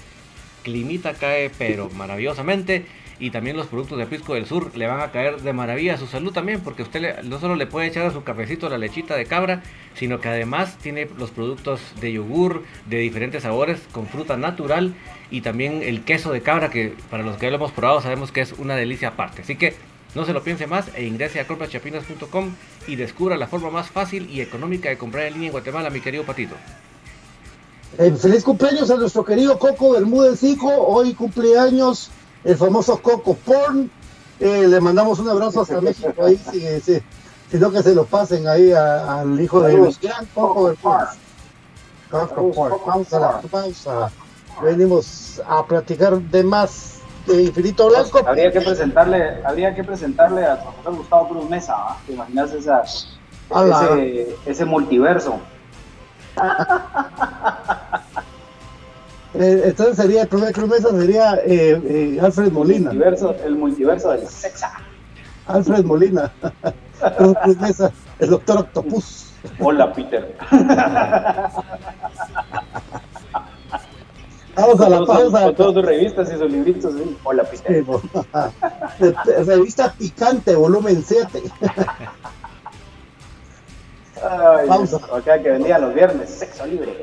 climita 0.63 1.15
cae 1.15 1.51
pero 1.51 1.91
maravillosamente 1.91 2.87
y 3.19 3.31
también 3.31 3.57
los 3.57 3.67
productos 3.67 3.99
de 3.99 4.07
Pisco 4.07 4.35
del 4.35 4.47
Sur 4.47 4.77
le 4.77 4.87
van 4.87 5.01
a 5.01 5.11
caer 5.13 5.41
de 5.41 5.53
maravilla 5.53 5.95
a 5.95 5.99
su 5.99 6.07
salud 6.07 6.33
también, 6.33 6.61
porque 6.61 6.83
usted 6.83 7.23
no 7.23 7.39
solo 7.39 7.55
le 7.55 7.67
puede 7.67 7.87
echar 7.87 8.07
a 8.07 8.13
su 8.13 8.25
cafecito 8.25 8.69
la 8.69 8.79
lechita 8.79 9.17
de 9.17 9.27
cabra, 9.27 9.63
sino 9.95 10.21
que 10.21 10.29
además 10.29 10.77
tiene 10.79 11.09
los 11.19 11.31
productos 11.31 11.81
de 12.01 12.13
yogur 12.13 12.63
de 12.87 12.99
diferentes 12.99 13.43
sabores 13.43 13.81
con 13.93 14.07
fruta 14.07 14.37
natural 14.37 14.95
y 15.31 15.41
también 15.41 15.83
el 15.83 16.05
queso 16.05 16.33
de 16.33 16.43
cabra 16.43 16.71
que 16.71 16.95
para 17.11 17.23
los 17.23 17.37
que 17.37 17.51
lo 17.51 17.57
hemos 17.57 17.73
probado 17.73 18.01
sabemos 18.01 18.33
que 18.33 18.41
es 18.41 18.53
una 18.53 18.77
delicia 18.77 19.09
aparte. 19.09 19.43
Así 19.43 19.57
que 19.57 19.75
no 20.15 20.25
se 20.25 20.33
lo 20.33 20.43
piense 20.43 20.67
más 20.67 20.87
e 20.95 21.05
ingrese 21.05 21.41
a 21.41 21.47
comprachapinas.com 21.47 22.51
y 22.87 22.97
descubra 22.97 23.37
la 23.37 23.49
forma 23.49 23.71
más 23.71 23.91
fácil 23.91 24.29
y 24.31 24.41
económica 24.41 24.89
de 24.89 24.97
comprar 24.97 25.27
en 25.27 25.35
línea 25.35 25.49
en 25.49 25.53
Guatemala, 25.53 25.91
mi 25.91 26.01
querido 26.01 26.25
Patito. 26.25 26.55
Eh, 27.99 28.13
feliz 28.21 28.43
cumpleaños 28.43 28.91
a 28.91 28.97
nuestro 28.97 29.25
querido 29.25 29.59
Coco 29.59 29.93
Bermúdez 29.93 30.43
Hijo, 30.43 30.69
hoy 30.69 31.15
cumpleaños 31.15 32.11
el 32.45 32.57
famoso 32.57 33.01
Coco 33.01 33.35
Porn. 33.35 33.91
Eh, 34.41 34.67
le 34.69 34.81
mandamos 34.81 35.19
un 35.21 35.29
abrazo 35.29 35.63
hasta 35.63 35.81
México 35.81 36.13
ahí, 36.25 36.37
si, 36.37 37.03
sino 37.51 37.71
que 37.71 37.83
se 37.83 37.95
lo 37.95 38.05
pasen 38.05 38.49
ahí 38.49 38.73
al 38.73 39.41
hijo 39.41 39.63
de 39.63 39.77
los 39.79 39.99
Coco 40.35 40.75
Porn. 40.81 41.07
Coco 42.11 42.53
Porn. 42.53 42.75
Pausa, 42.85 43.19
la 43.19 43.41
pausa. 43.41 44.11
Venimos 44.63 45.43
a 45.47 45.65
platicar 45.67 46.21
de 46.21 46.45
más 46.45 46.99
de 47.27 47.45
Infinito 47.45 47.89
Blanco. 47.89 48.21
habría 48.27 48.53
que 48.53 48.61
presentarle, 48.61 49.43
habría 49.45 49.75
que 49.75 49.83
presentarle 49.83 50.47
a 50.47 50.63
profesor 50.63 50.95
Gustavo 50.97 51.29
Cruz 51.29 51.49
Mesa, 51.49 51.75
¿te 52.07 52.13
imaginas 52.13 52.53
esa, 52.53 52.83
ese, 52.83 54.37
ese 54.47 54.65
multiverso? 54.65 55.41
Eh, 59.35 59.63
entonces 59.65 59.97
sería, 59.97 60.23
el 60.23 60.29
primer 60.29 60.53
promesa 60.53 60.91
sería 60.91 61.35
eh, 61.45 61.81
eh, 61.85 62.19
Alfred 62.23 62.53
Molina. 62.53 62.91
El 62.91 62.97
multiverso, 62.99 63.35
el 63.45 63.57
multiverso 63.57 64.13
del 64.13 64.29
sexa. 64.29 64.73
Alfred 65.47 65.85
Molina. 65.85 66.31
el 68.21 68.31
doctor 68.31 68.59
Octopus. 68.59 69.33
Hola, 69.59 69.93
Peter. 69.93 70.37
Vamos 74.57 74.81
a 74.81 74.89
la 74.89 75.05
pausa. 75.05 75.43
Con 75.43 75.55
todas 75.57 75.75
sus 75.75 75.85
revistas 75.85 76.33
y 76.33 76.39
sus 76.39 76.49
libritos. 76.51 76.95
¿sí? 76.95 77.19
Hola, 77.25 77.43
Peter. 77.43 77.85
Revista 79.45 79.93
Picante, 79.99 80.55
volumen 80.55 81.03
7. 81.05 81.43
Ay, 84.23 84.69
pausa. 84.69 85.01
Acá 85.13 85.43
que 85.43 85.51
vendía 85.51 85.79
los 85.81 85.93
viernes, 85.93 86.31
sexo 86.31 86.65
libre. 86.67 87.03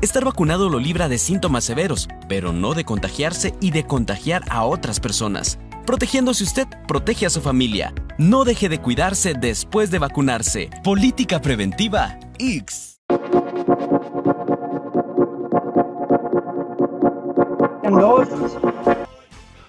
Estar 0.00 0.24
vacunado 0.24 0.70
lo 0.70 0.78
libra 0.78 1.10
de 1.10 1.18
síntomas 1.18 1.64
severos, 1.64 2.08
pero 2.26 2.54
no 2.54 2.72
de 2.72 2.86
contagiarse 2.86 3.54
y 3.60 3.70
de 3.70 3.86
contagiar 3.86 4.42
a 4.48 4.64
otras 4.64 4.98
personas. 4.98 5.58
Protegiéndose 5.84 6.42
usted, 6.42 6.66
protege 6.88 7.26
a 7.26 7.30
su 7.30 7.42
familia. 7.42 7.92
No 8.16 8.44
deje 8.44 8.70
de 8.70 8.80
cuidarse 8.80 9.34
después 9.38 9.90
de 9.90 9.98
vacunarse. 9.98 10.70
Política 10.82 11.42
preventiva 11.42 12.18
X. 12.38 12.98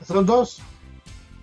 Son 0.08 0.26
dos. 0.26 0.62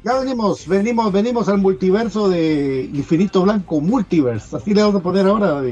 Ya 0.03 0.15
venimos, 0.19 0.67
venimos, 0.67 1.13
venimos 1.13 1.49
al 1.51 1.59
multiverso 1.59 2.31
de 2.31 2.89
Infinito 2.95 3.43
Blanco, 3.43 3.83
Multiverse. 3.83 4.57
Así 4.57 4.73
le 4.73 4.81
vamos 4.81 5.01
a 5.01 5.03
poner 5.03 5.27
ahora, 5.27 5.63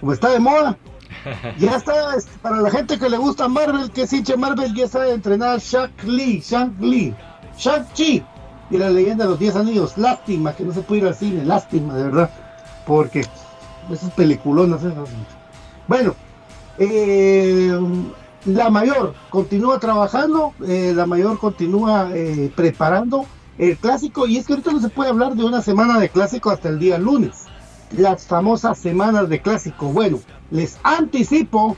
como 0.00 0.12
está 0.12 0.30
de 0.30 0.40
moda. 0.40 0.76
Ya 1.58 1.76
está, 1.76 2.16
para 2.42 2.60
la 2.60 2.70
gente 2.70 2.98
que 2.98 3.08
le 3.08 3.16
gusta 3.16 3.48
Marvel, 3.48 3.90
que 3.90 4.02
es 4.02 4.12
hincha 4.12 4.36
Marvel, 4.36 4.74
ya 4.74 4.84
está 4.84 5.08
entrenada 5.08 5.58
Shaq 5.58 6.04
Lee, 6.04 6.40
Shaq 6.40 6.78
Lee, 6.80 7.14
Shaq 7.56 7.92
Chi 7.94 8.24
y 8.70 8.76
la 8.76 8.90
leyenda 8.90 9.24
de 9.24 9.30
los 9.30 9.38
10 9.38 9.56
anillos. 9.56 9.98
Lástima 9.98 10.54
que 10.54 10.64
no 10.64 10.72
se 10.72 10.82
puede 10.82 11.02
ir 11.02 11.06
al 11.08 11.14
cine, 11.14 11.44
lástima, 11.44 11.94
de 11.94 12.04
verdad, 12.04 12.30
porque 12.86 13.24
esas 13.90 14.10
peliculonas, 14.12 14.82
esas. 14.82 15.08
Bueno, 15.86 16.14
eh, 16.78 17.78
la 18.44 18.70
mayor 18.70 19.14
continúa 19.30 19.78
trabajando, 19.78 20.52
eh, 20.66 20.92
la 20.94 21.06
mayor 21.06 21.38
continúa 21.38 22.10
eh, 22.14 22.52
preparando 22.54 23.26
el 23.58 23.76
clásico 23.76 24.26
y 24.26 24.36
es 24.36 24.46
que 24.46 24.52
ahorita 24.52 24.72
no 24.72 24.80
se 24.80 24.88
puede 24.88 25.10
hablar 25.10 25.34
de 25.34 25.44
una 25.44 25.62
semana 25.62 25.98
de 25.98 26.08
clásico 26.08 26.50
hasta 26.50 26.68
el 26.68 26.78
día 26.78 26.98
lunes. 26.98 27.46
Las 27.96 28.26
famosas 28.26 28.78
semanas 28.78 29.28
de 29.28 29.40
clásico. 29.40 29.86
Bueno, 29.86 30.20
les 30.50 30.78
anticipo 30.82 31.76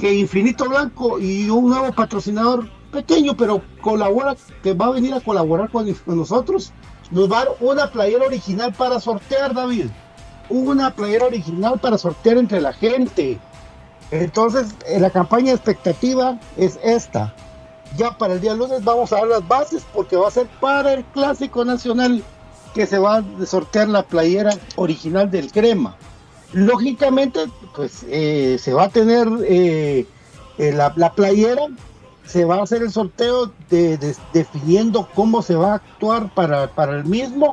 que 0.00 0.14
Infinito 0.14 0.68
Blanco 0.68 1.18
y 1.18 1.48
un 1.50 1.68
nuevo 1.68 1.92
patrocinador 1.92 2.68
pequeño, 2.90 3.36
pero 3.36 3.62
colabora, 3.80 4.36
que 4.62 4.74
va 4.74 4.86
a 4.86 4.90
venir 4.90 5.14
a 5.14 5.20
colaborar 5.20 5.70
con, 5.70 5.86
nosotros, 6.06 6.72
nos 7.10 7.30
va 7.30 7.40
a 7.40 7.44
dar 7.44 7.54
una 7.60 7.90
playera 7.90 8.26
original 8.26 8.72
para 8.72 9.00
sortear, 9.00 9.54
David. 9.54 9.86
Una 10.48 10.94
playera 10.94 11.26
original 11.26 11.78
para 11.80 11.98
sortear 11.98 12.36
entre 12.36 12.60
la 12.60 12.72
gente. 12.72 13.38
Entonces, 14.10 14.74
eh, 14.86 15.00
la 15.00 15.10
campaña 15.10 15.52
expectativa 15.52 16.38
es 16.56 16.78
esta. 16.82 17.34
Ya 17.96 18.16
para 18.16 18.34
el 18.34 18.40
día 18.40 18.54
lunes 18.54 18.84
vamos 18.84 19.12
a 19.12 19.16
dar 19.16 19.28
las 19.28 19.48
bases 19.48 19.84
porque 19.92 20.16
va 20.16 20.28
a 20.28 20.30
ser 20.30 20.46
para 20.60 20.94
el 20.94 21.04
Clásico 21.04 21.64
Nacional 21.64 22.22
que 22.74 22.86
se 22.86 22.98
va 22.98 23.18
a 23.18 23.46
sortear 23.46 23.88
la 23.88 24.02
playera 24.02 24.54
original 24.76 25.30
del 25.30 25.50
crema. 25.52 25.96
Lógicamente, 26.52 27.40
pues 27.74 28.04
eh, 28.08 28.56
se 28.60 28.72
va 28.72 28.84
a 28.84 28.88
tener 28.88 29.28
eh, 29.48 30.06
la, 30.58 31.12
playera, 31.14 31.62
se 32.26 32.44
va 32.44 32.56
a 32.56 32.62
hacer 32.62 32.82
el 32.82 32.90
sorteo 32.90 33.52
de, 33.70 33.98
definiendo 34.32 35.08
cómo 35.14 35.42
se 35.42 35.54
va 35.54 35.72
a 35.72 35.76
actuar 35.76 36.32
para, 36.34 36.68
para 36.68 36.96
el 36.96 37.04
mismo 37.04 37.52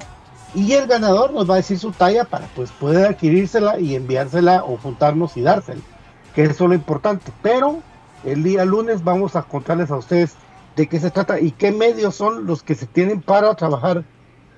y 0.53 0.73
el 0.73 0.87
ganador 0.87 1.31
nos 1.31 1.49
va 1.49 1.55
a 1.55 1.57
decir 1.57 1.77
su 1.77 1.91
talla 1.91 2.25
para 2.25 2.47
pues 2.55 2.71
poder 2.71 3.05
adquirírsela 3.05 3.79
y 3.79 3.95
enviársela 3.95 4.63
o 4.63 4.77
juntarnos 4.77 5.37
y 5.37 5.41
dársela 5.41 5.81
que 6.33 6.43
eso 6.43 6.63
es 6.65 6.69
lo 6.69 6.75
importante. 6.75 7.31
Pero 7.41 7.81
el 8.23 8.43
día 8.43 8.65
lunes 8.65 9.03
vamos 9.03 9.35
a 9.35 9.43
contarles 9.43 9.91
a 9.91 9.97
ustedes 9.97 10.35
de 10.75 10.87
qué 10.87 10.99
se 10.99 11.11
trata 11.11 11.39
y 11.39 11.51
qué 11.51 11.71
medios 11.71 12.15
son 12.15 12.45
los 12.45 12.63
que 12.63 12.75
se 12.75 12.85
tienen 12.85 13.21
para 13.21 13.53
trabajar 13.55 14.03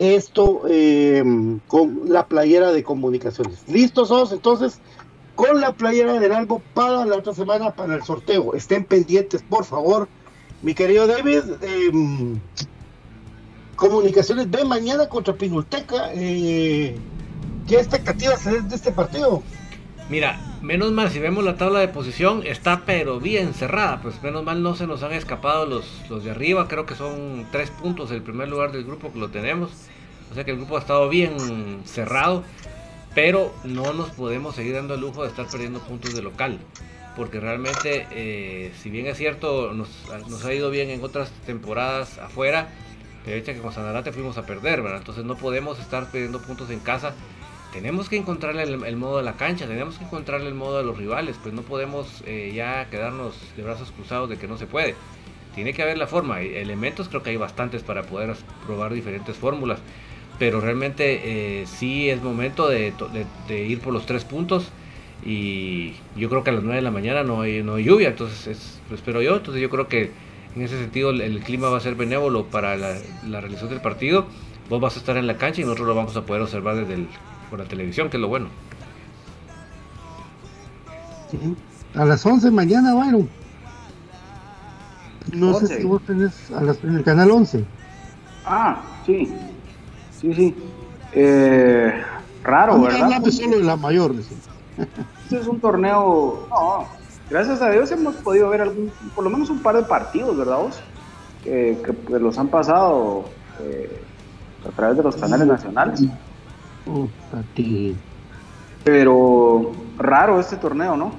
esto 0.01 0.63
eh, 0.67 1.23
con 1.67 2.01
la 2.07 2.25
playera 2.25 2.71
de 2.71 2.83
comunicaciones. 2.83 3.59
¿Listos 3.67 4.09
todos? 4.09 4.31
Entonces, 4.31 4.79
con 5.35 5.61
la 5.61 5.73
playera 5.73 6.19
del 6.19 6.31
algo 6.31 6.59
para 6.73 7.05
la 7.05 7.17
otra 7.17 7.33
semana 7.33 7.71
para 7.71 7.95
el 7.95 8.03
sorteo. 8.03 8.55
Estén 8.55 8.83
pendientes, 8.83 9.43
por 9.43 9.63
favor. 9.63 10.07
Mi 10.63 10.73
querido 10.73 11.05
David, 11.05 11.43
em, 11.61 12.39
comunicaciones 13.75 14.49
de 14.49 14.65
mañana 14.65 15.07
contra 15.07 15.35
Pinulteca. 15.35 16.11
Eh, 16.15 16.95
¿Qué 17.67 17.75
expectativas 17.75 18.43
tenés 18.43 18.69
de 18.69 18.75
este 18.75 18.91
partido? 18.91 19.43
Mira, 20.11 20.41
menos 20.61 20.91
mal, 20.91 21.09
si 21.09 21.19
vemos 21.19 21.41
la 21.41 21.55
tabla 21.55 21.79
de 21.79 21.87
posición, 21.87 22.45
está 22.45 22.83
pero 22.85 23.21
bien 23.21 23.53
cerrada. 23.53 24.01
Pues 24.01 24.21
menos 24.21 24.43
mal 24.43 24.61
no 24.61 24.75
se 24.75 24.85
nos 24.85 25.03
han 25.03 25.13
escapado 25.13 25.65
los, 25.65 25.85
los 26.09 26.25
de 26.25 26.31
arriba. 26.31 26.67
Creo 26.67 26.85
que 26.85 26.95
son 26.95 27.47
tres 27.49 27.71
puntos 27.71 28.11
el 28.11 28.21
primer 28.21 28.49
lugar 28.49 28.73
del 28.73 28.83
grupo 28.83 29.13
que 29.13 29.19
lo 29.19 29.29
tenemos. 29.29 29.71
O 30.29 30.35
sea 30.35 30.43
que 30.43 30.51
el 30.51 30.57
grupo 30.57 30.75
ha 30.75 30.81
estado 30.81 31.07
bien 31.07 31.83
cerrado. 31.85 32.43
Pero 33.15 33.55
no 33.63 33.93
nos 33.93 34.09
podemos 34.09 34.53
seguir 34.53 34.75
dando 34.75 34.95
el 34.95 34.99
lujo 34.99 35.23
de 35.23 35.29
estar 35.29 35.47
perdiendo 35.47 35.79
puntos 35.79 36.13
de 36.13 36.21
local. 36.21 36.59
Porque 37.15 37.39
realmente, 37.39 38.05
eh, 38.11 38.73
si 38.81 38.89
bien 38.89 39.07
es 39.07 39.17
cierto, 39.17 39.71
nos, 39.73 39.87
nos, 40.27 40.43
ha 40.43 40.53
ido 40.53 40.69
bien 40.71 40.89
en 40.89 41.01
otras 41.01 41.31
temporadas 41.45 42.17
afuera. 42.17 42.67
Pero 43.23 43.37
hecho 43.37 43.53
que 43.53 43.59
con 43.59 43.71
Sanarate 43.71 44.11
fuimos 44.11 44.37
a 44.37 44.45
perder. 44.45 44.79
Entonces 44.79 45.23
no 45.23 45.37
podemos 45.37 45.79
estar 45.79 46.11
perdiendo 46.11 46.41
puntos 46.41 46.69
en 46.69 46.81
casa 46.81 47.13
tenemos 47.71 48.09
que 48.09 48.17
encontrarle 48.17 48.63
el, 48.63 48.95
modo 48.97 49.17
de 49.17 49.23
la 49.23 49.33
cancha, 49.33 49.65
tenemos 49.65 49.97
que 49.97 50.03
encontrarle 50.03 50.47
el 50.47 50.53
modo 50.53 50.77
de 50.77 50.83
los 50.83 50.97
rivales, 50.97 51.37
pues 51.41 51.53
no 51.53 51.61
podemos 51.61 52.23
eh, 52.25 52.51
ya 52.53 52.89
quedarnos 52.89 53.35
de 53.55 53.63
brazos 53.63 53.91
cruzados 53.91 54.29
de 54.29 54.37
que 54.37 54.47
no 54.47 54.57
se 54.57 54.67
puede. 54.67 54.95
Tiene 55.55 55.73
que 55.73 55.81
haber 55.81 55.97
la 55.97 56.07
forma, 56.07 56.41
elementos 56.41 57.09
creo 57.09 57.23
que 57.23 57.31
hay 57.31 57.37
bastantes 57.37 57.83
para 57.83 58.03
poder 58.03 58.35
probar 58.65 58.93
diferentes 58.93 59.35
fórmulas, 59.35 59.79
pero 60.39 60.61
realmente 60.61 61.61
eh, 61.61 61.65
sí 61.65 62.09
es 62.09 62.21
momento 62.21 62.69
de, 62.69 62.93
ir 63.49 63.79
por 63.79 63.93
los 63.93 64.05
tres 64.05 64.23
puntos 64.23 64.69
y 65.25 65.93
yo 66.15 66.29
creo 66.29 66.43
que 66.43 66.49
a 66.49 66.53
las 66.53 66.63
9 66.63 66.77
de 66.77 66.81
la 66.81 66.91
mañana 66.91 67.23
no 67.23 67.41
hay, 67.41 67.63
no 67.63 67.75
hay 67.75 67.83
lluvia, 67.83 68.09
entonces 68.09 68.79
lo 68.89 68.95
espero 68.95 69.21
yo, 69.21 69.37
entonces 69.37 69.61
yo 69.61 69.69
creo 69.69 69.87
que 69.87 70.11
en 70.55 70.61
ese 70.61 70.77
sentido 70.77 71.11
el, 71.11 71.39
clima 71.41 71.69
va 71.69 71.77
a 71.77 71.81
ser 71.81 71.95
benévolo 71.95 72.45
para 72.45 72.75
la, 72.75 72.97
la 73.27 73.39
realización 73.39 73.69
del 73.69 73.81
partido, 73.81 74.25
vos 74.69 74.81
vas 74.81 74.95
a 74.95 74.99
estar 74.99 75.17
en 75.17 75.27
la 75.27 75.37
cancha 75.37 75.61
y 75.61 75.63
nosotros 75.63 75.87
lo 75.87 75.95
vamos 75.95 76.15
a 76.15 76.25
poder 76.25 76.41
observar 76.41 76.75
desde 76.75 76.93
el 76.93 77.07
por 77.51 77.59
la 77.59 77.65
televisión, 77.65 78.09
que 78.09 78.15
es 78.17 78.21
lo 78.21 78.29
bueno. 78.29 78.47
A 81.93 82.05
las 82.05 82.25
11 82.25 82.49
mañana, 82.49 82.93
bueno. 82.93 83.27
No 85.33 85.53
sé 85.59 85.67
si 85.67 85.83
vos 85.83 86.01
tenés 86.07 86.49
a 86.51 86.61
las, 86.61 86.83
en 86.83 86.95
el 86.95 87.03
canal 87.03 87.29
11. 87.29 87.63
Ah, 88.45 88.81
sí. 89.05 89.31
Sí, 90.19 90.33
sí. 90.33 90.55
Eh, 91.13 91.93
raro, 92.43 92.81
¿verdad? 92.81 93.21
solo 93.29 93.57
de 93.57 93.63
la 93.63 93.75
mayor. 93.75 94.15
Este 94.15 95.37
es 95.37 95.47
un 95.47 95.59
torneo. 95.59 96.47
No, 96.49 96.87
gracias 97.29 97.61
a 97.61 97.69
Dios 97.69 97.91
hemos 97.91 98.15
podido 98.15 98.49
ver 98.49 98.61
algún, 98.61 98.91
por 99.13 99.25
lo 99.25 99.29
menos 99.29 99.49
un 99.49 99.59
par 99.61 99.75
de 99.75 99.83
partidos, 99.83 100.37
¿verdad 100.37 100.57
vos? 100.57 100.79
Que, 101.43 101.77
los 102.09 102.37
han 102.37 102.47
pasado 102.47 103.25
eh, 103.59 104.01
a 104.67 104.71
través 104.75 104.97
de 104.97 105.03
los 105.03 105.17
canales 105.17 105.47
nacionales. 105.47 106.01
Pero 108.83 109.71
raro 109.97 110.39
este 110.39 110.57
torneo, 110.57 110.97
¿no? 110.97 111.11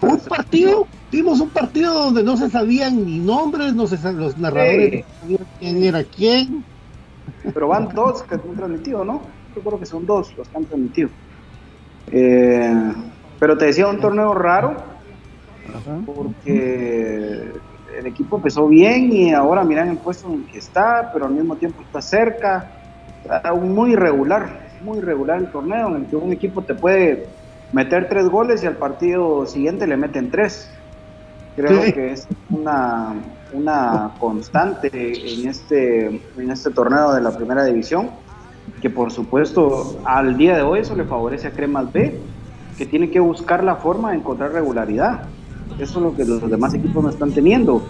un 0.00 0.18
partido, 0.20 0.86
vimos 1.10 1.40
un 1.40 1.50
partido 1.50 1.92
donde 1.92 2.22
no 2.22 2.36
se 2.36 2.48
sabían 2.48 3.04
ni 3.04 3.18
nombres, 3.18 3.74
no 3.74 3.86
se 3.86 3.96
los 4.12 4.38
narradores 4.38 5.04
no 5.04 5.20
sabían 5.20 5.46
quién 5.58 5.84
era 5.84 6.04
quién. 6.04 6.64
Pero 7.52 7.68
van 7.68 7.88
dos 7.94 8.22
que 8.22 8.34
han 8.34 8.40
transmitido, 8.56 9.04
¿no? 9.04 9.20
Yo 9.54 9.60
creo 9.60 9.78
que 9.78 9.86
son 9.86 10.06
dos 10.06 10.34
los 10.36 10.48
que 10.48 10.56
han 10.56 10.64
transmitido. 10.64 11.10
Eh, 12.10 12.92
pero 13.38 13.58
te 13.58 13.66
decía 13.66 13.86
un 13.86 14.00
torneo 14.00 14.32
raro, 14.32 14.76
porque 16.06 17.52
el 17.98 18.06
equipo 18.06 18.36
empezó 18.36 18.66
bien 18.66 19.12
y 19.12 19.32
ahora 19.32 19.62
miran 19.64 19.90
el 19.90 19.98
puesto 19.98 20.28
en 20.28 20.40
el 20.40 20.46
que 20.46 20.58
está, 20.58 21.10
pero 21.12 21.26
al 21.26 21.32
mismo 21.32 21.56
tiempo 21.56 21.82
está 21.82 22.00
cerca 22.00 22.81
muy 23.60 23.92
irregular, 23.92 24.68
muy 24.82 24.98
irregular 24.98 25.38
el 25.38 25.50
torneo 25.50 25.88
en 25.88 25.96
el 25.96 26.06
que 26.06 26.16
un 26.16 26.32
equipo 26.32 26.62
te 26.62 26.74
puede 26.74 27.26
meter 27.72 28.08
tres 28.08 28.28
goles 28.28 28.62
y 28.62 28.66
al 28.66 28.76
partido 28.76 29.46
siguiente 29.46 29.86
le 29.86 29.96
meten 29.96 30.30
tres. 30.30 30.70
Creo 31.56 31.82
que 31.82 32.12
es 32.12 32.26
una, 32.50 33.14
una 33.52 34.12
constante 34.18 34.88
en 34.92 35.48
este, 35.48 36.06
en 36.06 36.50
este 36.50 36.70
torneo 36.70 37.12
de 37.12 37.20
la 37.20 37.36
primera 37.36 37.64
división. 37.64 38.10
que 38.80 38.90
por 38.90 39.10
supuesto 39.10 40.00
al 40.04 40.36
día 40.36 40.56
de 40.56 40.62
hoy 40.62 40.80
eso 40.80 40.96
le 40.96 41.04
favorece 41.04 41.48
a 41.48 41.50
Cremas 41.50 41.92
B, 41.92 42.18
que 42.78 42.86
tiene 42.86 43.10
que 43.10 43.20
buscar 43.20 43.62
la 43.62 43.76
forma 43.76 44.10
de 44.10 44.18
encontrar 44.18 44.52
regularidad. 44.52 45.24
Eso 45.78 45.98
es 45.98 46.04
lo 46.04 46.16
que 46.16 46.24
los 46.24 46.48
demás 46.50 46.74
equipos 46.74 47.02
no 47.02 47.10
están 47.10 47.32
teniendo. 47.32 47.82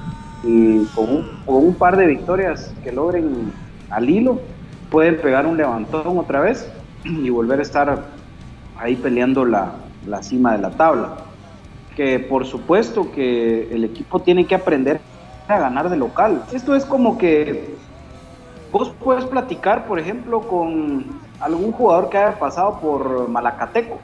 Y 0.44 0.84
con 0.86 1.08
un, 1.08 1.30
con 1.46 1.56
un 1.56 1.74
par 1.74 1.96
de 1.96 2.06
victorias 2.06 2.74
que 2.82 2.90
logren 2.90 3.52
al 3.90 4.10
hilo, 4.10 4.40
pueden 4.92 5.16
pegar 5.16 5.46
un 5.46 5.56
levantón 5.56 6.18
otra 6.18 6.40
vez 6.40 6.70
y 7.02 7.30
volver 7.30 7.58
a 7.60 7.62
estar 7.62 8.04
ahí 8.78 8.94
peleando 8.94 9.46
la, 9.46 9.72
la 10.06 10.22
cima 10.22 10.52
de 10.52 10.58
la 10.58 10.70
tabla. 10.70 11.16
Que 11.96 12.18
por 12.18 12.46
supuesto 12.46 13.10
que 13.10 13.74
el 13.74 13.84
equipo 13.84 14.20
tiene 14.20 14.46
que 14.46 14.54
aprender 14.54 15.00
a 15.48 15.58
ganar 15.58 15.88
de 15.88 15.96
local. 15.96 16.42
Esto 16.52 16.76
es 16.76 16.84
como 16.84 17.16
que 17.16 17.74
vos 18.70 18.92
puedes 19.02 19.24
platicar, 19.24 19.86
por 19.86 19.98
ejemplo, 19.98 20.40
con 20.40 21.06
algún 21.40 21.72
jugador 21.72 22.10
que 22.10 22.18
haya 22.18 22.38
pasado 22.38 22.78
por 22.78 23.28
Malacateco 23.28 23.98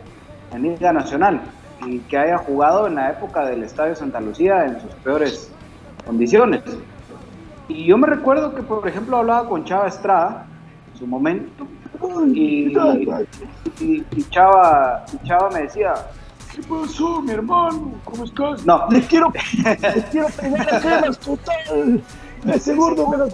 en 0.54 0.62
Liga 0.62 0.92
Nacional 0.92 1.42
y 1.86 1.98
que 2.00 2.16
haya 2.16 2.38
jugado 2.38 2.86
en 2.86 2.94
la 2.94 3.10
época 3.10 3.44
del 3.44 3.62
Estadio 3.62 3.94
Santa 3.94 4.20
Lucía 4.20 4.64
en 4.64 4.80
sus 4.80 4.92
peores 5.04 5.52
condiciones. 6.06 6.62
Y 7.68 7.84
yo 7.84 7.98
me 7.98 8.06
recuerdo 8.06 8.54
que, 8.54 8.62
por 8.62 8.88
ejemplo, 8.88 9.18
hablaba 9.18 9.46
con 9.48 9.64
Chava 9.64 9.86
Estrada 9.86 10.46
su 10.98 11.06
momento 11.06 11.66
y, 12.34 12.72
Chava, 14.30 15.04
Chava 15.24 15.50
me 15.50 15.62
decía, 15.62 15.94
¿qué 16.54 16.62
pasó, 16.62 17.20
mi 17.22 17.32
hermano? 17.32 17.92
¿Cómo 18.04 18.24
estás? 18.24 18.66
No, 18.66 18.86
les 18.90 19.06
quiero, 19.06 19.32
les 19.64 20.04
quiero 20.06 20.28
pegar 20.28 20.74
a 20.74 20.80
cremas 20.80 21.18
total. 21.18 22.02
Ese 22.46 22.74
gordo 22.74 23.08
me 23.08 23.16
lo 23.16 23.28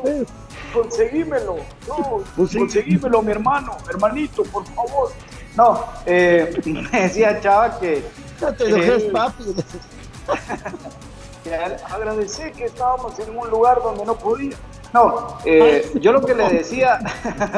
Conseguímelo, 0.73 1.57
no, 1.87 2.25
conseguímelo, 2.35 3.23
mi 3.23 3.31
hermano, 3.31 3.77
hermanito, 3.89 4.43
por 4.45 4.67
favor. 4.67 5.13
No, 5.57 5.85
eh, 6.05 6.61
me 6.65 7.01
decía 7.03 7.41
Chava 7.41 7.79
que. 7.79 8.05
No 8.41 8.53
te 8.53 8.65
dejes, 8.65 9.05
papi. 9.05 9.45
que 11.45 11.55
agradecer 11.55 12.53
que 12.53 12.65
estábamos 12.65 13.19
en 13.19 13.37
un 13.37 13.49
lugar 13.51 13.81
donde 13.83 14.05
no 14.05 14.17
podía. 14.17 14.57
No, 14.93 15.39
eh, 15.45 15.91
yo 16.01 16.13
lo 16.13 16.25
que 16.25 16.35
le 16.35 16.49
decía, 16.49 16.99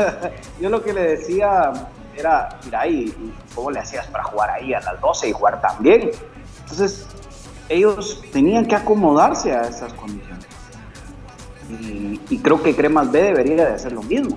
yo 0.60 0.68
lo 0.68 0.82
que 0.82 0.92
le 0.92 1.02
decía 1.02 1.72
era, 2.16 2.58
mira, 2.64 2.86
¿y, 2.86 3.32
cómo 3.54 3.70
le 3.70 3.80
hacías 3.80 4.06
para 4.08 4.24
jugar 4.24 4.50
ahí 4.50 4.74
a 4.74 4.80
las 4.80 5.00
12 5.00 5.28
y 5.28 5.32
jugar 5.32 5.60
también? 5.60 6.10
Entonces, 6.62 7.06
ellos 7.68 8.22
tenían 8.32 8.66
que 8.66 8.74
acomodarse 8.74 9.52
a 9.52 9.62
esas 9.62 9.92
condiciones. 9.92 10.46
Y, 11.68 12.20
y, 12.30 12.38
creo 12.38 12.62
que 12.62 12.74
Cremas 12.74 13.10
B 13.10 13.22
debería 13.22 13.66
de 13.66 13.74
hacer 13.74 13.92
lo 13.92 14.02
mismo. 14.02 14.34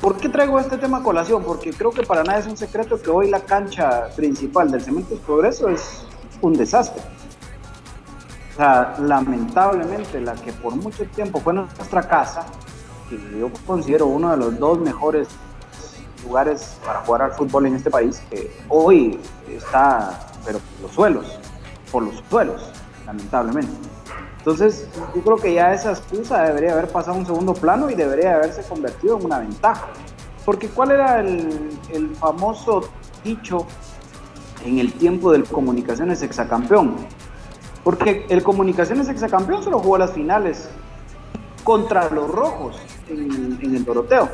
¿Por 0.00 0.18
qué 0.18 0.28
traigo 0.28 0.60
este 0.60 0.76
tema 0.76 0.98
a 0.98 1.02
colación? 1.02 1.42
Porque 1.44 1.70
creo 1.70 1.92
que 1.92 2.02
para 2.02 2.22
nada 2.24 2.38
es 2.40 2.46
un 2.46 2.56
secreto 2.56 3.00
que 3.00 3.10
hoy 3.10 3.30
la 3.30 3.40
cancha 3.40 4.08
principal 4.14 4.70
del 4.70 4.82
Cementos 4.82 5.18
Progreso 5.20 5.68
es 5.68 6.04
un 6.42 6.52
desastre. 6.52 7.02
O 8.54 8.56
sea, 8.56 8.94
lamentablemente 9.00 10.20
la 10.20 10.34
que 10.34 10.52
por 10.52 10.76
mucho 10.76 11.04
tiempo 11.06 11.40
fue 11.40 11.54
nuestra 11.54 12.02
casa, 12.06 12.46
que 13.10 13.18
yo 13.36 13.50
considero 13.66 14.06
uno 14.06 14.30
de 14.30 14.36
los 14.36 14.58
dos 14.60 14.78
mejores 14.78 15.26
lugares 16.24 16.78
para 16.86 17.00
jugar 17.00 17.22
al 17.22 17.32
fútbol 17.32 17.66
en 17.66 17.74
este 17.74 17.90
país, 17.90 18.22
que 18.30 18.56
hoy 18.68 19.18
está, 19.48 20.28
pero 20.44 20.60
por 20.60 20.82
los 20.82 20.92
suelos, 20.92 21.38
por 21.90 22.02
los 22.04 22.22
suelos, 22.30 22.70
lamentablemente. 23.04 23.72
Entonces, 24.38 24.86
yo 25.14 25.22
creo 25.22 25.36
que 25.36 25.54
ya 25.54 25.72
esa 25.72 25.90
excusa 25.90 26.42
debería 26.42 26.74
haber 26.74 26.88
pasado 26.88 27.16
a 27.16 27.18
un 27.18 27.26
segundo 27.26 27.54
plano 27.54 27.90
y 27.90 27.94
debería 27.94 28.34
haberse 28.34 28.62
convertido 28.62 29.18
en 29.18 29.24
una 29.24 29.38
ventaja. 29.40 29.88
Porque 30.44 30.68
¿cuál 30.68 30.92
era 30.92 31.20
el, 31.20 32.14
famoso 32.20 32.82
dicho 33.24 33.66
en 34.64 34.78
el 34.78 34.92
tiempo 34.92 35.32
del 35.32 35.44
Comunicaciones 35.44 36.22
Exacampeón? 36.22 36.94
Porque 37.84 38.26
el 38.30 38.42
Comunicaciones 38.42 39.08
Exacampeón 39.08 39.62
solo 39.62 39.78
jugó 39.78 39.98
las 39.98 40.12
finales 40.12 40.68
contra 41.62 42.10
los 42.10 42.30
rojos 42.30 42.76
en, 43.08 43.58
el 43.62 43.84
Doroteo, 43.84 44.28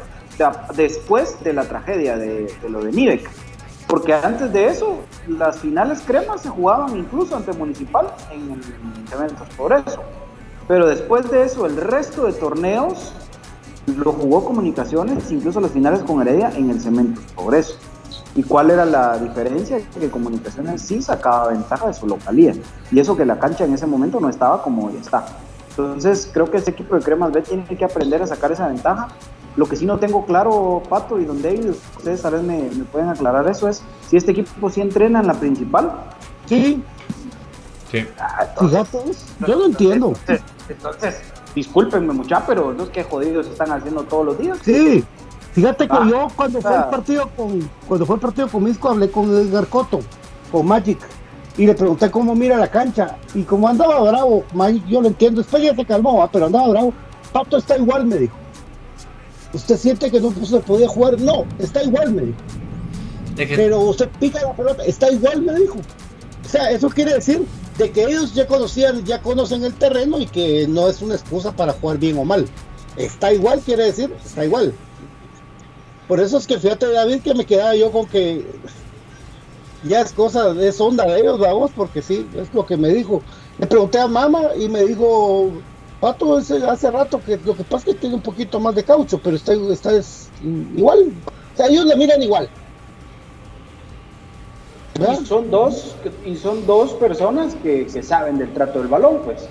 después 0.74 1.42
de 1.42 1.53
la 1.53 1.64
tragedia 1.64 2.16
de, 2.16 2.53
lo 2.68 2.82
de 2.82 2.92
Nivek. 2.92 3.28
Porque 3.88 4.14
antes 4.14 4.53
de 4.53 4.68
eso, 4.68 5.01
las 5.26 5.59
finales 5.59 6.01
cremas 6.07 6.42
se 6.42 6.48
jugaban 6.48 6.96
incluso 6.96 7.36
ante 7.36 7.53
Municipal 7.53 8.14
en 8.30 8.53
el 8.53 9.09
Cementos 9.09 9.48
por 9.57 9.72
eso. 9.72 10.01
Pero 10.68 10.86
después 10.86 11.28
de 11.28 11.42
eso, 11.42 11.66
el 11.66 11.76
resto 11.76 12.26
de 12.26 12.32
torneos 12.32 13.12
lo 13.86 14.12
jugó 14.12 14.44
Comunicaciones, 14.44 15.30
incluso 15.32 15.61
las 15.61 15.72
finales 15.72 16.01
con 16.03 16.20
Heredia 16.22 16.53
en 16.55 16.70
el 16.70 16.80
Cementos 16.80 17.24
Progreso. 17.34 17.76
¿Y 18.34 18.42
cuál 18.42 18.70
era 18.70 18.84
la 18.84 19.18
diferencia? 19.18 19.80
Que 19.98 20.08
Comunicaciones 20.08 20.82
sí 20.82 21.02
sacaba 21.02 21.48
ventaja 21.48 21.88
de 21.88 21.94
su 21.94 22.06
localía. 22.06 22.54
Y 22.90 23.00
eso 23.00 23.16
que 23.16 23.24
la 23.24 23.38
cancha 23.38 23.64
en 23.64 23.74
ese 23.74 23.86
momento 23.86 24.20
no 24.20 24.28
estaba 24.28 24.62
como 24.62 24.86
hoy 24.86 24.96
está. 24.96 25.24
Entonces 25.70 26.30
creo 26.32 26.50
que 26.50 26.58
este 26.58 26.70
equipo 26.70 26.94
de 26.94 27.02
Cremas 27.02 27.32
B 27.32 27.42
tiene 27.42 27.64
que 27.64 27.84
aprender 27.84 28.22
a 28.22 28.26
sacar 28.26 28.52
esa 28.52 28.68
ventaja. 28.68 29.08
Lo 29.56 29.66
que 29.66 29.76
sí 29.76 29.84
no 29.84 29.98
tengo 29.98 30.24
claro, 30.26 30.82
Pato 30.88 31.18
y 31.18 31.24
Don 31.24 31.42
David, 31.42 31.70
ustedes 31.96 32.22
tal 32.22 32.34
vez 32.34 32.42
me, 32.42 32.84
pueden 32.84 33.08
aclarar 33.08 33.48
eso, 33.48 33.68
es 33.68 33.82
si 34.08 34.16
este 34.16 34.30
equipo 34.30 34.70
sí 34.70 34.80
entrena 34.80 35.20
en 35.20 35.26
la 35.26 35.34
principal. 35.34 35.92
Sí. 36.46 36.82
Sí. 37.90 38.06
Ah, 38.18 38.46
yo 39.46 39.56
lo 39.56 39.66
entiendo. 39.66 40.12
Entonces, 40.68 41.16
discúlpenme 41.54 42.12
mucha, 42.12 42.46
pero 42.46 42.72
los 42.72 42.90
que 42.90 43.02
jodidos 43.02 43.48
están 43.48 43.72
haciendo 43.72 44.04
todos 44.04 44.26
los 44.26 44.38
días. 44.38 44.58
Sí. 44.62 45.04
Fíjate 45.53 45.88
que 45.88 45.96
ah, 45.96 46.07
yo 46.09 46.28
cuando 46.36 46.61
fue 46.61 46.76
el 46.76 46.84
partido 46.84 47.28
con 47.36 47.70
cuando 47.88 48.07
fue 48.07 48.14
el 48.16 48.20
partido 48.20 48.48
con 48.48 48.64
Misco 48.64 48.88
hablé 48.88 49.11
con 49.11 49.30
Edgar 49.30 49.66
Coto, 49.66 50.01
con 50.53 50.66
Magic, 50.66 50.98
y 51.57 51.66
le 51.66 51.74
pregunté 51.74 52.11
cómo 52.11 52.34
mira 52.34 52.57
la 52.57 52.68
cancha. 52.68 53.16
Y 53.34 53.42
como 53.42 53.68
andaba 53.68 54.01
bravo, 54.11 54.44
Magic, 54.55 54.86
yo 54.86 55.01
lo 55.01 55.09
entiendo, 55.09 55.42
después 55.42 55.62
ya 55.62 55.74
se 55.74 55.84
calmó, 55.84 56.28
pero 56.32 56.46
andaba 56.46 56.68
bravo. 56.68 56.92
Pato 57.32 57.57
está 57.57 57.76
igual, 57.76 58.07
me 58.07 58.16
dijo. 58.16 58.36
¿Usted 59.53 59.76
siente 59.76 60.11
que 60.11 60.20
no 60.20 60.30
se 60.30 60.61
podía 60.61 60.88
jugar? 60.88 61.20
No, 61.20 61.44
está 61.59 61.82
igual, 61.82 62.12
me 62.12 62.22
dijo. 62.22 62.38
Pero 63.36 63.80
usted 63.80 64.09
pica 64.20 64.40
la 64.42 64.53
pelota, 64.53 64.84
está 64.84 65.11
igual, 65.11 65.42
me 65.42 65.55
dijo. 65.55 65.78
O 66.44 66.48
sea, 66.48 66.70
eso 66.70 66.88
quiere 66.88 67.14
decir 67.14 67.44
de 67.78 67.90
que 67.90 68.05
ellos 68.05 68.34
ya 68.34 68.46
conocían, 68.46 69.05
ya 69.05 69.20
conocen 69.22 69.64
el 69.64 69.74
terreno 69.74 70.18
y 70.18 70.26
que 70.26 70.66
no 70.68 70.88
es 70.88 71.01
una 71.01 71.14
excusa 71.14 71.53
para 71.53 71.72
jugar 71.72 71.98
bien 71.98 72.18
o 72.18 72.24
mal. 72.24 72.46
Está 72.96 73.32
igual, 73.32 73.61
quiere 73.61 73.84
decir, 73.84 74.14
está 74.24 74.44
igual. 74.44 74.74
Por 76.11 76.18
eso 76.18 76.38
es 76.38 76.46
que 76.48 76.58
fíjate, 76.58 76.90
David, 76.90 77.22
que 77.22 77.34
me 77.34 77.46
quedaba 77.46 77.76
yo 77.76 77.92
con 77.92 78.04
que 78.04 78.44
ya 79.84 80.00
es 80.00 80.12
cosa, 80.12 80.52
es 80.61 80.80
onda 80.80 81.04
de 81.04 81.20
ellos, 81.20 81.38
vamos, 81.38 81.70
porque 81.70 82.02
sí, 82.02 82.28
es 82.34 82.52
lo 82.52 82.66
que 82.66 82.76
me 82.76 82.88
dijo. 82.88 83.22
Le 83.61 83.68
pregunté 83.68 84.00
a 84.00 84.08
mamá 84.08 84.56
y 84.58 84.68
me 84.68 84.82
dijo, 84.82 85.52
Pato, 86.00 86.40
ese, 86.40 86.66
hace 86.66 86.90
rato 86.90 87.20
que 87.24 87.36
lo 87.36 87.54
que 87.54 87.62
pasa 87.62 87.76
es 87.76 87.94
que 87.94 88.00
tiene 88.00 88.16
un 88.16 88.22
poquito 88.22 88.58
más 88.58 88.74
de 88.74 88.82
caucho, 88.82 89.20
pero 89.22 89.36
está, 89.36 89.52
está 89.52 89.92
es, 89.92 90.28
igual. 90.76 91.12
O 91.54 91.56
sea, 91.56 91.68
ellos 91.68 91.86
le 91.86 91.94
miran 91.94 92.20
igual. 92.20 92.50
Y 94.98 95.26
son 95.26 95.48
dos, 95.48 95.94
y 96.26 96.34
son 96.34 96.66
dos 96.66 96.94
personas 96.94 97.54
que, 97.62 97.86
que 97.86 98.02
saben 98.02 98.36
del 98.36 98.52
trato 98.52 98.80
del 98.80 98.88
balón, 98.88 99.20
pues. 99.24 99.48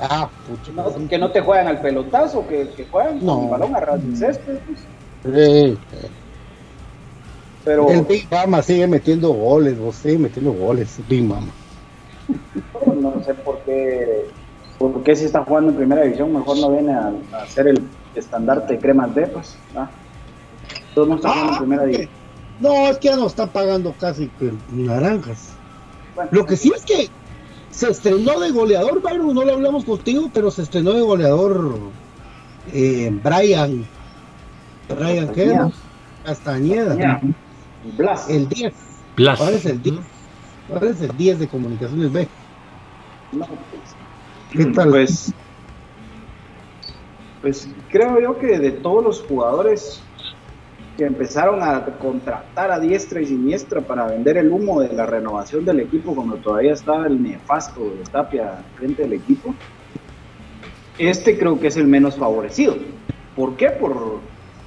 Ah, 0.00 0.30
pucha. 0.48 0.72
que 1.06 1.18
no 1.18 1.30
te 1.32 1.42
juegan 1.42 1.66
al 1.68 1.82
pelotazo, 1.82 2.46
que, 2.48 2.70
que 2.70 2.86
juegan 2.86 3.20
con 3.20 3.44
el 3.44 3.50
balón 3.50 3.76
a 3.76 3.80
ras 3.80 4.02
del 4.02 4.16
césped, 4.16 4.56
pues. 4.66 4.78
Pero... 7.64 7.90
El 7.90 8.02
Big 8.02 8.26
Mama 8.30 8.62
sigue 8.62 8.86
metiendo 8.86 9.30
goles, 9.30 9.78
vos 9.78 9.96
sigue 9.96 10.18
metiendo 10.18 10.52
goles, 10.52 10.98
Big 11.08 11.22
Mama. 11.22 11.48
No 13.00 13.22
sé 13.24 13.34
por 13.34 13.58
qué, 13.60 14.26
por 14.78 15.02
qué 15.02 15.16
si 15.16 15.24
está 15.26 15.44
jugando 15.44 15.70
en 15.70 15.76
primera 15.76 16.02
división, 16.02 16.32
mejor 16.32 16.58
no 16.58 16.70
viene 16.70 16.92
a, 16.92 17.12
hacer 17.42 17.68
el 17.68 17.82
estandarte 18.14 18.74
de 18.74 18.78
cremas 18.80 19.14
de, 19.14 19.26
pues. 19.26 19.56
¿ah? 19.76 19.88
no 20.96 21.14
está 21.14 21.28
jugando 21.28 21.48
en 21.48 21.54
ah, 21.54 21.58
primera 21.58 21.84
división. 21.84 22.10
No, 22.60 22.88
es 22.88 22.98
que 22.98 23.08
ya 23.08 23.16
no 23.16 23.26
están 23.26 23.50
pagando 23.50 23.94
casi 23.98 24.30
naranjas. 24.72 25.50
Lo 26.30 26.44
que 26.44 26.56
sí 26.56 26.72
es 26.74 26.84
que 26.84 27.08
se 27.70 27.90
estrenó 27.90 28.40
de 28.40 28.50
goleador, 28.50 29.00
Byron, 29.00 29.34
no 29.34 29.44
lo 29.44 29.52
hablamos 29.52 29.84
contigo, 29.84 30.30
pero 30.32 30.50
se 30.50 30.62
estrenó 30.62 30.92
de 30.92 31.02
goleador 31.02 31.78
eh, 32.72 33.10
Brian 33.22 33.86
Ryan 34.88 35.26
Castañeda. 35.26 35.70
Castañeda. 36.24 37.20
Blas. 37.96 38.28
El 38.28 38.48
10. 38.48 38.74
Blas. 39.16 39.38
¿Cuál 39.38 39.54
es 39.54 39.66
el 39.66 39.82
10? 39.82 39.96
¿Cuál 40.68 40.84
es 40.84 41.00
el 41.00 41.16
10 41.16 41.38
de 41.38 41.48
Comunicaciones 41.48 42.12
B? 42.12 42.28
No, 43.32 43.46
pues, 43.46 43.56
¿Qué 44.50 44.64
tal? 44.72 44.90
Pues, 44.90 45.32
pues 47.42 47.68
creo 47.90 48.20
yo 48.20 48.38
que 48.38 48.58
de 48.58 48.70
todos 48.70 49.04
los 49.04 49.22
jugadores 49.22 50.02
que 50.96 51.04
empezaron 51.04 51.62
a 51.62 51.84
contratar 51.98 52.72
a 52.72 52.80
diestra 52.80 53.20
y 53.20 53.26
siniestra 53.26 53.80
para 53.80 54.06
vender 54.06 54.36
el 54.36 54.50
humo 54.50 54.80
de 54.80 54.92
la 54.92 55.06
renovación 55.06 55.64
del 55.64 55.80
equipo 55.80 56.12
cuando 56.12 56.36
todavía 56.36 56.72
estaba 56.72 57.06
el 57.06 57.22
nefasto 57.22 57.80
de 57.80 58.02
Tapia 58.10 58.64
frente 58.74 59.02
del 59.02 59.12
equipo, 59.12 59.54
este 60.98 61.38
creo 61.38 61.60
que 61.60 61.68
es 61.68 61.76
el 61.76 61.86
menos 61.86 62.16
favorecido. 62.16 62.76
¿Por 63.36 63.56
qué? 63.56 63.70
Por, 63.70 64.18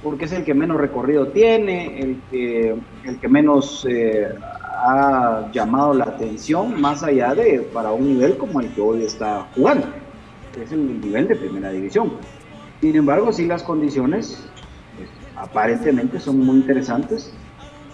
porque 0.02 0.24
es 0.24 0.32
el 0.32 0.44
que 0.44 0.54
menos 0.54 0.78
recorrido 0.78 1.28
tiene, 1.28 2.00
el 2.00 2.20
que, 2.30 2.74
el 3.04 3.18
que 3.20 3.28
menos 3.28 3.86
eh, 3.88 4.28
ha 4.40 5.48
llamado 5.52 5.94
la 5.94 6.04
atención, 6.04 6.80
más 6.80 7.02
allá 7.04 7.34
de 7.34 7.60
para 7.72 7.92
un 7.92 8.06
nivel 8.06 8.36
como 8.36 8.60
el 8.60 8.68
que 8.74 8.80
hoy 8.80 9.04
está 9.04 9.46
jugando, 9.54 9.86
que 10.52 10.64
es 10.64 10.72
el 10.72 11.00
nivel 11.00 11.28
de 11.28 11.36
primera 11.36 11.70
división. 11.70 12.14
Sin 12.80 12.96
embargo, 12.96 13.32
sí 13.32 13.46
las 13.46 13.62
condiciones 13.62 14.44
pues, 14.96 15.08
aparentemente 15.36 16.18
son 16.18 16.40
muy 16.40 16.56
interesantes. 16.56 17.32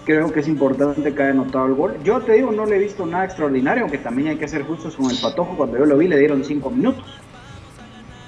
Creo 0.07 0.33
que 0.33 0.41
es 0.41 0.49
importante 0.49 1.15
que 1.15 1.23
haya 1.23 1.33
anotado 1.33 1.67
el 1.67 1.75
gol. 1.75 1.97
Yo 2.03 2.21
te 2.21 2.33
digo, 2.33 2.51
no 2.51 2.65
le 2.65 2.77
he 2.77 2.79
visto 2.79 3.05
nada 3.05 3.27
extraordinario, 3.27 3.83
aunque 3.83 3.99
también 3.99 4.29
hay 4.29 4.37
que 4.37 4.49
ser 4.49 4.63
justos 4.65 4.97
con 4.97 5.11
el 5.11 5.19
patojo. 5.21 5.55
Cuando 5.59 5.77
yo 5.77 5.85
lo 5.85 5.99
vi, 5.99 6.09
le 6.09 6.19
dieron 6.19 6.43
cinco 6.43 6.71
minutos. 6.71 7.05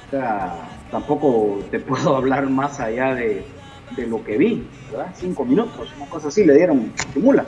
O 0.09 0.11
sea, 0.11 0.68
tampoco 0.91 1.61
te 1.70 1.81
puedo 1.81 2.14
hablar 2.14 2.51
más 2.51 2.78
allá 2.78 3.14
de, 3.14 3.43
de 3.97 4.07
lo 4.07 4.22
que 4.24 4.38
vi, 4.38 4.66
¿verdad? 4.91 5.12
Cinco 5.14 5.45
minutos, 5.45 5.93
una 5.97 6.07
cosa 6.07 6.28
así 6.28 6.45
le 6.45 6.55
dieron, 6.55 6.93
estimula. 6.97 7.45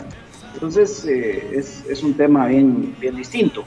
Entonces 0.54 1.04
eh, 1.06 1.50
es, 1.54 1.84
es, 1.88 2.02
un 2.02 2.14
tema 2.14 2.46
bien, 2.46 2.94
bien 3.00 3.16
distinto, 3.16 3.64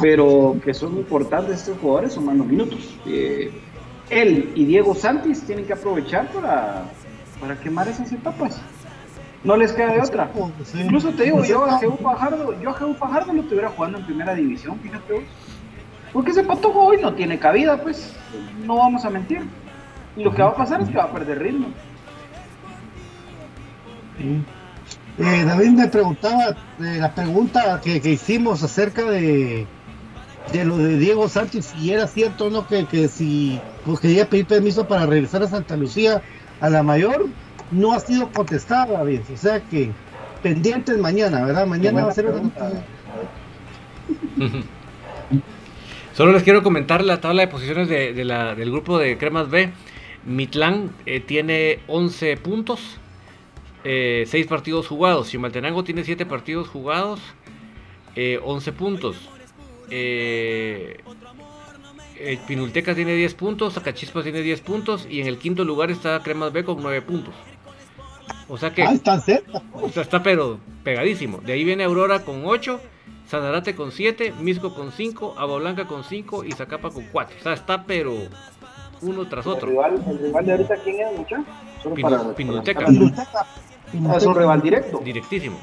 pero 0.00 0.56
que 0.64 0.74
son 0.74 0.96
importantes 0.96 1.58
estos 1.60 1.78
jugadores 1.78 2.12
sumando 2.12 2.44
minutos. 2.44 2.98
Eh, 3.06 3.50
él 4.10 4.52
y 4.54 4.64
Diego 4.64 4.94
Santis 4.94 5.42
tienen 5.42 5.64
que 5.64 5.72
aprovechar 5.72 6.28
para, 6.28 6.84
para 7.40 7.58
quemar 7.58 7.88
esas 7.88 8.12
etapas. 8.12 8.60
No 9.42 9.56
les 9.56 9.72
queda 9.72 9.92
de 9.92 10.00
otra. 10.00 10.30
Incluso 10.74 11.10
te 11.10 11.24
digo, 11.24 11.44
yo 11.44 11.64
a 11.64 11.78
Jehu 11.78 11.96
Fajardo, 11.96 12.60
yo 12.60 12.70
a 12.70 12.74
Jehu 12.74 12.94
Fajardo 12.94 13.32
lo 13.32 13.42
estuviera 13.42 13.68
jugando 13.68 13.98
en 13.98 14.04
primera 14.04 14.34
división, 14.34 14.78
fíjate 14.80 15.12
vos. 15.12 15.22
Porque 16.12 16.30
ese 16.30 16.42
patojo 16.42 16.80
hoy 16.80 16.98
no 17.00 17.14
tiene 17.14 17.38
cabida, 17.38 17.80
pues, 17.80 18.16
no 18.64 18.76
vamos 18.76 19.04
a 19.04 19.10
mentir. 19.10 19.42
Y 20.16 20.24
lo 20.24 20.34
que 20.34 20.42
va 20.42 20.48
a 20.48 20.54
pasar 20.54 20.80
es 20.80 20.88
que 20.88 20.96
va 20.96 21.04
a 21.04 21.12
perder 21.12 21.40
ritmo. 21.40 21.68
Eh, 24.18 25.44
David 25.44 25.70
me 25.70 25.88
preguntaba 25.88 26.56
eh, 26.80 26.98
la 27.00 27.14
pregunta 27.14 27.80
que, 27.82 28.00
que, 28.00 28.10
hicimos 28.10 28.62
acerca 28.62 29.10
de, 29.10 29.66
de 30.52 30.64
lo 30.64 30.76
de 30.76 30.98
Diego 30.98 31.28
Sánchez, 31.28 31.74
si 31.74 31.92
era 31.92 32.06
cierto 32.06 32.46
o 32.46 32.50
no 32.50 32.66
que, 32.66 32.84
que 32.84 33.08
si 33.08 33.60
pues, 33.84 34.00
quería 34.00 34.28
pedir 34.28 34.46
permiso 34.46 34.86
para 34.86 35.06
regresar 35.06 35.42
a 35.42 35.48
Santa 35.48 35.76
Lucía 35.76 36.22
a 36.60 36.68
la 36.68 36.82
mayor, 36.82 37.26
no 37.70 37.92
ha 37.92 38.00
sido 38.00 38.30
contestado, 38.30 38.92
David. 38.92 39.20
O 39.32 39.36
sea 39.36 39.60
que 39.60 39.90
pendientes 40.42 40.98
mañana, 40.98 41.44
¿verdad? 41.44 41.66
Mañana 41.66 42.04
va 42.04 42.10
a 42.10 42.14
ser 42.14 42.26
Solo 46.12 46.32
les 46.32 46.42
quiero 46.42 46.62
comentar 46.62 47.04
la 47.04 47.20
tabla 47.20 47.42
de 47.42 47.48
posiciones 47.48 47.88
de, 47.88 48.14
de 48.14 48.24
la, 48.24 48.54
del 48.54 48.70
grupo 48.70 48.98
de 48.98 49.18
Cremas 49.18 49.50
B. 49.50 49.70
Mitlán 50.24 50.90
eh, 51.04 51.20
tiene 51.20 51.80
11 51.86 52.36
puntos, 52.38 52.98
eh, 53.88 54.24
6 54.26 54.48
partidos 54.48 54.88
jugados. 54.88 55.28
Chimaltenango 55.28 55.84
tiene 55.84 56.02
7 56.02 56.26
partidos 56.26 56.68
jugados, 56.68 57.20
eh, 58.16 58.40
11 58.42 58.72
puntos. 58.72 59.16
Eh, 59.90 60.98
Pinulteca 62.48 62.96
tiene 62.96 63.14
10 63.14 63.34
puntos, 63.34 63.74
Zacachispas 63.74 64.24
tiene 64.24 64.40
10 64.40 64.60
puntos 64.62 65.06
y 65.08 65.20
en 65.20 65.28
el 65.28 65.38
quinto 65.38 65.64
lugar 65.64 65.92
está 65.92 66.20
Cremas 66.20 66.52
B 66.52 66.64
con 66.64 66.82
9 66.82 67.00
puntos. 67.02 67.32
O 68.48 68.58
sea 68.58 68.74
que... 68.74 68.82
Ah, 68.82 68.92
está 68.92 69.20
cerca. 69.20 69.62
O 69.72 69.88
sea, 69.88 70.02
está 70.02 70.20
pero 70.20 70.58
pegadísimo. 70.82 71.38
De 71.38 71.52
ahí 71.52 71.62
viene 71.62 71.84
Aurora 71.84 72.24
con 72.24 72.44
8, 72.44 72.80
Sanarate 73.28 73.76
con 73.76 73.92
7, 73.92 74.32
Misco 74.40 74.74
con 74.74 74.90
5, 74.90 75.36
Agua 75.38 75.58
Blanca 75.58 75.86
con 75.86 76.02
5 76.02 76.44
y 76.44 76.50
Zacapa 76.52 76.90
con 76.90 77.04
4. 77.12 77.36
O 77.38 77.42
sea, 77.42 77.52
está 77.52 77.84
pero 77.84 78.16
uno 79.02 79.28
tras 79.28 79.46
otro. 79.46 79.68
¿El 79.68 79.74
rival, 79.74 80.04
el 80.08 80.18
rival 80.18 80.46
de 80.46 80.52
ahorita 80.52 80.74
quién 80.82 81.06
es, 81.06 81.18
mucha? 81.18 81.44
Pinu, 81.94 82.08
para, 82.08 82.34
Pinulteca. 82.34 82.80
Para 82.80 82.92
Pinulteca. 82.92 83.46
Pinulteca. 83.92 84.18
Es 84.18 84.26
un 84.26 84.34
rival 84.34 84.62
directo. 84.62 84.98
Directísimo. 84.98 85.58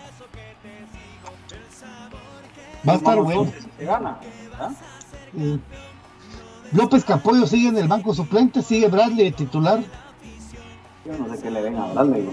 Va 2.88 2.94
a 2.94 2.96
estar 2.96 3.22
bueno. 3.22 3.52
Se 3.78 3.86
gana. 3.86 4.20
¿ah? 4.60 4.70
Mm. 5.34 5.56
López 6.74 7.06
Capollo 7.06 7.46
sigue 7.46 7.70
en 7.70 7.78
el 7.78 7.88
banco 7.88 8.14
suplente, 8.14 8.62
sigue 8.62 8.88
Bradley 8.88 9.26
de 9.26 9.32
titular. 9.32 9.84
Yo 11.06 11.18
no 11.18 11.34
sé 11.34 11.42
qué 11.42 11.52
le 11.52 11.62
ven 11.62 11.78
a 11.78 11.86
Bradley. 11.94 12.30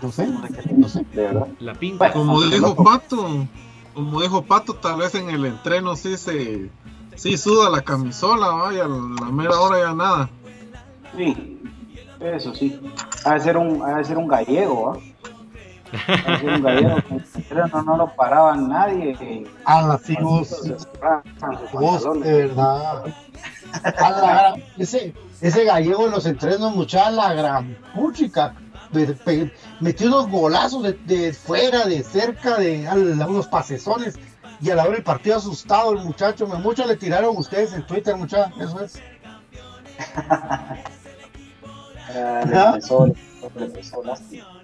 No 0.00 0.12
sé, 0.12 0.28
no 0.76 0.88
sé, 0.88 1.04
de 1.12 1.22
verdad. 1.22 1.48
La 1.60 1.74
pinta. 1.74 2.12
Como 2.12 2.40
dijo 2.42 2.76
Pato, 2.76 3.46
como 3.94 4.20
dijo 4.20 4.42
Pato, 4.42 4.74
tal 4.74 4.98
vez 4.98 5.14
en 5.14 5.30
el 5.30 5.46
entreno 5.46 5.96
sí 5.96 6.16
se 6.16 6.70
sí 7.16 7.38
suda 7.38 7.70
la 7.70 7.82
camisola, 7.82 8.48
vaya, 8.48 8.84
a 8.84 8.88
la 8.88 9.30
mera 9.32 9.58
hora 9.58 9.78
ya 9.78 9.94
nada. 9.94 10.30
Sí, 11.16 11.58
eso 12.32 12.54
sí. 12.54 12.80
Ha 13.24 13.34
de 13.34 13.40
ser 13.40 13.56
un, 13.56 13.82
ha 13.82 13.98
de 13.98 14.04
ser 14.04 14.18
un 14.18 14.28
gallego, 14.28 14.92
¿ah? 14.92 14.98
Ha 16.26 16.32
de 16.32 16.38
ser 16.38 16.48
un 16.50 16.62
gallego. 16.62 16.96
no, 17.72 17.82
no 17.82 17.96
lo 17.96 18.14
paraban 18.14 18.68
nadie. 18.68 19.46
Ah, 19.64 19.98
sí, 20.02 20.16
vos. 20.20 20.74
Vos, 21.72 22.20
de 22.20 22.32
verdad. 22.32 23.04
A 23.82 24.10
la, 24.10 24.56
ese, 24.78 25.14
ese 25.40 25.64
gallego 25.64 26.06
en 26.06 26.12
los 26.12 26.26
entrenos, 26.26 26.74
mucha 26.74 27.10
la 27.10 27.32
gran 27.34 27.76
puchica. 27.94 28.54
Metió 29.80 30.06
unos 30.06 30.30
golazos 30.30 30.84
de, 30.84 30.92
de, 30.92 31.32
fuera, 31.32 31.84
de 31.84 32.02
cerca, 32.02 32.58
de 32.58 32.88
unos 33.28 33.48
pasesones. 33.48 34.18
Y 34.60 34.70
a 34.70 34.76
la 34.76 34.84
hora 34.84 34.92
del 34.92 35.02
partido 35.02 35.36
asustado 35.36 35.92
el 35.92 36.04
muchacho. 36.04 36.46
Muchos 36.46 36.86
le 36.86 36.96
tiraron 36.96 37.36
ustedes 37.36 37.72
en 37.72 37.84
Twitter, 37.86 38.16
muchachos. 38.16 38.52
Eso 38.60 38.80
es. 38.80 39.02
Ah, 42.08 42.72
le 42.74 42.80
pesó, 42.80 43.06
le 43.06 43.66
pesó, 43.66 44.02
lástima. 44.04 44.62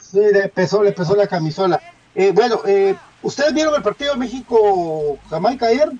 Sí, 0.00 0.18
le 0.18 0.48
pesó, 0.48 0.82
le 0.82 0.92
pesó 0.92 1.14
la 1.14 1.26
camisola. 1.26 1.80
Eh, 2.14 2.32
bueno, 2.32 2.60
eh, 2.66 2.96
¿ustedes 3.22 3.54
vieron 3.54 3.74
el 3.74 3.82
partido 3.82 4.12
de 4.12 4.18
México-Jamaica 4.18 5.66
ayer? 5.66 5.92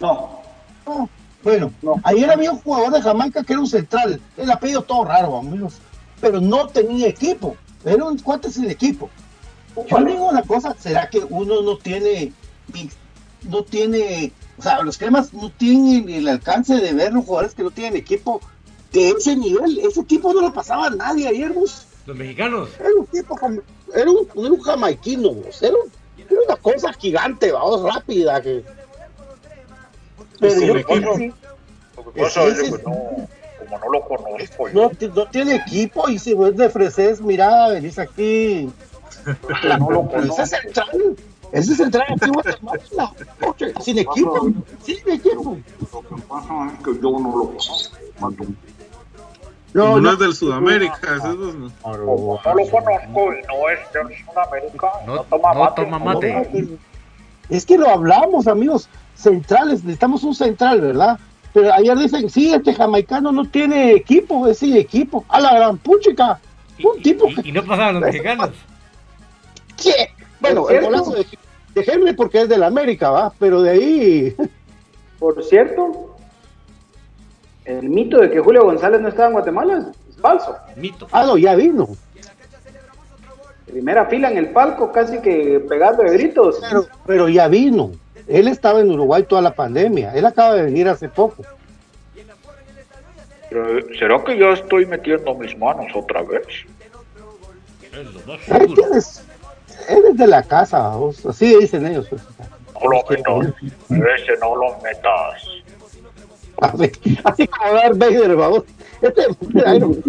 No. 0.00 0.40
No. 0.86 1.08
Bueno, 1.42 1.70
no. 1.82 2.00
ayer 2.04 2.30
había 2.30 2.50
un 2.50 2.60
jugador 2.60 2.92
de 2.92 3.02
Jamaica 3.02 3.44
que 3.44 3.52
era 3.52 3.60
un 3.60 3.66
central. 3.66 4.20
El 4.36 4.50
apellido 4.50 4.82
todo 4.82 5.04
raro, 5.04 5.36
amigos. 5.36 5.74
Pero 6.20 6.40
no 6.40 6.68
tenía 6.68 7.08
equipo. 7.08 7.56
Era 7.84 8.04
un 8.04 8.18
cuate 8.18 8.50
sin 8.50 8.70
equipo. 8.70 9.10
Yo 9.76 10.04
digo 10.04 10.28
una 10.28 10.42
cosa, 10.42 10.74
¿será 10.78 11.10
que 11.10 11.18
uno 11.18 11.60
no 11.60 11.76
tiene, 11.76 12.32
no 13.42 13.64
tiene, 13.64 14.32
o 14.56 14.62
sea, 14.62 14.80
los 14.82 14.96
cremas 14.96 15.34
no 15.34 15.50
tienen 15.50 16.08
el 16.08 16.28
alcance 16.28 16.76
de 16.76 16.92
ver 16.92 17.12
los 17.12 17.24
jugadores 17.24 17.54
que 17.54 17.64
no 17.64 17.72
tienen 17.72 17.96
equipo 17.96 18.40
de 18.94 19.10
ese 19.10 19.36
nivel? 19.36 19.78
Ese 19.80 20.00
equipo 20.00 20.32
no 20.32 20.40
lo 20.40 20.52
pasaba 20.52 20.86
a 20.86 20.90
nadie 20.90 21.28
ayer, 21.28 21.52
vos. 21.52 21.86
Los 22.06 22.16
mexicanos. 22.16 22.70
Era 22.78 22.88
un 22.98 23.06
tipo 23.06 23.36
como, 23.36 23.60
era 23.94 24.10
un, 24.10 24.28
era 24.36 24.52
un 24.52 24.60
jamaiquino, 24.60 25.32
vos. 25.32 25.62
Era, 25.62 25.74
un, 25.74 25.90
era, 26.18 26.40
una 26.46 26.56
cosa 26.56 26.92
gigante, 26.92 27.52
vamos, 27.52 27.82
rápida. 27.82 28.40
Que... 28.40 28.64
Pero 30.38 30.60
yo 30.60 30.72
creo 30.84 30.86
que 31.16 31.32
Lo 31.96 32.12
que 32.12 32.20
pasa 32.20 32.44
es 32.44 32.62
que 32.62 32.70
no, 32.70 32.78
como 32.78 33.78
no 33.78 33.90
lo 33.92 34.04
conozco. 34.04 34.68
No, 34.72 34.90
no 35.14 35.26
tiene 35.28 35.56
equipo 35.56 36.08
y 36.08 36.18
si 36.18 36.34
vos 36.34 36.54
le 36.54 36.66
ofreces, 36.66 37.20
mira, 37.20 37.68
venís 37.68 37.98
aquí. 37.98 38.70
no 39.78 39.90
lo 39.90 40.06
conozco. 40.06 40.42
Ese 40.42 40.56
central, 40.56 41.16
ese 41.52 41.74
central 41.74 42.06
aquí 42.10 42.30
Guatemala, 42.30 43.12
sin 43.80 43.98
equipo, 43.98 44.52
sin 44.82 45.08
equipo. 45.10 45.56
Lo 45.92 46.02
que 46.02 46.22
pasa 46.28 46.72
es 46.72 46.84
que 46.84 47.00
yo 47.00 47.10
no 47.18 47.36
lo 47.36 47.46
conozco. 47.46 47.96
No, 49.74 50.00
no, 50.00 50.12
es 50.12 50.18
del 50.18 50.34
Sudamérica. 50.34 50.96
Eso 51.16 51.32
es... 51.32 51.72
Como 51.82 52.40
no 52.44 52.54
lo 52.54 52.70
conozco 52.70 53.32
y 53.32 53.42
no 53.46 53.68
es 53.68 53.92
del 53.92 54.24
Sudamérica, 54.24 54.86
no, 55.06 55.16
No, 55.16 55.22
toma 55.24 55.52
no 55.52 55.60
mate. 55.60 55.82
toma 55.84 55.98
mate. 55.98 56.78
Es 57.50 57.66
que 57.66 57.76
lo 57.76 57.88
hablamos, 57.90 58.46
amigos. 58.46 58.88
Centrales, 59.16 59.82
necesitamos 59.84 60.22
un 60.24 60.34
central, 60.34 60.80
¿verdad? 60.80 61.18
Pero 61.52 61.72
ayer 61.72 61.96
dicen, 61.98 62.30
sí, 62.30 62.52
este 62.54 62.72
jamaicano 62.74 63.30
no 63.32 63.44
tiene 63.44 63.92
equipo, 63.92 64.46
es 64.48 64.58
sí, 64.58 64.78
equipo. 64.78 65.24
A 65.28 65.40
la 65.40 65.54
gran 65.54 65.76
puchica. 65.78 66.40
Un 66.82 66.98
Y, 66.98 67.02
tipo 67.02 67.28
y- 67.28 67.48
y 67.48 67.52
no 67.52 67.62
pasaban 67.64 67.94
los 67.94 68.02
mexicanos. 68.04 68.50
¿Qué? 69.82 70.08
Bueno, 70.40 70.68
¿Es 70.68 70.78
el 70.78 70.84
golazo 70.84 71.10
de, 71.12 71.26
de 71.74 71.84
Henry 71.92 72.12
porque 72.14 72.42
es 72.42 72.48
del 72.48 72.62
América, 72.62 73.10
¿va? 73.10 73.32
Pero 73.38 73.62
de 73.62 73.70
ahí. 73.70 74.36
Por 75.18 75.42
cierto, 75.44 76.13
el 77.64 77.88
mito 77.88 78.18
de 78.18 78.30
que 78.30 78.40
Julio 78.40 78.64
González 78.64 79.00
no 79.00 79.08
estaba 79.08 79.28
en 79.28 79.32
Guatemala 79.34 79.78
es, 79.78 80.14
es 80.14 80.20
falso. 80.20 80.56
Mito. 80.76 81.06
Ah, 81.12 81.24
no, 81.24 81.36
ya 81.36 81.54
vino. 81.54 81.88
Primera 83.66 84.06
fila 84.06 84.30
en 84.30 84.38
el 84.38 84.50
palco, 84.50 84.92
casi 84.92 85.18
que 85.18 85.60
pegando 85.68 86.02
de 86.02 86.12
gritos. 86.12 86.60
Pero, 86.68 86.86
pero 87.06 87.28
ya 87.28 87.48
vino. 87.48 87.92
Él 88.28 88.48
estaba 88.48 88.80
en 88.80 88.90
Uruguay 88.90 89.24
toda 89.24 89.42
la 89.42 89.54
pandemia. 89.54 90.14
Él 90.14 90.24
acaba 90.24 90.54
de 90.54 90.62
venir 90.62 90.88
hace 90.88 91.08
poco. 91.08 91.42
Pero, 93.48 93.78
¿Será 93.98 94.22
que 94.24 94.38
ya 94.38 94.52
estoy 94.52 94.86
metiendo 94.86 95.34
mis 95.34 95.56
manos 95.58 95.86
otra 95.94 96.22
vez? 96.22 96.46
Él, 97.92 98.74
él 99.88 100.04
es 100.10 100.16
de 100.16 100.26
la 100.26 100.42
casa, 100.42 100.88
vos. 100.96 101.24
así 101.26 101.56
dicen 101.58 101.86
ellos. 101.86 102.06
pues. 102.08 102.22
No 102.82 102.90
lo 102.90 103.04
metas. 103.08 103.54
Ese 103.90 104.36
no 104.40 104.56
lo 104.56 104.76
metas. 104.82 105.63
Así, 106.60 106.90
así 107.24 107.46
como 107.48 107.72
Darth 107.74 107.98
Vader, 107.98 108.36
vamos. 108.36 108.62
Este, 109.02 109.22
Brian, 109.40 110.02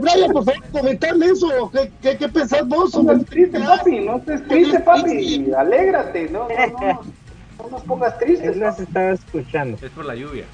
Brian, 0.00 0.32
por 0.32 0.44
favor, 0.44 0.62
comentarle 0.70 1.26
eso. 1.26 1.70
¿Qué, 1.72 1.90
qué, 2.02 2.16
qué 2.18 2.28
pensás 2.28 2.66
vos? 2.68 2.94
No 3.02 3.12
estés 3.12 3.26
triste, 3.30 3.58
papi, 3.60 4.00
no 4.00 4.16
estés 4.18 4.46
triste, 4.48 4.80
papi. 4.80 5.50
Alégrate, 5.56 6.28
no, 6.30 6.46
no, 6.48 6.66
no, 6.80 7.00
no 7.64 7.70
nos 7.70 7.82
pongas 7.82 8.18
tristes. 8.18 8.54
Él 8.54 8.60
las 8.60 8.78
estaba 8.78 9.10
escuchando. 9.10 9.78
Es 9.84 9.90
por 9.90 10.04
la 10.04 10.14
lluvia. 10.14 10.44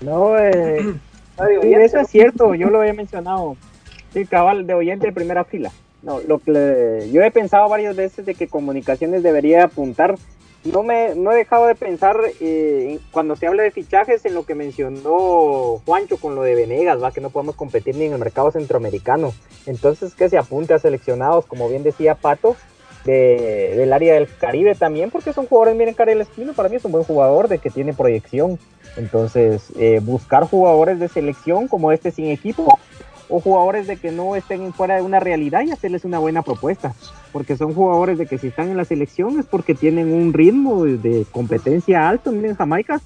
No, 0.00 0.36
eh, 0.38 0.78
sí, 1.62 1.72
eso 1.74 1.98
es 2.00 2.08
cierto, 2.08 2.54
yo 2.54 2.70
lo 2.70 2.80
había 2.80 2.94
mencionado. 2.94 3.56
Sí, 4.12 4.24
cabal 4.24 4.66
de 4.66 4.74
oyente 4.74 5.06
de 5.08 5.12
primera 5.12 5.44
fila. 5.44 5.70
No, 6.02 6.20
lo 6.20 6.38
que 6.38 6.50
le- 6.52 7.10
yo 7.12 7.22
he 7.22 7.30
pensado 7.30 7.68
varias 7.68 7.94
veces 7.96 8.24
de 8.24 8.34
que 8.34 8.48
comunicaciones 8.48 9.22
debería 9.22 9.64
apuntar. 9.64 10.16
No 10.64 10.82
me 10.82 11.14
no 11.14 11.32
he 11.32 11.36
dejado 11.36 11.66
de 11.66 11.74
pensar 11.74 12.16
eh, 12.40 12.98
cuando 13.12 13.36
se 13.36 13.46
habla 13.46 13.62
de 13.62 13.70
fichajes 13.70 14.24
en 14.24 14.34
lo 14.34 14.44
que 14.44 14.54
mencionó 14.54 15.80
Juancho 15.86 16.16
con 16.18 16.34
lo 16.34 16.42
de 16.42 16.54
Venegas, 16.56 17.02
va 17.02 17.12
que 17.12 17.20
no 17.20 17.30
podemos 17.30 17.54
competir 17.54 17.96
ni 17.96 18.04
en 18.06 18.12
el 18.12 18.18
mercado 18.18 18.50
centroamericano. 18.50 19.32
Entonces 19.66 20.14
que 20.14 20.28
se 20.28 20.36
apunte 20.36 20.74
a 20.74 20.78
seleccionados, 20.78 21.46
como 21.46 21.68
bien 21.68 21.82
decía 21.84 22.16
Pato, 22.16 22.56
de- 23.04 23.74
del 23.76 23.92
área 23.92 24.14
del 24.14 24.28
Caribe 24.36 24.74
también, 24.74 25.10
porque 25.10 25.32
son 25.32 25.46
jugadores, 25.46 25.76
miren, 25.76 25.94
Karel 25.94 26.20
Espino 26.20 26.52
para 26.52 26.68
mí 26.68 26.76
es 26.76 26.84
un 26.84 26.92
buen 26.92 27.04
jugador 27.04 27.48
de 27.48 27.58
que 27.58 27.70
tiene 27.70 27.94
proyección. 27.94 28.58
Entonces, 28.96 29.62
eh, 29.78 30.00
buscar 30.02 30.44
jugadores 30.44 30.98
de 30.98 31.08
selección 31.08 31.68
como 31.68 31.92
este 31.92 32.10
sin 32.10 32.26
equipo 32.26 32.78
o 33.28 33.40
jugadores 33.40 33.86
de 33.86 33.96
que 33.96 34.10
no 34.10 34.36
estén 34.36 34.72
fuera 34.72 34.96
de 34.96 35.02
una 35.02 35.20
realidad 35.20 35.62
y 35.62 35.70
hacerles 35.70 36.04
una 36.04 36.18
buena 36.18 36.42
propuesta. 36.42 36.94
Porque 37.32 37.56
son 37.56 37.74
jugadores 37.74 38.18
de 38.18 38.26
que 38.26 38.38
si 38.38 38.48
están 38.48 38.68
en 38.68 38.76
la 38.76 38.84
selección 38.84 39.38
es 39.38 39.46
porque 39.46 39.74
tienen 39.74 40.12
un 40.12 40.32
ritmo 40.32 40.84
de, 40.84 40.98
de 40.98 41.26
competencia 41.30 42.08
alto. 42.08 42.32
Miren, 42.32 42.56
Jamaica 42.56 43.00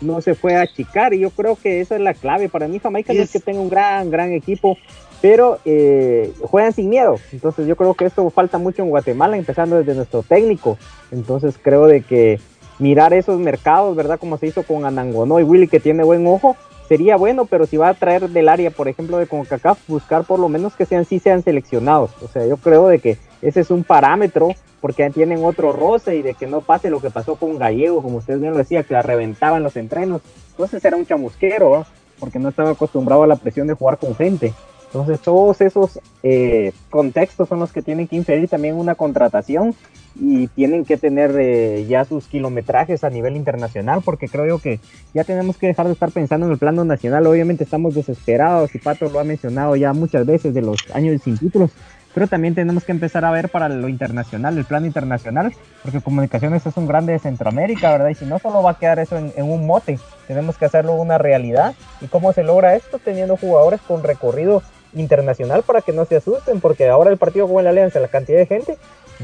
no 0.00 0.20
se 0.20 0.34
fue 0.34 0.56
a 0.56 0.62
achicar 0.62 1.14
y 1.14 1.20
yo 1.20 1.30
creo 1.30 1.56
que 1.56 1.80
esa 1.80 1.96
es 1.96 2.00
la 2.00 2.14
clave. 2.14 2.48
Para 2.48 2.68
mí 2.68 2.78
Jamaica 2.78 3.12
no 3.12 3.22
es 3.22 3.30
que 3.30 3.40
tenga 3.40 3.60
un 3.60 3.68
gran, 3.68 4.10
gran 4.10 4.32
equipo, 4.32 4.76
pero 5.20 5.58
eh, 5.64 6.32
juegan 6.42 6.72
sin 6.72 6.88
miedo. 6.88 7.18
Entonces 7.32 7.66
yo 7.66 7.76
creo 7.76 7.94
que 7.94 8.06
esto 8.06 8.28
falta 8.30 8.58
mucho 8.58 8.82
en 8.82 8.90
Guatemala, 8.90 9.36
empezando 9.36 9.76
desde 9.76 9.94
nuestro 9.94 10.22
técnico. 10.22 10.78
Entonces 11.10 11.58
creo 11.60 11.86
de 11.86 12.02
que 12.02 12.40
mirar 12.78 13.14
esos 13.14 13.38
mercados, 13.38 13.96
¿verdad? 13.96 14.18
Como 14.18 14.38
se 14.38 14.46
hizo 14.46 14.62
con 14.62 14.84
Anangonó 14.84 15.40
y 15.40 15.42
Willy, 15.42 15.68
que 15.68 15.80
tiene 15.80 16.04
buen 16.04 16.26
ojo, 16.26 16.56
sería 16.88 17.16
bueno, 17.16 17.46
pero 17.46 17.66
si 17.66 17.76
va 17.76 17.88
a 17.88 17.94
traer 17.94 18.28
del 18.28 18.48
área, 18.48 18.70
por 18.70 18.88
ejemplo, 18.88 19.18
de 19.18 19.26
CONCACAF, 19.26 19.78
buscar 19.88 20.24
por 20.24 20.38
lo 20.38 20.48
menos 20.48 20.74
que 20.74 20.86
sean, 20.86 21.04
sí 21.04 21.18
sean 21.18 21.42
seleccionados. 21.42 22.10
O 22.22 22.28
sea, 22.28 22.46
yo 22.46 22.56
creo 22.56 22.88
de 22.88 22.98
que 22.98 23.18
ese 23.42 23.60
es 23.60 23.70
un 23.70 23.84
parámetro, 23.84 24.50
porque 24.80 25.08
tienen 25.10 25.44
otro 25.44 25.72
roce 25.72 26.16
y 26.16 26.22
de 26.22 26.34
que 26.34 26.46
no 26.46 26.60
pase 26.60 26.90
lo 26.90 27.00
que 27.00 27.10
pasó 27.10 27.36
con 27.36 27.58
Gallego, 27.58 28.02
como 28.02 28.18
usted 28.18 28.38
bien 28.38 28.52
lo 28.52 28.58
decía, 28.58 28.82
que 28.82 28.94
la 28.94 29.02
reventaban 29.02 29.62
los 29.62 29.76
entrenos. 29.76 30.22
Entonces 30.50 30.84
era 30.84 30.96
un 30.96 31.06
chamusquero, 31.06 31.86
porque 32.20 32.38
no 32.38 32.48
estaba 32.48 32.70
acostumbrado 32.70 33.22
a 33.24 33.26
la 33.26 33.36
presión 33.36 33.66
de 33.66 33.74
jugar 33.74 33.98
con 33.98 34.14
gente. 34.14 34.52
Entonces 34.96 35.20
todos 35.20 35.60
esos 35.60 36.00
eh, 36.22 36.72
contextos 36.88 37.50
son 37.50 37.60
los 37.60 37.70
que 37.70 37.82
tienen 37.82 38.08
que 38.08 38.16
inferir 38.16 38.48
también 38.48 38.76
una 38.76 38.94
contratación 38.94 39.74
y 40.18 40.46
tienen 40.48 40.86
que 40.86 40.96
tener 40.96 41.36
eh, 41.38 41.84
ya 41.86 42.06
sus 42.06 42.26
kilometrajes 42.26 43.04
a 43.04 43.10
nivel 43.10 43.36
internacional, 43.36 44.00
porque 44.02 44.26
creo 44.26 44.46
yo 44.46 44.58
que 44.58 44.80
ya 45.12 45.24
tenemos 45.24 45.58
que 45.58 45.66
dejar 45.66 45.86
de 45.86 45.92
estar 45.92 46.10
pensando 46.12 46.46
en 46.46 46.52
el 46.52 46.58
plano 46.58 46.82
nacional. 46.86 47.26
Obviamente 47.26 47.64
estamos 47.64 47.94
desesperados 47.94 48.74
y 48.74 48.78
Pato 48.78 49.10
lo 49.10 49.20
ha 49.20 49.24
mencionado 49.24 49.76
ya 49.76 49.92
muchas 49.92 50.24
veces 50.24 50.54
de 50.54 50.62
los 50.62 50.78
años 50.94 51.20
sin 51.22 51.36
títulos, 51.36 51.72
pero 52.14 52.26
también 52.26 52.54
tenemos 52.54 52.82
que 52.82 52.92
empezar 52.92 53.26
a 53.26 53.30
ver 53.30 53.50
para 53.50 53.68
lo 53.68 53.90
internacional, 53.90 54.56
el 54.56 54.64
plano 54.64 54.86
internacional, 54.86 55.52
porque 55.82 56.00
Comunicaciones 56.00 56.64
es 56.64 56.74
un 56.78 56.86
grande 56.86 57.12
de 57.12 57.18
Centroamérica, 57.18 57.92
¿verdad? 57.92 58.08
Y 58.08 58.14
si 58.14 58.24
no 58.24 58.38
solo 58.38 58.62
va 58.62 58.70
a 58.70 58.78
quedar 58.78 58.98
eso 58.98 59.18
en, 59.18 59.34
en 59.36 59.44
un 59.44 59.66
mote, 59.66 59.98
tenemos 60.26 60.56
que 60.56 60.64
hacerlo 60.64 60.94
una 60.94 61.18
realidad. 61.18 61.74
¿Y 62.00 62.06
cómo 62.06 62.32
se 62.32 62.42
logra 62.42 62.74
esto? 62.74 62.98
Teniendo 62.98 63.36
jugadores 63.36 63.82
con 63.82 64.02
recorrido 64.02 64.62
internacional 64.96 65.62
para 65.62 65.82
que 65.82 65.92
no 65.92 66.04
se 66.04 66.16
asusten, 66.16 66.60
porque 66.60 66.88
ahora 66.88 67.10
el 67.10 67.18
partido 67.18 67.48
con 67.48 67.62
la 67.62 67.70
Alianza, 67.70 68.00
la 68.00 68.08
cantidad 68.08 68.38
de 68.38 68.46
gente, 68.46 68.78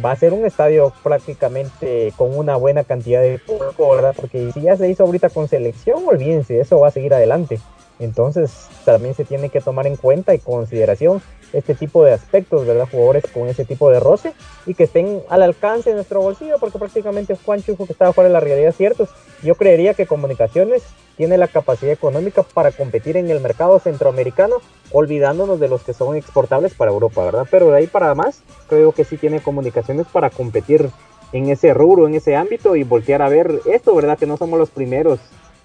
va 0.04 0.12
a 0.12 0.16
ser 0.16 0.32
un 0.32 0.44
estadio 0.44 0.92
prácticamente 1.02 2.12
con 2.16 2.36
una 2.36 2.56
buena 2.56 2.84
cantidad 2.84 3.20
de 3.20 3.38
público, 3.38 3.90
¿verdad? 3.90 4.14
Porque 4.16 4.50
si 4.52 4.62
ya 4.62 4.76
se 4.76 4.88
hizo 4.88 5.04
ahorita 5.04 5.30
con 5.30 5.48
selección, 5.48 6.02
olvídense, 6.06 6.60
eso 6.60 6.80
va 6.80 6.88
a 6.88 6.92
seguir 6.92 7.12
adelante. 7.12 7.58
Entonces 8.04 8.68
también 8.84 9.14
se 9.14 9.24
tiene 9.24 9.48
que 9.48 9.60
tomar 9.60 9.86
en 9.86 9.96
cuenta 9.96 10.34
y 10.34 10.38
consideración 10.38 11.22
este 11.52 11.74
tipo 11.74 12.04
de 12.04 12.12
aspectos, 12.12 12.66
¿verdad? 12.66 12.88
Jugadores 12.90 13.24
con 13.32 13.46
ese 13.48 13.64
tipo 13.64 13.90
de 13.90 14.00
roce 14.00 14.32
y 14.66 14.74
que 14.74 14.84
estén 14.84 15.22
al 15.28 15.42
alcance 15.42 15.90
de 15.90 15.96
nuestro 15.96 16.20
bolsillo, 16.20 16.56
porque 16.58 16.78
prácticamente 16.78 17.36
Juan 17.44 17.62
Chujo 17.62 17.86
que 17.86 17.92
estaba 17.92 18.12
fuera 18.12 18.28
de 18.28 18.32
la 18.32 18.40
realidad, 18.40 18.74
cierto. 18.74 19.06
Yo 19.42 19.54
creería 19.54 19.94
que 19.94 20.06
Comunicaciones 20.06 20.82
tiene 21.16 21.36
la 21.36 21.48
capacidad 21.48 21.92
económica 21.92 22.42
para 22.42 22.72
competir 22.72 23.16
en 23.16 23.30
el 23.30 23.40
mercado 23.40 23.78
centroamericano, 23.78 24.56
olvidándonos 24.92 25.60
de 25.60 25.68
los 25.68 25.82
que 25.82 25.92
son 25.92 26.16
exportables 26.16 26.74
para 26.74 26.90
Europa, 26.90 27.24
¿verdad? 27.24 27.46
Pero 27.50 27.70
de 27.70 27.76
ahí 27.76 27.86
para 27.86 28.14
más, 28.14 28.42
creo 28.68 28.92
que 28.92 29.04
sí 29.04 29.16
tiene 29.18 29.40
Comunicaciones 29.40 30.06
para 30.06 30.30
competir 30.30 30.88
en 31.32 31.48
ese 31.50 31.74
rubro, 31.74 32.06
en 32.06 32.14
ese 32.14 32.36
ámbito 32.36 32.76
y 32.76 32.84
voltear 32.84 33.22
a 33.22 33.28
ver 33.28 33.60
esto, 33.66 33.94
¿verdad? 33.94 34.18
Que 34.18 34.26
no 34.26 34.36
somos 34.36 34.58
los 34.58 34.70
primeros 34.70 35.18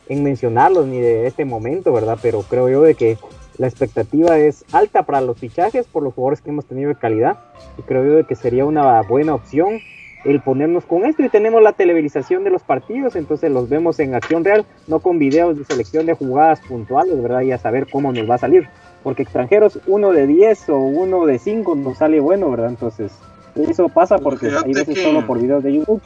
en 0.10 0.24
mencionarlos 0.24 0.88
ni 0.88 1.00
de 1.00 1.28
este 1.28 1.46
momento, 1.46 1.92
¿verdad? 1.94 2.18
Pero 2.22 2.42
creo 2.44 2.70
yo 2.70 2.82
de 2.82 2.96
que 2.96 3.18
la 3.58 3.68
expectativa 3.68 4.38
es 4.38 4.64
alta 4.72 5.04
para 5.04 5.22
los 5.22 5.38
fichajes 5.40 5.88
por 5.88 6.04
los 6.04 6.14
jugadores 6.14 6.42
que 6.42 6.50
hemos 6.52 6.66
tenido 6.66 6.90
de 6.90 6.96
calidad 6.96 7.38
y 7.78 7.82
creo 7.82 8.06
yo 8.06 8.16
de 8.16 8.24
que 8.24 8.36
sería 8.36 8.66
una 8.66 9.02
buena 9.02 9.34
opción 9.34 9.80
el 10.26 10.42
ponernos 10.42 10.84
con 10.86 11.06
esto 11.06 11.24
y 11.24 11.30
tenemos 11.30 11.62
la 11.62 11.72
televisización 11.74 12.44
de 12.44 12.50
los 12.50 12.62
partidos, 12.62 13.16
entonces 13.16 13.50
los 13.52 13.70
vemos 13.70 14.00
en 14.00 14.14
acción 14.14 14.44
real, 14.44 14.66
no 14.88 15.00
con 15.00 15.20
videos 15.20 15.58
de 15.58 15.64
selección 15.64 16.06
de 16.06 16.14
jugadas 16.14 16.60
puntuales, 16.68 17.22
¿verdad? 17.22 17.42
Y 17.42 17.52
a 17.52 17.58
saber 17.58 17.88
cómo 17.90 18.12
nos 18.12 18.30
va 18.30 18.36
a 18.36 18.40
salir, 18.40 18.68
porque 19.04 19.24
extranjeros 19.24 19.80
uno 19.88 20.12
de 20.12 20.28
10 20.28 20.70
o 20.70 20.78
uno 20.80 21.26
de 21.26 21.40
5 21.40 21.76
nos 21.76 22.00
sale 22.00 22.20
bueno, 22.20 22.50
¿verdad? 22.52 22.70
Entonces 22.70 23.12
eso 23.56 23.88
pasa 23.90 24.18
porque 24.18 24.48
hay 24.66 24.74
veces 24.74 24.96
que- 24.96 25.04
solo 25.04 25.26
por 25.26 25.40
videos 25.40 25.64
de 25.64 25.74
YouTube 25.74 26.02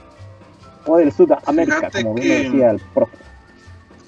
o 0.86 0.97
del 0.97 1.12
Sudamérica, 1.12 1.89
como 1.91 2.14
bien 2.14 2.28
decía 2.43 2.72
el 2.72 2.82
profe. 2.93 3.18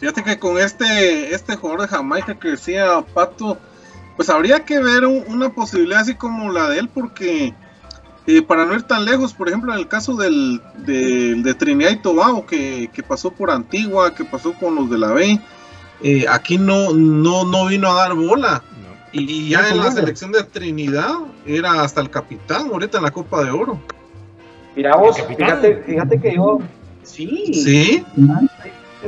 Fíjate 0.03 0.21
que 0.25 0.37
con 0.37 0.57
este, 0.57 1.33
este 1.33 1.55
jugador 1.55 1.83
de 1.83 1.87
Jamaica 1.87 2.35
que 2.35 2.49
decía 2.49 3.05
Pato, 3.13 3.57
pues 4.17 4.29
habría 4.29 4.59
que 4.65 4.77
ver 4.81 5.05
un- 5.05 5.23
una 5.29 5.47
posibilidad 5.53 6.01
así 6.01 6.15
como 6.15 6.51
la 6.51 6.67
de 6.67 6.79
él, 6.79 6.89
porque 6.93 7.53
eh, 8.27 8.41
para 8.41 8.65
no 8.65 8.73
ir 8.73 8.83
tan 8.83 9.05
lejos, 9.05 9.33
por 9.33 9.47
ejemplo, 9.47 9.71
en 9.73 9.79
el 9.79 9.87
caso 9.87 10.17
del, 10.17 10.61
del- 10.85 11.41
de 11.41 11.53
Trinidad 11.53 11.91
y 11.91 12.01
Tobago, 12.01 12.45
que, 12.45 12.89
que 12.91 13.01
pasó 13.01 13.31
por 13.31 13.49
Antigua, 13.49 14.13
que 14.13 14.25
pasó 14.25 14.51
con 14.51 14.75
los 14.75 14.89
de 14.89 14.97
la 14.97 15.13
B, 15.13 15.39
eh, 16.01 16.25
aquí 16.29 16.57
no, 16.57 16.91
no, 16.91 17.45
no 17.45 17.65
vino 17.67 17.89
a 17.89 17.93
dar 17.93 18.13
bola. 18.13 18.61
Y 19.13 19.47
ya 19.51 19.69
en 19.69 19.77
la 19.77 19.83
selección 20.01 20.33
de 20.33 20.43
Trinidad 20.43 21.13
era 21.45 21.81
hasta 21.81 22.01
el 22.01 22.09
capitán, 22.09 22.67
ahorita 22.73 22.97
en 22.97 23.05
la 23.05 23.11
Copa 23.11 23.41
de 23.45 23.51
Oro. 23.51 23.79
Mira 24.75 24.97
vos, 24.97 25.15
fíjate, 25.29 25.77
fíjate 25.85 26.19
que 26.19 26.35
yo, 26.35 26.59
sí, 27.03 27.51
Sí, 27.53 28.03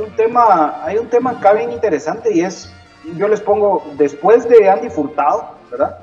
un 0.00 0.10
tema, 0.16 0.84
hay 0.84 0.98
un 0.98 1.08
tema 1.08 1.30
acá 1.32 1.52
bien 1.52 1.72
interesante 1.72 2.32
y 2.32 2.42
es, 2.42 2.72
yo 3.16 3.28
les 3.28 3.40
pongo, 3.40 3.84
después 3.96 4.48
de 4.48 4.68
Andy 4.68 4.90
Furtado, 4.90 5.50
¿verdad? 5.70 5.98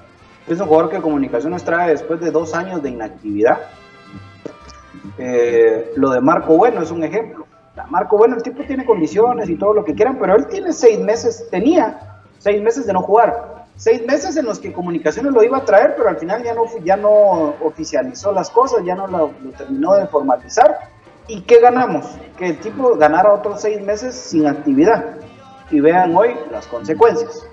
Es 0.47 0.59
un 0.59 0.67
jugador 0.67 0.89
que 0.89 1.01
Comunicaciones 1.01 1.63
trae 1.63 1.91
después 1.91 2.19
de 2.19 2.31
dos 2.31 2.53
años 2.53 2.83
de 2.83 2.89
inactividad. 2.89 3.59
Eh, 5.17 5.93
lo 5.95 6.11
de 6.11 6.21
Marco 6.21 6.57
Bueno 6.57 6.81
es 6.81 6.91
un 6.91 7.03
ejemplo. 7.03 7.45
Marco 7.89 8.17
Bueno, 8.17 8.35
el 8.35 8.43
tipo 8.43 8.63
tiene 8.63 8.85
condiciones 8.85 9.49
y 9.49 9.55
todo 9.55 9.73
lo 9.73 9.83
que 9.83 9.93
quieran, 9.95 10.17
pero 10.19 10.35
él 10.35 10.47
tiene 10.47 10.73
seis 10.73 10.99
meses, 10.99 11.47
tenía 11.49 12.21
seis 12.37 12.61
meses 12.61 12.85
de 12.85 12.93
no 12.93 13.01
jugar. 13.01 13.65
Seis 13.75 14.05
meses 14.05 14.37
en 14.37 14.45
los 14.45 14.59
que 14.59 14.71
Comunicaciones 14.71 15.33
lo 15.33 15.43
iba 15.43 15.57
a 15.57 15.65
traer, 15.65 15.95
pero 15.95 16.09
al 16.09 16.17
final 16.17 16.43
ya 16.43 16.53
no, 16.53 16.65
ya 16.83 16.95
no 16.95 17.55
oficializó 17.61 18.31
las 18.31 18.49
cosas, 18.49 18.83
ya 18.85 18.95
no 18.95 19.07
lo, 19.07 19.31
lo 19.43 19.51
terminó 19.57 19.95
de 19.95 20.05
formalizar. 20.07 20.92
¿Y 21.28 21.41
qué 21.41 21.59
ganamos? 21.59 22.05
Que 22.38 22.47
el 22.47 22.59
tipo 22.59 22.95
ganara 22.95 23.34
otros 23.34 23.61
seis 23.61 23.82
meses 23.82 24.15
sin 24.15 24.45
actividad. 24.47 25.15
Y 25.71 25.80
vean 25.80 26.15
hoy 26.15 26.36
las 26.51 26.67
consecuencias. 26.67 27.47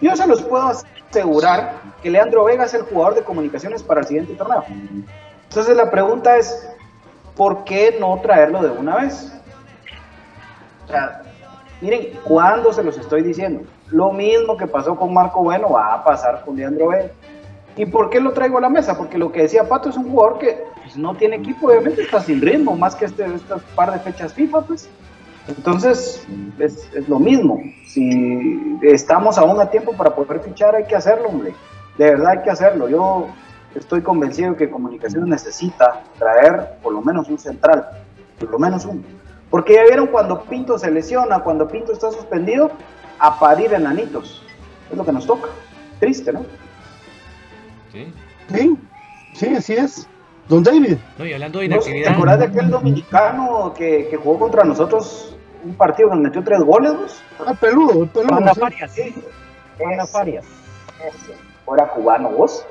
Yo 0.00 0.14
se 0.14 0.26
los 0.26 0.42
puedo 0.42 0.72
asegurar 1.10 1.72
que 2.02 2.10
Leandro 2.10 2.44
Vega 2.44 2.64
es 2.64 2.74
el 2.74 2.82
jugador 2.82 3.14
de 3.14 3.22
comunicaciones 3.22 3.82
para 3.82 4.00
el 4.00 4.06
siguiente 4.06 4.34
torneo. 4.34 4.64
Entonces 5.48 5.76
la 5.76 5.90
pregunta 5.90 6.36
es, 6.36 6.68
¿por 7.34 7.64
qué 7.64 7.96
no 7.98 8.20
traerlo 8.20 8.62
de 8.62 8.70
una 8.70 8.96
vez? 8.96 9.32
O 10.84 10.88
sea, 10.88 11.22
miren, 11.80 12.10
¿cuándo 12.24 12.72
se 12.72 12.84
los 12.84 12.98
estoy 12.98 13.22
diciendo? 13.22 13.64
Lo 13.88 14.12
mismo 14.12 14.56
que 14.56 14.66
pasó 14.66 14.94
con 14.96 15.14
Marco 15.14 15.42
Bueno 15.42 15.70
va 15.70 15.94
a 15.94 16.04
pasar 16.04 16.44
con 16.44 16.56
Leandro 16.56 16.88
Vega. 16.88 17.10
¿Y 17.76 17.86
por 17.86 18.10
qué 18.10 18.20
lo 18.20 18.32
traigo 18.32 18.58
a 18.58 18.62
la 18.62 18.68
mesa? 18.68 18.96
Porque 18.96 19.18
lo 19.18 19.32
que 19.32 19.42
decía 19.42 19.68
Pato 19.68 19.88
es 19.88 19.96
un 19.96 20.10
jugador 20.10 20.38
que 20.38 20.64
pues, 20.86 20.96
no 20.96 21.16
tiene 21.16 21.34
equipo, 21.34 21.66
obviamente 21.66 22.02
está 22.02 22.20
sin 22.20 22.40
ritmo, 22.40 22.76
más 22.76 22.94
que 22.94 23.06
este, 23.06 23.26
estas 23.34 23.60
par 23.74 23.92
de 23.92 23.98
fechas 23.98 24.32
FIFA, 24.32 24.60
pues. 24.62 24.88
Entonces, 25.48 26.24
es, 26.60 26.88
es 26.94 27.08
lo 27.08 27.18
mismo. 27.18 27.60
Si 27.84 28.78
estamos 28.82 29.36
aún 29.36 29.60
a 29.60 29.68
tiempo 29.68 29.94
para 29.94 30.14
poder 30.14 30.40
fichar, 30.40 30.76
hay 30.76 30.84
que 30.84 30.94
hacerlo, 30.94 31.28
hombre. 31.28 31.54
De 31.98 32.04
verdad 32.04 32.38
hay 32.38 32.42
que 32.42 32.50
hacerlo. 32.50 32.88
Yo 32.88 33.26
estoy 33.74 34.00
convencido 34.02 34.54
que 34.54 34.70
Comunicaciones 34.70 35.28
necesita 35.28 36.04
traer 36.20 36.78
por 36.80 36.92
lo 36.92 37.00
menos 37.00 37.28
un 37.28 37.38
central, 37.38 37.84
por 38.38 38.48
lo 38.48 38.58
menos 38.60 38.84
uno. 38.84 39.02
Porque 39.50 39.74
ya 39.74 39.84
vieron 39.84 40.06
cuando 40.06 40.42
Pinto 40.42 40.78
se 40.78 40.90
lesiona, 40.92 41.40
cuando 41.40 41.66
Pinto 41.66 41.92
está 41.92 42.12
suspendido, 42.12 42.70
a 43.18 43.40
parir 43.40 43.74
enanitos. 43.74 44.44
Es 44.88 44.96
lo 44.96 45.04
que 45.04 45.12
nos 45.12 45.26
toca. 45.26 45.48
Triste, 45.98 46.32
¿no? 46.32 46.44
Sí. 47.92 48.12
Sí, 48.54 48.76
sí, 49.34 49.48
así 49.48 49.72
es. 49.72 50.08
Don 50.48 50.62
David. 50.62 50.96
No, 51.18 51.26
y 51.26 51.32
hablando 51.32 51.58
de 51.58 51.68
¿No 51.68 51.78
¿Te 51.78 51.90
inactividad. 51.90 52.12
acuerdas 52.12 52.38
de 52.38 52.44
aquel 52.46 52.70
dominicano 52.70 53.74
que, 53.76 54.08
que 54.08 54.16
jugó 54.16 54.38
contra 54.38 54.64
nosotros 54.64 55.36
un 55.64 55.74
partido 55.74 56.08
que 56.10 56.14
nos 56.14 56.24
metió 56.24 56.44
tres 56.44 56.60
goles? 56.60 56.92
vos? 56.94 57.22
Ah, 57.44 57.54
peludo, 57.54 58.04
el 58.04 58.08
peludo. 58.08 58.28
Panda 58.28 58.54
sí. 58.88 59.14
Panda 59.78 60.06
Farias. 60.06 60.44
Ese. 61.04 61.32
¿O 61.64 61.74
era 61.74 61.88
cubano 61.88 62.30
vos? 62.30 62.64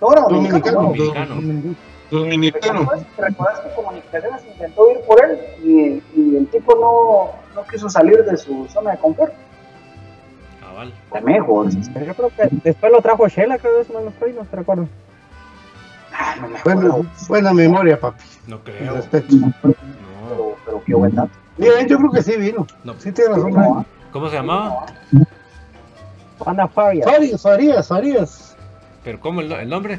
No, 0.00 0.12
era 0.12 0.22
dominicano. 0.22 0.82
Dominicano. 0.82 1.34
Dominicano. 1.34 1.76
Dominicano. 2.10 2.90
¿Recuerdas, 3.18 3.60
que 3.60 3.74
Comunicaciones 3.74 4.42
intentó 4.46 4.90
ir 4.90 5.00
por 5.06 5.22
él 5.22 5.38
y, 5.62 6.02
y 6.18 6.36
el 6.36 6.46
tipo 6.48 6.74
no, 6.74 7.54
no 7.54 7.66
quiso 7.68 7.88
salir 7.90 8.24
de 8.24 8.36
su 8.36 8.66
zona 8.68 8.92
de 8.92 8.98
confort? 8.98 9.32
Cabal. 10.60 10.92
También 11.12 11.44
jugó. 11.44 11.66
Pero 11.92 12.06
yo 12.06 12.14
creo 12.14 12.30
que 12.30 12.48
después 12.64 12.90
lo 12.90 13.02
trajo 13.02 13.28
Shela, 13.28 13.58
creo 13.58 13.76
que 13.76 13.82
eso 13.82 13.92
no 13.92 14.00
lo 14.00 14.08
estoy, 14.08 14.32
no 14.32 14.44
te 14.44 14.56
recuerdo. 14.56 14.88
No 16.40 16.48
me 16.48 16.58
acuerdo. 16.58 16.82
Buena, 16.92 17.04
buena 17.28 17.52
memoria, 17.54 18.00
papi. 18.00 18.22
No 18.46 18.60
creo. 18.60 18.94
respeto. 18.94 19.34
No. 19.36 19.52
Pero, 19.62 20.56
pero 20.64 20.82
qué 20.84 20.94
buen 20.94 21.14
dato. 21.14 21.30
Bien, 21.56 21.86
yo 21.88 21.98
creo 21.98 22.10
que 22.10 22.22
sí 22.22 22.36
vino. 22.36 22.66
No. 22.84 22.94
Sí 22.98 23.12
tiene 23.12 23.30
razón. 23.34 23.50
No, 23.52 23.58
Brian. 23.58 23.86
¿Cómo 24.12 24.28
se 24.28 24.36
llamaba? 24.36 24.86
Panda 26.44 26.66
Farias. 26.68 27.06
Farías, 27.10 27.42
Farías, 27.42 27.88
Farías. 27.88 28.56
¿Pero 29.04 29.20
cómo 29.20 29.40
el, 29.40 29.48
no- 29.48 29.56
el 29.56 29.68
nombre? 29.68 29.98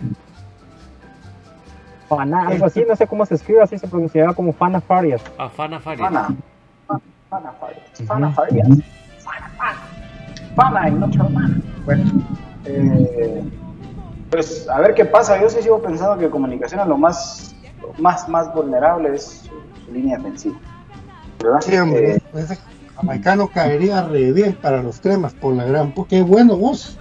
Fana, 2.10 2.48
algo 2.48 2.66
así, 2.66 2.84
no 2.88 2.96
sé 2.96 3.08
cómo 3.08 3.26
se 3.26 3.36
escribe, 3.36 3.62
así 3.62 3.78
se 3.78 3.88
pronunciaba 3.88 4.34
como 4.34 4.52
Fana 4.52 4.82
Farias. 4.82 5.22
Ah, 5.38 5.50
Fana 5.50 5.80
Faria. 5.80 6.06
Fana. 6.06 6.28
Fana 7.30 7.52
Farias. 7.54 7.84
Fana 8.06 8.32
Farias. 8.32 8.68
Fana, 9.20 9.50
Fana. 9.58 9.80
Fana 10.56 10.90
y 10.90 10.92
no 10.92 11.06
hermana. 11.06 11.62
Bueno, 11.86 12.04
eh, 12.66 13.44
pues 14.32 14.68
a 14.70 14.80
ver 14.80 14.94
qué 14.96 15.06
pasa. 15.06 15.40
Yo 15.42 15.50
sí 15.50 15.62
sigo 15.62 15.82
pensando 15.82 16.18
que 16.18 16.30
comunicación 16.30 16.80
es 16.82 16.88
lo 16.88 16.98
más, 16.98 17.56
lo 17.82 17.94
más, 18.02 18.28
más 18.30 18.52
vulnerable 18.54 19.14
es 19.16 19.26
su, 19.44 19.86
su 19.86 19.92
línea 19.94 20.18
defensiva. 20.18 20.58
¿Verdad? 21.44 21.60
Sí, 21.62 21.78
hombre. 21.78 22.16
Eh, 22.16 22.22
Ese 22.36 22.58
jamaicano 22.96 23.48
caería 23.50 24.04
re 24.04 24.32
bien 24.32 24.54
para 24.56 24.82
los 24.82 25.00
cremas 25.00 25.34
por 25.34 25.54
la 25.56 25.66
gran. 25.66 25.94
Qué 26.08 26.22
bueno 26.22 26.56
vos. 26.58 26.98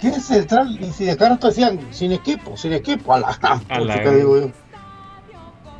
¿Qué 0.00 0.12
central? 0.12 0.78
Y 0.80 0.92
si 0.92 1.04
de 1.04 1.16
cara 1.16 1.36
te 1.36 1.48
decían 1.48 1.78
sin 1.90 2.12
equipo, 2.12 2.56
sin 2.56 2.72
equipo, 2.72 3.12
a 3.12 3.20
la 3.20 3.36
gran. 3.42 3.60
A 3.68 3.80
la 3.80 3.96
gran. 3.96 4.16
digo 4.16 4.38
yo. 4.40 4.50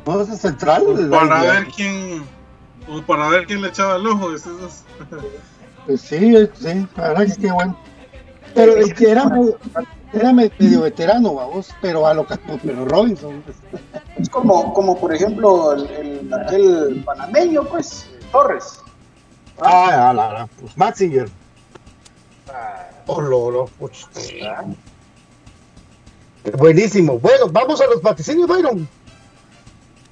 No, 0.05 0.21
ese 0.21 0.35
central. 0.37 0.83
Para 1.09 1.43
la- 1.43 1.51
ver 1.53 1.67
quién. 1.75 2.23
o 2.89 3.01
Para 3.03 3.29
ver 3.29 3.45
quién 3.47 3.61
le 3.61 3.69
echaba 3.69 3.95
el 3.95 4.05
ojo. 4.07 4.33
es- 4.35 4.43
Pues 5.85 6.01
sí, 6.01 6.33
sí, 6.55 6.87
la 6.95 7.07
verdad 7.09 7.25
que 7.25 7.41
qué 7.41 7.51
bueno. 7.51 7.77
Pero 8.53 8.75
el 8.75 8.93
que 8.93 9.09
era, 9.11 9.25
medio- 9.29 9.57
era 10.13 10.33
me- 10.33 10.51
medio 10.59 10.81
veterano, 10.81 11.33
vamos, 11.35 11.69
pero 11.81 12.05
a 12.05 12.13
lo 12.13 12.25
que 12.27 12.35
pero 12.63 12.85
Robinson. 12.85 13.41
pues, 13.43 13.57
es 14.19 14.29
como, 14.29 14.73
como 14.73 14.97
por 14.99 15.13
ejemplo 15.13 15.73
el, 15.73 15.89
el- 15.91 16.33
aquel 16.33 17.03
panameño, 17.05 17.63
pues, 17.65 18.09
Torres. 18.31 18.79
Ah, 19.61 20.09
a 20.09 20.13
la, 20.13 20.31
la, 20.33 20.47
pues 20.59 20.77
Maxinger. 20.77 21.29
Oh, 23.07 23.21
lolo, 23.21 23.65
puch. 23.79 24.05
Buenísimo. 26.57 27.19
Bueno, 27.19 27.47
vamos 27.51 27.79
a 27.81 27.85
los 27.85 28.01
vaticinios, 28.01 28.47
Byron. 28.47 28.87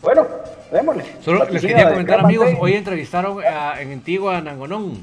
Bueno, 0.02 0.28
démosle. 0.72 1.06
Solo 1.24 1.46
les 1.50 1.62
quería 1.62 1.90
comentar, 1.90 2.20
amigos, 2.20 2.50
hoy 2.60 2.74
entrevistaron 2.74 3.42
a- 3.44 3.82
en 3.82 3.92
Antigua 3.94 4.38
a 4.38 4.42
Nangonón. 4.42 5.02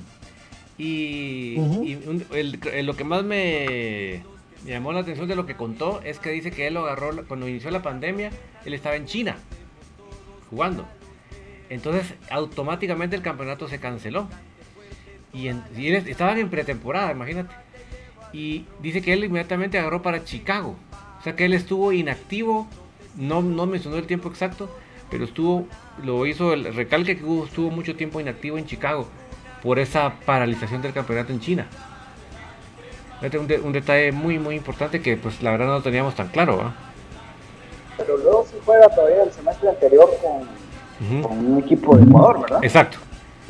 Y, 0.78 1.58
Ujú. 1.58 1.82
y 1.82 1.94
un- 2.06 2.24
el- 2.32 2.60
el- 2.72 2.86
lo 2.86 2.94
que 2.94 3.04
más 3.04 3.24
me 3.24 4.22
llamó 4.66 4.92
la 4.92 5.00
atención 5.00 5.28
de 5.28 5.36
lo 5.36 5.46
que 5.46 5.56
contó 5.56 6.00
es 6.04 6.18
que 6.18 6.30
dice 6.30 6.50
que 6.50 6.66
él 6.66 6.74
lo 6.74 6.80
agarró 6.80 7.24
cuando 7.26 7.48
inició 7.48 7.70
la 7.70 7.82
pandemia, 7.82 8.30
él 8.64 8.74
estaba 8.74 8.96
en 8.96 9.06
China 9.06 9.36
jugando. 10.50 10.86
Entonces, 11.68 12.14
automáticamente 12.30 13.16
el 13.16 13.22
campeonato 13.22 13.68
se 13.68 13.78
canceló. 13.80 14.28
Y 15.32 15.48
él- 15.48 15.62
estaban 16.06 16.38
en 16.38 16.48
pretemporada, 16.48 17.10
imagínate. 17.12 17.54
Y 18.32 18.64
dice 18.80 19.02
que 19.02 19.12
él 19.12 19.24
inmediatamente 19.24 19.78
agarró 19.78 20.02
para 20.02 20.24
Chicago. 20.24 20.76
O 21.18 21.22
sea 21.22 21.34
que 21.36 21.44
él 21.44 21.54
estuvo 21.54 21.92
inactivo, 21.92 22.68
no, 23.16 23.42
no 23.42 23.66
mencionó 23.66 23.96
el 23.96 24.06
tiempo 24.06 24.28
exacto, 24.28 24.70
pero 25.10 25.24
estuvo, 25.24 25.66
lo 26.04 26.24
hizo 26.26 26.52
el 26.52 26.72
recalque 26.74 27.16
que 27.16 27.24
hubo- 27.24 27.44
estuvo 27.46 27.70
mucho 27.70 27.96
tiempo 27.96 28.20
inactivo 28.20 28.58
en 28.58 28.66
Chicago 28.66 29.08
por 29.62 29.78
esa 29.78 30.14
paralización 30.20 30.82
del 30.82 30.92
campeonato 30.92 31.32
en 31.32 31.40
China. 31.40 31.66
Fíjate, 33.20 33.38
Un, 33.38 33.46
de- 33.46 33.60
un 33.60 33.72
detalle 33.72 34.12
muy 34.12 34.38
muy 34.38 34.56
importante 34.56 35.00
que 35.00 35.16
pues 35.16 35.42
la 35.42 35.52
verdad 35.52 35.66
no 35.66 35.72
lo 35.74 35.82
teníamos 35.82 36.14
tan 36.14 36.28
claro. 36.28 36.58
¿va? 36.58 36.74
Pero 37.96 38.16
luego 38.18 38.46
sí 38.50 38.56
juega 38.64 38.88
todavía 38.90 39.22
el 39.22 39.32
semestre 39.32 39.68
anterior 39.70 40.10
con, 40.20 41.36
un 41.48 41.58
equipo 41.58 41.96
de 41.96 42.04
Ecuador, 42.04 42.40
¿verdad? 42.42 42.58
Exacto. 42.62 42.98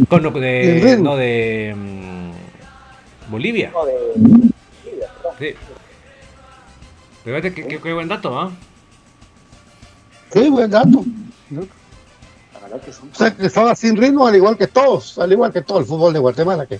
Con 0.08 0.22
lo 0.22 0.28
El 0.28 0.40
de, 0.40 0.80
ritmo. 0.82 1.04
no, 1.04 1.16
de 1.16 1.74
mm, 1.76 3.30
Bolivia. 3.30 3.70
No, 3.72 3.84
de 3.86 3.94
Bolivia, 4.14 5.08
perdón. 5.16 5.32
Sí. 5.38 5.54
Pero 7.24 7.36
fíjate 7.40 7.54
qué, 7.54 7.66
qué- 7.68 7.80
qué 7.80 7.92
buen 7.92 8.06
dato, 8.08 8.38
¿ah? 8.38 8.50
Sí, 10.32 10.48
buen 10.50 10.70
dato. 10.70 11.02
La 11.50 12.60
verdad 12.60 12.80
que 12.84 12.92
sí. 12.92 13.00
O 13.10 13.14
sea, 13.14 13.34
que 13.34 13.46
estaba 13.46 13.74
sin 13.74 13.96
ritmo, 13.96 14.26
al 14.26 14.36
igual 14.36 14.56
que 14.56 14.66
todos, 14.68 15.18
al 15.18 15.32
igual 15.32 15.52
que 15.52 15.62
todo 15.62 15.78
el 15.80 15.86
fútbol 15.86 16.12
de 16.12 16.18
Guatemala, 16.20 16.66
que 16.66 16.78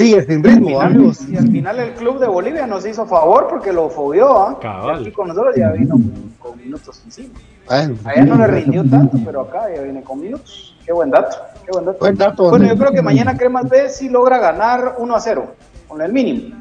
sigue 0.00 0.24
sin 0.24 0.42
ritmo, 0.42 0.80
amigos. 0.80 1.28
Y 1.28 1.36
al 1.36 1.48
final 1.48 1.78
el 1.78 1.92
club 1.92 2.18
de 2.18 2.26
Bolivia 2.26 2.66
nos 2.66 2.86
hizo 2.86 3.06
favor 3.06 3.48
porque 3.48 3.72
lo 3.72 3.90
fobió, 3.90 4.36
¿ah? 4.38 4.58
Cabal. 4.60 4.98
Y 4.98 5.02
Aquí 5.02 5.12
con 5.12 5.28
nosotros 5.28 5.54
ya 5.56 5.70
vino 5.72 5.92
con, 5.92 6.34
con 6.38 6.58
minutos 6.58 7.02
encima. 7.04 7.34
Bueno, 7.66 7.96
Allá 8.04 8.24
no 8.24 8.36
le 8.36 8.46
rindió 8.46 8.82
tanto, 8.88 9.18
pero 9.24 9.42
acá 9.42 9.72
ya 9.74 9.82
viene 9.82 10.02
con 10.02 10.20
minutos. 10.20 10.74
Qué 10.84 10.92
buen 10.92 11.10
dato, 11.10 11.36
qué 11.64 11.72
buen 11.72 11.84
dato. 11.84 11.98
Buen 11.98 12.16
dato. 12.16 12.48
Bueno, 12.48 12.66
yo 12.66 12.76
creo 12.76 12.92
que 12.92 13.02
mañana 13.02 13.36
Cremas 13.36 13.68
B 13.68 13.88
sí 13.90 14.08
logra 14.08 14.38
ganar 14.38 14.96
1 14.98 15.14
a 15.14 15.20
0, 15.20 15.54
con 15.86 16.00
el 16.00 16.12
mínimo. 16.12 16.56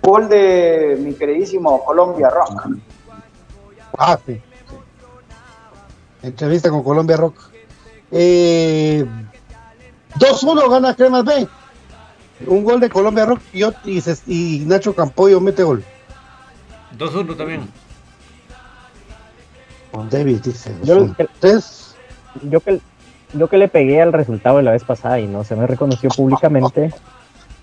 Gol 0.00 0.28
de 0.28 0.98
mi 1.00 1.14
queridísimo 1.14 1.84
Colombia 1.84 2.30
Rock. 2.30 2.68
Ah, 3.98 4.18
sí. 4.24 4.40
Entrevista 6.22 6.70
con 6.70 6.82
Colombia 6.82 7.16
Rock. 7.16 7.36
Eh, 8.10 9.04
2-1 10.18 10.70
gana 10.70 10.94
Cremas 10.94 11.24
B. 11.24 11.48
Un 12.46 12.64
gol 12.64 12.80
de 12.80 12.88
Colombia 12.90 13.26
Rock 13.26 13.40
y, 13.52 13.62
y, 13.64 14.02
y 14.26 14.64
Nacho 14.66 14.94
Campoyo 14.94 15.40
mete 15.40 15.62
gol. 15.62 15.82
2-1 16.98 17.36
también. 17.36 17.60
Con 19.90 20.08
David 20.10 20.40
dice. 20.42 20.74
Yo- 20.82 20.94
son 20.96 21.16
tres. 21.40 21.94
Yo 22.50 22.60
que, 22.60 22.80
yo 23.32 23.48
que 23.48 23.58
le 23.58 23.68
pegué 23.68 24.02
al 24.02 24.12
resultado 24.12 24.56
de 24.58 24.64
la 24.64 24.72
vez 24.72 24.82
pasada 24.84 25.20
y 25.20 25.26
no 25.26 25.44
se 25.44 25.54
me 25.56 25.66
reconoció 25.66 26.10
públicamente. 26.10 26.92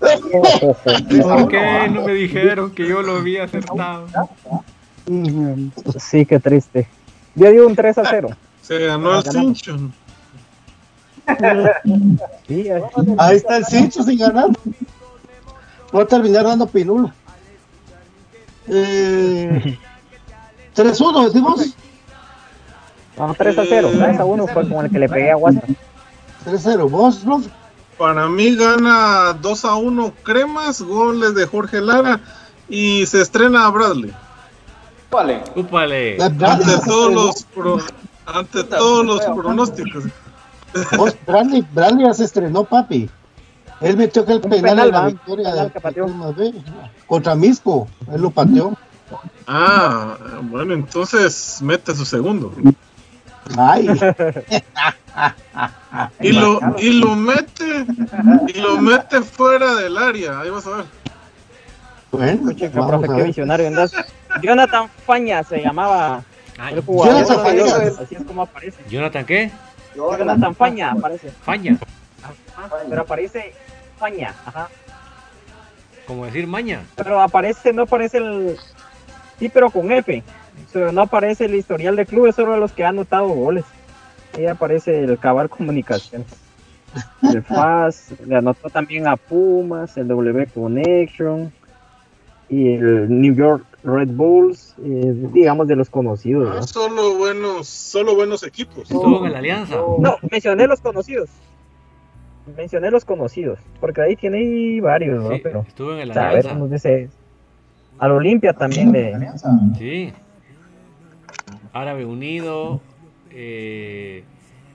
¿Por 0.00 1.48
qué 1.48 1.88
no 1.90 2.02
me 2.02 2.12
dijeron 2.14 2.70
que 2.72 2.88
yo 2.88 3.02
lo 3.02 3.16
había 3.16 3.44
acertado? 3.44 4.06
Sí, 5.98 6.26
qué 6.26 6.40
triste. 6.40 6.88
Yo 7.34 7.50
digo 7.50 7.66
un 7.66 7.76
3 7.76 7.98
a 7.98 8.04
0. 8.08 8.28
Se 8.62 8.78
ganó 8.78 9.18
el. 9.18 9.22
Sí, 12.48 12.60
eh. 12.68 12.82
Ahí 13.18 13.36
está 13.36 13.56
el 13.58 13.64
Cincho 13.66 14.02
sin 14.02 14.18
ganar. 14.18 14.48
Va 15.94 16.02
a 16.02 16.06
terminar 16.06 16.44
dando 16.44 16.66
pinulo. 16.66 17.12
Eh, 18.68 19.78
3-1, 20.74 21.24
decimos. 21.26 21.74
No, 23.18 23.34
3 23.34 23.58
a 23.58 23.64
0. 23.68 23.90
3 23.92 24.20
a 24.20 24.24
1 24.24 24.46
fue 24.46 24.68
con 24.68 24.84
el 24.86 24.90
que 24.90 24.98
le 24.98 25.08
pegué 25.08 25.30
a 25.30 25.36
WhatsApp. 25.36 25.68
3-0. 26.46 26.88
¿Vos, 26.90 27.24
Rolf? 27.24 27.46
Para 27.98 28.26
mí 28.28 28.56
gana 28.56 29.32
2 29.40 29.64
a 29.64 29.74
1 29.76 30.12
Cremas, 30.22 30.80
goles 30.82 31.34
de 31.34 31.46
Jorge 31.46 31.80
Lara 31.80 32.20
y 32.68 33.04
se 33.06 33.20
estrena 33.20 33.66
a 33.66 33.70
Bradley. 33.70 34.12
La- 36.16 36.28
la- 36.30 36.52
Ante 36.54 36.78
todos 36.86 37.12
los 37.12 37.42
pro- 37.44 37.80
ante 38.26 38.64
todos 38.64 39.04
los 39.04 39.20
pronósticos. 39.36 40.04
Vos, 40.96 41.16
Bradley, 41.26 41.66
Bradley 41.72 42.06
ya 42.06 42.14
se 42.14 42.24
estrenó, 42.24 42.64
papi. 42.64 43.08
Él 43.80 43.96
metió 43.96 44.24
que 44.24 44.34
el 44.34 44.40
penal, 44.40 44.60
penal, 44.62 44.86
en 44.86 44.94
la 44.94 45.06
victoria 45.06 45.68
Penal 45.68 46.34
de. 46.36 46.54
Contra 47.06 47.34
Misco. 47.34 47.88
Él 48.12 48.22
lo 48.22 48.30
pateó. 48.30 48.76
Ah, 49.46 50.16
bueno, 50.42 50.74
entonces 50.74 51.58
mete 51.62 51.94
su 51.94 52.04
segundo. 52.04 52.52
Ay. 53.58 53.88
Y 56.20 56.32
lo, 56.32 56.58
y 56.78 56.90
lo 56.92 57.14
mete, 57.14 57.84
y 58.48 58.60
lo 58.60 58.80
mete 58.80 59.20
fuera 59.20 59.74
del 59.74 59.98
área. 59.98 60.40
Ahí 60.40 60.48
vas 60.48 60.66
a 60.66 60.76
ver. 60.76 60.84
Bueno, 62.10 62.52
vamos 62.74 62.90
profe, 62.90 63.08
qué 63.14 63.22
visionario 63.24 63.66
andas. 63.66 63.92
Jonathan 64.42 64.88
Faña 65.04 65.42
se 65.44 65.60
llamaba 65.60 66.22
el 66.70 66.80
jugador. 66.82 67.26
Jonathan 67.26 67.44
Faña. 67.44 67.64
Así 68.02 68.14
es 68.14 68.24
como 68.24 68.42
aparece. 68.42 68.78
¿Jonathan 68.88 69.26
qué? 69.26 69.50
Jonathan 69.94 70.54
Faña 70.54 70.92
aparece. 70.92 71.30
Faña. 71.30 71.78
Ajá, 72.56 72.68
Pero 72.88 73.02
aparece 73.02 73.52
Faña. 73.98 74.34
Ajá. 74.44 74.68
Como 76.06 76.26
decir 76.26 76.46
maña. 76.46 76.82
Pero 76.96 77.20
aparece, 77.20 77.72
no 77.72 77.82
aparece 77.82 78.18
el. 78.18 78.56
Sí, 79.38 79.48
pero 79.48 79.70
con 79.70 79.90
F. 79.92 80.22
no 80.92 81.02
aparece 81.02 81.44
el 81.46 81.54
historial 81.54 81.96
de 81.96 82.06
clubes, 82.06 82.34
solo 82.34 82.56
los 82.56 82.72
que 82.72 82.84
han 82.84 82.96
anotado 82.96 83.28
goles. 83.28 83.64
Ahí 84.36 84.46
aparece 84.46 85.04
el 85.04 85.18
Cabal 85.18 85.48
Comunicaciones. 85.48 86.26
El 87.22 87.42
FAS, 87.42 88.12
le 88.26 88.36
anotó 88.36 88.68
también 88.68 89.06
a 89.06 89.16
Pumas, 89.16 89.96
el 89.96 90.08
W 90.08 90.46
Connection 90.48 91.52
y 92.52 92.74
el 92.74 93.08
New 93.08 93.34
York 93.34 93.64
Red 93.82 94.10
Bulls, 94.10 94.76
eh, 94.84 95.14
digamos 95.32 95.66
de 95.66 95.74
los 95.74 95.88
conocidos. 95.88 96.54
Ah, 96.54 96.62
solo 96.62 97.16
buenos, 97.16 97.66
solo 97.66 98.14
buenos 98.14 98.42
equipos. 98.42 98.82
Estuvo 98.82 99.24
en 99.24 99.32
la 99.32 99.38
alianza. 99.38 99.76
No, 99.98 100.18
mencioné 100.30 100.66
los 100.66 100.80
conocidos. 100.82 101.30
Mencioné 102.54 102.90
los 102.90 103.06
conocidos, 103.06 103.58
porque 103.80 104.02
ahí 104.02 104.16
tiene 104.16 104.80
varios, 104.82 105.22
¿no? 105.22 105.30
Pero, 105.42 105.64
estuvo 105.66 105.96
en 105.96 106.08
la 106.08 106.28
alianza. 106.28 106.90
Al 107.98 108.12
Olimpia 108.12 108.52
también 108.52 108.92
de. 108.92 109.30
Sí. 109.78 110.12
Árabe 111.72 112.04
Unido, 112.04 112.82
eh, 113.30 114.24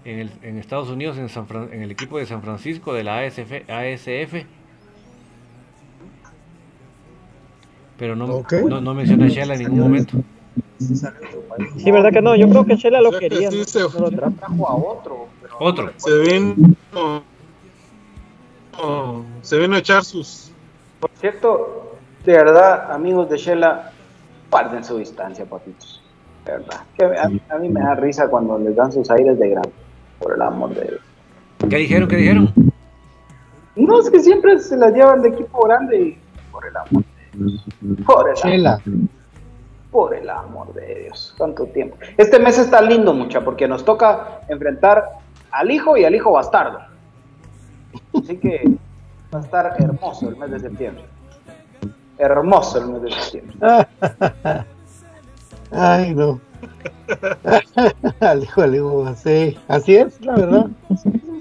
en, 0.03 0.19
el, 0.19 0.31
en, 0.41 0.57
Estados 0.57 0.89
Unidos, 0.89 1.19
en, 1.19 1.29
San 1.29 1.45
en, 1.71 1.83
el 1.83 1.91
equipo 1.91 2.17
de 2.17 2.25
San 2.25 2.41
Francisco 2.41 2.93
de 2.93 3.03
la 3.03 3.19
ASF, 3.19 3.69
ASF 3.69 4.47
pero 7.97 8.15
no, 8.15 8.43
no, 8.67 8.81
no 8.81 8.93
menciona 8.93 9.25
a 9.25 9.29
Shela 9.29 9.55
en 9.55 9.59
ningún 9.61 9.79
momento. 9.79 10.17
Sí, 11.77 11.91
verdad 11.91 12.11
que 12.11 12.21
no, 12.21 12.35
yo 12.35 12.49
creo 12.49 12.65
que 12.65 12.75
Shela 12.75 13.01
lo 13.01 13.11
quería. 13.17 13.49
Sí, 13.51 13.63
se 13.65 13.79
lo 13.79 14.11
trajo 14.11 14.67
a 14.67 14.75
otro. 14.75 15.27
Otro. 15.59 15.91
Se 15.97 16.19
vino, 16.19 16.55
se 19.41 19.57
vino 19.57 19.75
a 19.75 19.79
echar 19.79 20.03
sus. 20.03 20.51
Por 20.99 21.09
cierto, 21.19 21.95
de 22.25 22.33
verdad, 22.33 22.91
amigos 22.91 23.29
de 23.29 23.37
Shela, 23.37 23.91
guarden 24.51 24.83
su 24.83 24.97
distancia, 24.97 25.45
papitos. 25.45 26.03
De 26.45 26.51
verdad. 26.53 26.81
Que 26.95 27.05
a, 27.05 27.23
a, 27.23 27.57
mí 27.57 27.69
me 27.69 27.81
da 27.81 27.95
risa 27.95 28.27
cuando 28.29 28.57
les 28.59 28.75
dan 28.75 28.91
sus 28.91 29.09
aires 29.09 29.37
de 29.39 29.49
gran. 29.49 29.65
Por 30.19 30.33
el 30.33 30.41
amor 30.41 30.73
de 30.73 30.81
Dios. 30.81 31.01
¿Qué 31.69 31.77
dijeron? 31.77 32.07
¿Qué 32.07 32.17
dijeron? 32.17 32.53
No, 33.75 34.01
es 34.01 34.09
que 34.09 34.19
siempre 34.19 34.59
se 34.59 34.77
las 34.77 34.93
llevan 34.93 35.21
de 35.21 35.29
equipo 35.29 35.61
grande 35.65 35.99
y 35.99 36.17
por 36.51 36.65
el 36.65 36.75
amor 36.75 37.03
de 37.03 37.16
por 38.05 38.29
el, 38.43 38.65
amor, 38.65 38.81
por 39.91 40.13
el 40.15 40.29
amor 40.29 40.73
de 40.73 41.03
Dios, 41.03 41.33
cuánto 41.37 41.65
tiempo. 41.67 41.97
Este 42.17 42.39
mes 42.39 42.57
está 42.57 42.81
lindo, 42.81 43.13
mucha, 43.13 43.43
porque 43.43 43.67
nos 43.67 43.83
toca 43.85 44.41
enfrentar 44.47 45.03
al 45.51 45.71
hijo 45.71 45.97
y 45.97 46.05
al 46.05 46.15
hijo 46.15 46.31
bastardo. 46.31 46.79
Así 48.13 48.37
que 48.37 48.63
va 49.33 49.39
a 49.39 49.41
estar 49.41 49.75
hermoso 49.79 50.29
el 50.29 50.37
mes 50.37 50.51
de 50.51 50.59
septiembre. 50.59 51.05
Hermoso 52.17 52.79
el 52.79 52.87
mes 52.87 53.01
de 53.03 53.11
septiembre. 53.11 53.57
Ay, 55.71 56.13
no. 56.13 56.39
al 58.19 58.43
hijo, 58.43 58.61
al 58.61 58.75
hijo, 58.75 59.15
sí. 59.15 59.57
Así 59.67 59.95
es, 59.95 60.19
la 60.21 60.35
verdad. 60.35 60.67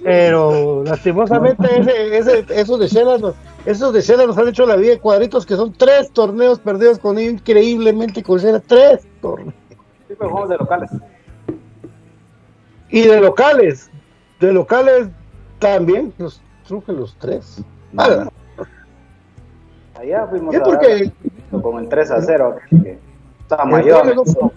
Pero 0.07 0.85
lastimosamente 0.87 1.81
ese, 1.81 2.17
ese, 2.17 2.47
esos 2.51 2.79
de 2.79 2.87
Shela 2.87 3.19
nos, 3.19 3.35
esos 3.65 3.93
de 3.93 4.01
Shela 4.01 4.25
nos 4.25 4.39
han 4.39 4.47
hecho 4.47 4.65
la 4.65 4.77
vida 4.77 4.93
de 4.93 5.01
cuadritos 5.01 5.45
que 5.45 5.57
son 5.57 5.73
tres 5.73 6.13
torneos 6.13 6.61
perdidos 6.61 7.01
con 7.01 7.19
ellos 7.19 7.33
increíblemente 7.35 8.23
con 8.23 8.39
Shela, 8.39 8.61
tres 8.61 9.05
torneos. 9.21 9.53
Sí, 10.07 10.15
pero 10.17 10.31
juegos 10.31 10.51
de 10.51 10.59
locales. 10.59 10.91
Y 12.89 13.03
de 13.03 13.21
locales, 13.21 13.91
de 14.39 14.53
locales 14.53 15.09
también 15.59 16.15
los 16.19 16.41
truje 16.69 16.93
los 16.93 17.17
tres. 17.17 17.65
Ah, 17.97 18.29
Allá 19.99 20.29
fuimos 20.29 20.55
a 20.55 20.63
porque 20.63 21.11
con 21.51 21.79
el 21.83 21.89
3 21.89 22.11
a 22.13 22.23
0 22.23 22.57
que 22.69 22.99
estaba 23.41 23.65
mayor. 23.65 24.15
No 24.15 24.25
fue, 24.25 24.51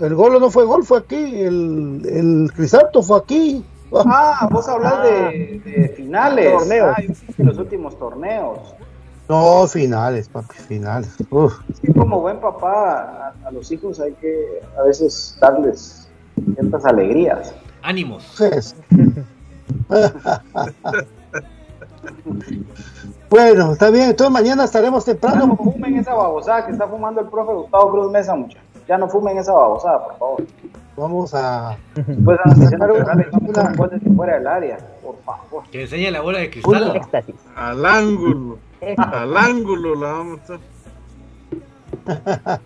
el 0.00 0.14
gol 0.14 0.38
no 0.38 0.50
fue 0.50 0.64
gol, 0.64 0.84
fue 0.84 0.98
aquí, 0.98 1.40
el, 1.40 2.02
el 2.04 2.52
Crisanto 2.54 3.02
fue 3.02 3.18
aquí. 3.18 3.64
Ah, 3.94 4.48
vos 4.50 4.68
hablas 4.68 5.02
de, 5.02 5.60
de, 5.64 5.88
finales. 5.90 6.52
Torneos. 6.52 6.96
Ah, 6.98 7.02
los 7.38 7.58
últimos 7.58 7.98
torneos. 7.98 8.58
No, 9.28 9.66
finales, 9.66 10.28
papi, 10.28 10.56
finales. 10.56 11.16
Uf. 11.30 11.54
como 11.96 12.20
buen 12.20 12.38
papá, 12.40 13.34
a, 13.44 13.50
los 13.50 13.70
hijos 13.72 14.00
hay 14.00 14.12
que 14.14 14.60
a 14.78 14.82
veces 14.82 15.36
darles 15.40 16.08
ciertas 16.54 16.84
alegrías. 16.84 17.54
Ánimos. 17.82 18.36
bueno, 23.30 23.72
está 23.72 23.90
bien. 23.90 24.10
Entonces 24.10 24.32
mañana 24.32 24.64
estaremos 24.64 25.04
temprano. 25.04 25.46
no 25.46 25.56
fumen 25.56 25.96
esa 25.96 26.14
babosada 26.14 26.66
que 26.66 26.72
está 26.72 26.86
fumando 26.88 27.20
el 27.20 27.28
profe 27.28 27.52
Gustavo 27.52 27.90
Cruz 27.90 28.10
Mesa, 28.10 28.34
mucha. 28.34 28.58
Ya 28.88 28.98
no 28.98 29.08
fumen 29.08 29.38
esa 29.38 29.52
babosada, 29.52 30.04
por 30.04 30.18
favor. 30.18 30.44
Vamos 30.96 31.34
a. 31.34 31.76
Pues 32.24 32.38
a 32.44 32.54
sacar 32.54 32.92
una 32.92 33.74
fuera 34.16 34.34
del 34.34 34.46
área, 34.46 34.78
por 35.02 35.16
favor. 35.22 35.64
Que 35.70 35.82
enseñe 35.82 36.10
la 36.10 36.20
bola 36.20 36.40
de 36.40 36.50
cristal. 36.50 37.02
Al 37.56 37.86
ángulo. 37.86 38.58
Al 38.96 39.36
ángulo 39.36 39.94
la 39.94 40.12
vamos 40.12 40.40
a. 40.50 40.58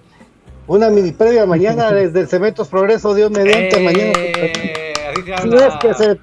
una 0.66 0.88
mini 0.90 1.12
previa 1.12 1.46
mañana 1.46 1.90
desde 1.92 2.20
el 2.20 2.28
Cementos 2.28 2.68
Progreso, 2.68 3.14
Dios 3.14 3.30
mediante. 3.30 3.80
Eh, 3.80 3.84
mañana. 3.84 4.12
Si 5.42 5.54
es 5.54 5.74
que 5.80 5.94
se 5.94 6.18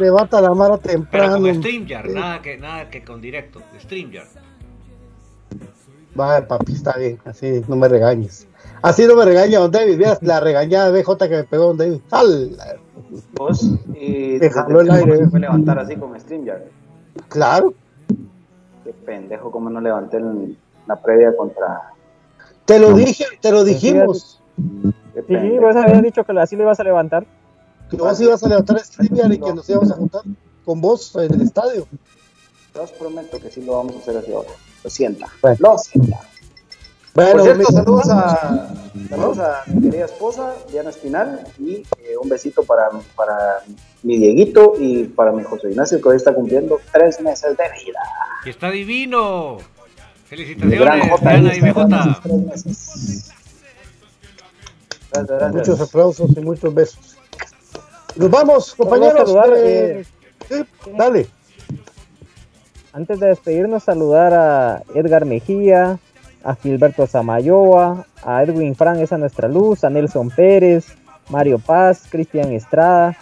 levanta 0.00 0.40
la 0.40 0.54
mara 0.54 0.78
temprano. 0.78 1.38
Pero 1.40 1.54
con 1.54 1.62
StreamYard, 1.62 2.10
nada 2.10 2.42
que, 2.42 2.58
nada 2.58 2.90
que 2.90 3.04
con 3.04 3.20
directo. 3.20 3.60
StreamYard. 3.80 4.28
Va, 6.18 6.46
papi, 6.46 6.72
está 6.72 6.96
bien, 6.96 7.18
así 7.24 7.62
no 7.66 7.76
me 7.76 7.88
regañes. 7.88 8.46
Así 8.84 9.06
no 9.06 9.16
me 9.16 9.24
regaña 9.24 9.60
Don 9.60 9.70
David. 9.70 9.96
Veas 9.96 10.22
la 10.22 10.40
regañada 10.40 10.90
de 10.90 11.00
BJ 11.00 11.16
que 11.26 11.36
me 11.36 11.44
pegó 11.44 11.68
Don 11.68 11.78
David. 11.78 12.00
¡Al! 12.10 12.54
Vos 13.32 13.70
y 13.94 14.36
Dejalo 14.36 14.82
el 14.82 14.90
aire. 14.90 15.26
fue 15.28 15.40
levantar 15.40 15.78
así 15.78 15.96
con 15.96 16.20
StreamYard. 16.20 16.64
Claro. 17.28 17.72
Qué 18.84 18.92
pendejo, 18.92 19.50
como 19.50 19.70
no 19.70 19.80
levanté 19.80 20.20
la 20.86 21.00
previa 21.00 21.34
contra. 21.34 21.92
Te 22.66 22.78
lo 22.78 22.92
dije, 22.92 23.24
te 23.40 23.52
lo 23.52 23.64
dijimos. 23.64 24.42
Sí, 25.28 25.58
vos 25.58 25.76
habías 25.76 26.02
dicho 26.02 26.22
que 26.24 26.38
así 26.38 26.54
lo 26.54 26.64
ibas 26.64 26.78
a 26.78 26.84
levantar. 26.84 27.24
Que 27.88 27.96
vos 27.96 28.20
ibas 28.20 28.44
a 28.44 28.48
levantar 28.50 28.80
StreamYard 28.80 29.32
y 29.32 29.38
que 29.38 29.54
nos 29.54 29.66
íbamos 29.66 29.92
a 29.92 29.94
juntar 29.94 30.22
con 30.62 30.82
vos 30.82 31.16
en 31.16 31.32
el 31.32 31.40
estadio. 31.40 31.86
Yo 32.74 32.82
os 32.82 32.92
prometo 32.92 33.40
que 33.40 33.50
sí 33.50 33.62
lo 33.64 33.76
vamos 33.76 33.96
a 33.96 33.98
hacer 34.00 34.18
así 34.18 34.30
ahora. 34.30 34.50
Lo 34.82 34.90
sienta. 34.90 35.26
Lo 35.58 35.78
sienta. 35.78 36.20
Bueno, 37.14 37.32
Por 37.32 37.42
cierto, 37.42 37.72
saludos 37.72 38.10
a, 38.10 38.74
saludos 39.08 39.38
a 39.38 39.62
mi 39.66 39.82
querida 39.82 40.06
esposa, 40.06 40.52
Diana 40.68 40.90
Espinal, 40.90 41.46
y 41.60 41.74
eh, 41.74 42.16
un 42.20 42.28
besito 42.28 42.64
para, 42.64 42.90
para 43.14 43.60
mi 44.02 44.18
Dieguito 44.18 44.74
y 44.80 45.04
para 45.04 45.30
mi 45.30 45.44
José 45.44 45.70
Ignacio, 45.70 46.00
que 46.00 46.08
hoy 46.08 46.16
está 46.16 46.34
cumpliendo 46.34 46.80
tres 46.92 47.20
meses 47.20 47.56
de 47.56 47.64
vida. 47.84 48.00
¡Que 48.42 48.50
está 48.50 48.68
divino! 48.68 49.58
¡Felicitaciones, 50.26 51.20
Diana 51.20 51.54
y 51.54 51.60
BJ! 51.60 51.86
Gracias, 55.12 55.38
gracias. 55.38 55.54
Muchos 55.54 55.80
aplausos 55.80 56.36
y 56.36 56.40
muchos 56.40 56.74
besos. 56.74 57.16
Nos 58.16 58.30
vamos, 58.30 58.74
compañeros. 58.74 59.30
Saludar, 59.30 59.52
eh, 59.56 60.04
sí, 60.48 60.64
dale. 60.96 61.28
Antes 62.92 63.20
de 63.20 63.28
despedirnos, 63.28 63.84
saludar 63.84 64.34
a 64.34 64.82
Edgar 64.94 65.24
Mejía, 65.24 66.00
a 66.44 66.54
Gilberto 66.54 67.06
Samayoa, 67.06 68.06
a 68.22 68.42
Edwin 68.42 68.74
Fran, 68.74 69.00
esa 69.00 69.18
nuestra 69.18 69.48
luz, 69.48 69.82
a 69.82 69.90
Nelson 69.90 70.30
Pérez, 70.30 70.86
Mario 71.30 71.58
Paz, 71.58 72.04
Cristian 72.10 72.52
Estrada, 72.52 73.16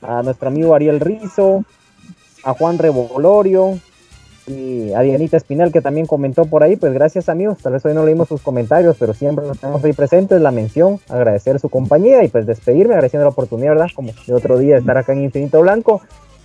a 0.00 0.22
nuestro 0.22 0.48
amigo 0.48 0.74
Ariel 0.74 1.00
Rizo, 1.00 1.64
a 2.44 2.54
Juan 2.54 2.78
Revolorio 2.78 3.78
y 4.46 4.92
a 4.92 5.00
Dianita 5.00 5.36
Espinal 5.36 5.72
que 5.72 5.80
también 5.80 6.06
comentó 6.06 6.46
por 6.46 6.62
ahí, 6.62 6.76
pues 6.76 6.92
gracias 6.92 7.28
amigos, 7.28 7.58
tal 7.58 7.72
vez 7.72 7.84
hoy 7.84 7.94
no 7.94 8.04
leímos 8.04 8.28
sus 8.28 8.40
comentarios, 8.40 8.96
pero 8.98 9.14
siempre 9.14 9.46
los 9.46 9.58
tenemos 9.58 9.84
ahí 9.84 9.92
presentes, 9.92 10.40
la 10.40 10.50
mención, 10.50 11.00
agradecer 11.08 11.58
su 11.58 11.68
compañía 11.68 12.24
y 12.24 12.28
pues 12.28 12.46
despedirme 12.46 12.94
agradeciendo 12.94 13.24
la 13.24 13.30
oportunidad, 13.30 13.72
¿verdad? 13.72 13.88
Como 13.94 14.12
de 14.26 14.34
otro 14.34 14.58
día 14.58 14.78
estar 14.78 14.96
acá 14.96 15.12
en 15.12 15.24
Infinito 15.24 15.60
Blanco 15.60 16.02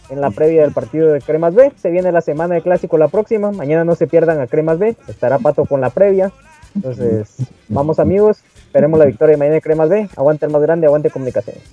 en 0.10 0.22
la 0.22 0.32
previa 0.32 0.62
del 0.62 0.72
partido 0.72 1.12
de 1.12 1.22
Cremas 1.22 1.56
B. 1.56 1.72
Se 1.82 1.90
viene 1.90 2.12
la 2.12 2.22
semana 2.22 2.56
de 2.56 2.62
clásico 2.62 2.98
la 2.98 3.08
próxima. 3.08 3.52
Mañana 3.52 3.84
no 3.84 3.96
se 3.96 4.08
pierdan 4.08 4.40
a 4.40 4.48
Cremas 4.48 4.80
B. 4.80 4.96
Estará 5.08 5.40
Pato 5.40 5.66
con 5.66 5.82
la 5.82 5.90
previa. 5.90 6.32
Entonces, 6.76 7.36
vamos 7.68 8.00
amigos. 8.00 8.40
Esperemos 8.68 9.00
la 9.00 9.06
victoria 9.06 9.34
de 9.34 9.38
mañana 9.38 9.56
de 9.56 9.62
Cremas 9.62 9.90
B. 9.90 10.10
Aguante 10.16 10.46
el 10.46 10.52
más 10.52 10.62
grande, 10.62 10.88
aguante 10.88 11.10
comunicaciones. 11.10 11.64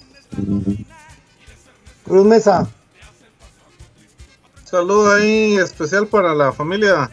Cruz 2.04 2.26
Mesa. 2.26 2.68
Saludo 4.64 5.12
ahí 5.12 5.56
especial 5.56 6.06
para 6.06 6.34
la 6.34 6.52
familia 6.52 7.10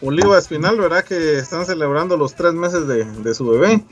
Oliva 0.00 0.38
Espinal, 0.38 0.78
¿verdad? 0.78 1.04
Que 1.04 1.38
están 1.38 1.66
celebrando 1.66 2.16
los 2.16 2.34
tres 2.34 2.54
meses 2.54 2.86
de, 2.86 3.04
de 3.04 3.34
su 3.34 3.48
bebé. 3.48 3.82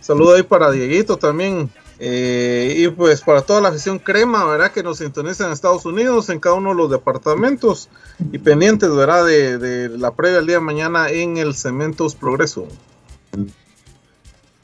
Saludo 0.00 0.34
ahí 0.34 0.42
para 0.42 0.70
Dieguito 0.70 1.16
también, 1.16 1.70
Eh, 2.04 2.74
y 2.78 2.88
pues 2.88 3.20
para 3.20 3.42
toda 3.42 3.60
la 3.60 3.68
afición 3.68 4.00
crema, 4.00 4.44
¿verdad? 4.44 4.72
Que 4.72 4.82
nos 4.82 4.98
sintonizan 4.98 5.46
en 5.46 5.52
Estados 5.52 5.84
Unidos, 5.86 6.30
en 6.30 6.40
cada 6.40 6.56
uno 6.56 6.70
de 6.70 6.74
los 6.74 6.90
departamentos 6.90 7.88
y 8.32 8.38
pendientes, 8.38 8.92
¿verdad? 8.92 9.24
De, 9.24 9.56
de 9.58 9.88
la 9.98 10.12
previa 10.12 10.38
del 10.38 10.46
día 10.48 10.56
de 10.56 10.62
mañana 10.62 11.10
en 11.10 11.36
el 11.36 11.54
Cementos 11.54 12.16
Progreso. 12.16 12.66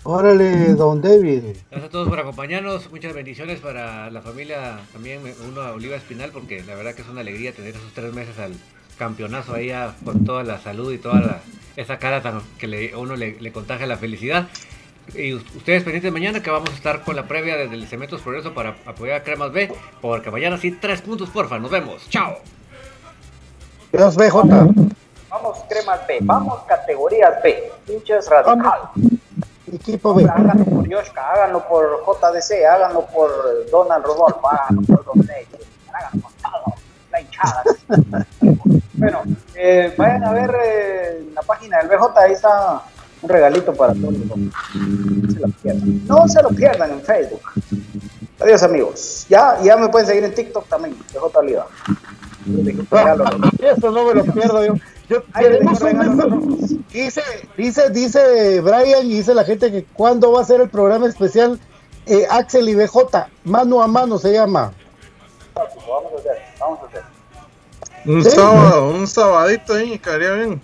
Órale, 0.05 0.74
don 0.74 1.02
David. 1.02 1.43
Gracias 1.70 1.89
a 1.89 1.90
todos 1.90 2.09
por 2.09 2.19
acompañarnos. 2.19 2.90
Muchas 2.90 3.12
bendiciones 3.12 3.60
para 3.60 4.10
la 4.10 4.23
familia. 4.23 4.81
También 4.93 5.20
uno 5.47 5.60
a 5.60 5.73
Oliva 5.73 5.97
Espinal, 5.97 6.31
porque 6.32 6.62
la 6.65 6.74
verdad 6.74 6.94
que 6.94 7.02
es 7.02 7.09
una 7.09 7.20
alegría 7.20 7.52
tener 7.52 7.74
esos 7.77 7.93
tres 7.94 8.12
meses 8.15 8.39
al 8.39 8.52
campeonazo 8.97 9.55
ahí 9.55 9.70
a- 9.70 9.94
con 10.05 10.24
toda 10.24 10.43
la 10.44 10.60
salud 10.60 10.93
y 10.93 10.98
toda 10.98 11.20
la- 11.20 11.40
esa 11.77 11.98
cara 11.98 12.23
tan, 12.23 12.40
que 12.59 12.66
le, 12.66 12.93
a 12.94 12.98
uno 12.98 13.16
le, 13.16 13.39
le 13.40 13.52
contagia 13.52 13.86
la 13.86 13.97
felicidad. 13.98 14.48
Y 15.14 15.32
us- 15.35 15.44
ustedes 15.56 15.82
pendientes 15.85 16.12
mañana 16.12 16.43
que 16.43 16.51
vamos 16.51 16.70
a 16.70 16.74
estar 16.74 17.02
con 17.02 17.16
la 17.16 17.26
previa 17.26 17.56
desde 17.56 17.74
el 17.74 17.86
Cementos 17.86 18.20
Progreso 18.20 18.52
para 18.55 18.76
apoyar 18.86 19.20
a 19.20 19.22
Cremas 19.22 19.52
B, 19.52 19.72
porque 20.01 20.30
mañana 20.30 20.56
sí, 20.59 20.72
tres 20.72 21.01
puntos, 21.02 21.30
porfa. 21.30 21.59
Nos 21.59 21.70
vemos. 21.70 22.09
Chao. 22.09 22.36
Dios 23.93 24.16
BJ. 24.16 24.43
Vamos, 25.30 25.59
cremas 25.68 26.06
B, 26.06 26.18
vamos, 26.22 26.60
categorías 26.66 27.43
B, 27.43 27.70
pinches 27.86 28.28
radical. 28.28 28.90
Equipo 29.72 30.14
B. 30.14 30.24
Háganlo 30.24 30.64
por 30.64 30.89
Yoshka, 30.89 31.30
háganlo 31.30 31.68
por 31.68 32.02
JDC, 32.06 32.64
háganlo 32.64 33.06
por 33.06 33.30
Donald 33.70 34.05
Rodolfo, 34.05 34.48
háganlo 34.51 34.82
por 34.82 35.05
Don 35.05 35.20
háganlo 35.93 36.20
por 36.22 36.32
todo, 36.43 36.74
la 37.10 37.20
hinchada. 37.20 37.62
bueno, 38.94 39.22
eh, 39.55 39.93
vayan 39.98 40.24
a 40.24 40.32
ver 40.32 40.55
eh, 40.64 41.28
la 41.35 41.43
página 41.43 41.78
del 41.78 41.89
BJ, 41.89 42.18
ahí 42.18 42.32
está 42.32 42.82
un 43.22 43.28
regalito 43.28 43.72
para 43.74 43.92
todos. 43.94 44.12
No 44.14 45.30
se 45.32 45.40
lo 45.40 45.48
pierdan. 45.62 46.06
No 46.06 46.28
se 46.28 46.42
lo 46.42 46.48
pierdan 46.50 46.90
en 46.92 47.00
Facebook. 47.02 47.40
Adiós 48.40 48.62
amigos. 48.62 49.26
Ya, 49.28 49.58
ya 49.62 49.76
me 49.76 49.88
pueden 49.88 50.06
seguir 50.06 50.24
en 50.24 50.34
TikTok 50.34 50.66
también, 50.68 50.96
BJ 51.12 51.38
Oliva. 51.38 51.66
Eso 53.60 53.90
no 53.90 54.04
me 54.04 54.14
lo 54.14 54.24
pierdo 54.24 54.64
yo. 54.64 54.74
Yo- 55.08 55.22
un 55.60 56.84
dice, 56.92 57.22
dice, 57.56 57.90
dice 57.90 58.60
Brian 58.60 59.06
y 59.06 59.14
dice 59.16 59.34
la 59.34 59.44
gente 59.44 59.72
que 59.72 59.84
cuándo 59.84 60.32
va 60.32 60.42
a 60.42 60.44
ser 60.44 60.60
el 60.60 60.68
programa 60.68 61.06
especial 61.08 61.58
eh, 62.06 62.26
Axel 62.30 62.68
y 62.68 62.74
BJ, 62.74 63.28
mano 63.44 63.82
a 63.82 63.86
mano 63.86 64.18
se 64.18 64.32
llama. 64.32 64.72
Vamos 65.54 65.72
a 66.14 66.18
hacer, 66.18 66.38
vamos 66.60 66.78
a 66.82 66.86
hacer. 66.86 67.02
Un 68.06 68.24
Sí. 68.24 68.30
sábado, 68.30 68.90
un 68.90 69.06
sabadito 69.06 69.74
ahí, 69.74 69.98
quedaría 69.98 70.32
bien. 70.32 70.60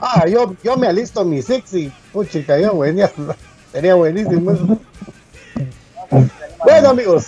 Ah, 0.00 0.26
yo, 0.26 0.54
yo 0.62 0.76
me 0.76 0.86
alisto 0.86 1.24
mi 1.24 1.42
sexy. 1.42 1.92
Puchica, 2.12 2.58
yo 2.58 2.78
venía. 2.78 3.10
Sería 3.72 3.94
buenísimo. 3.94 4.78
Bueno, 6.64 6.88
amigos. 6.88 7.26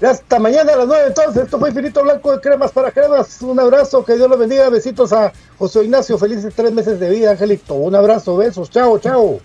Hasta 0.00 0.38
mañana 0.38 0.74
a 0.74 0.76
las 0.76 0.86
9 0.86 1.04
entonces. 1.08 1.44
Esto 1.44 1.58
fue 1.58 1.70
Infinito 1.70 2.02
Blanco 2.02 2.32
de 2.32 2.40
Cremas 2.40 2.70
para 2.70 2.92
Cremas. 2.92 3.42
Un 3.42 3.58
abrazo, 3.58 4.04
que 4.04 4.14
Dios 4.14 4.28
los 4.28 4.38
bendiga. 4.38 4.68
Besitos 4.68 5.12
a 5.12 5.32
José 5.58 5.84
Ignacio. 5.84 6.18
Felices 6.18 6.52
tres 6.54 6.72
meses 6.72 7.00
de 7.00 7.10
vida, 7.10 7.32
Angelito. 7.32 7.74
Un 7.74 7.94
abrazo, 7.94 8.36
besos. 8.36 8.70
Chao, 8.70 8.98
chao. 8.98 9.40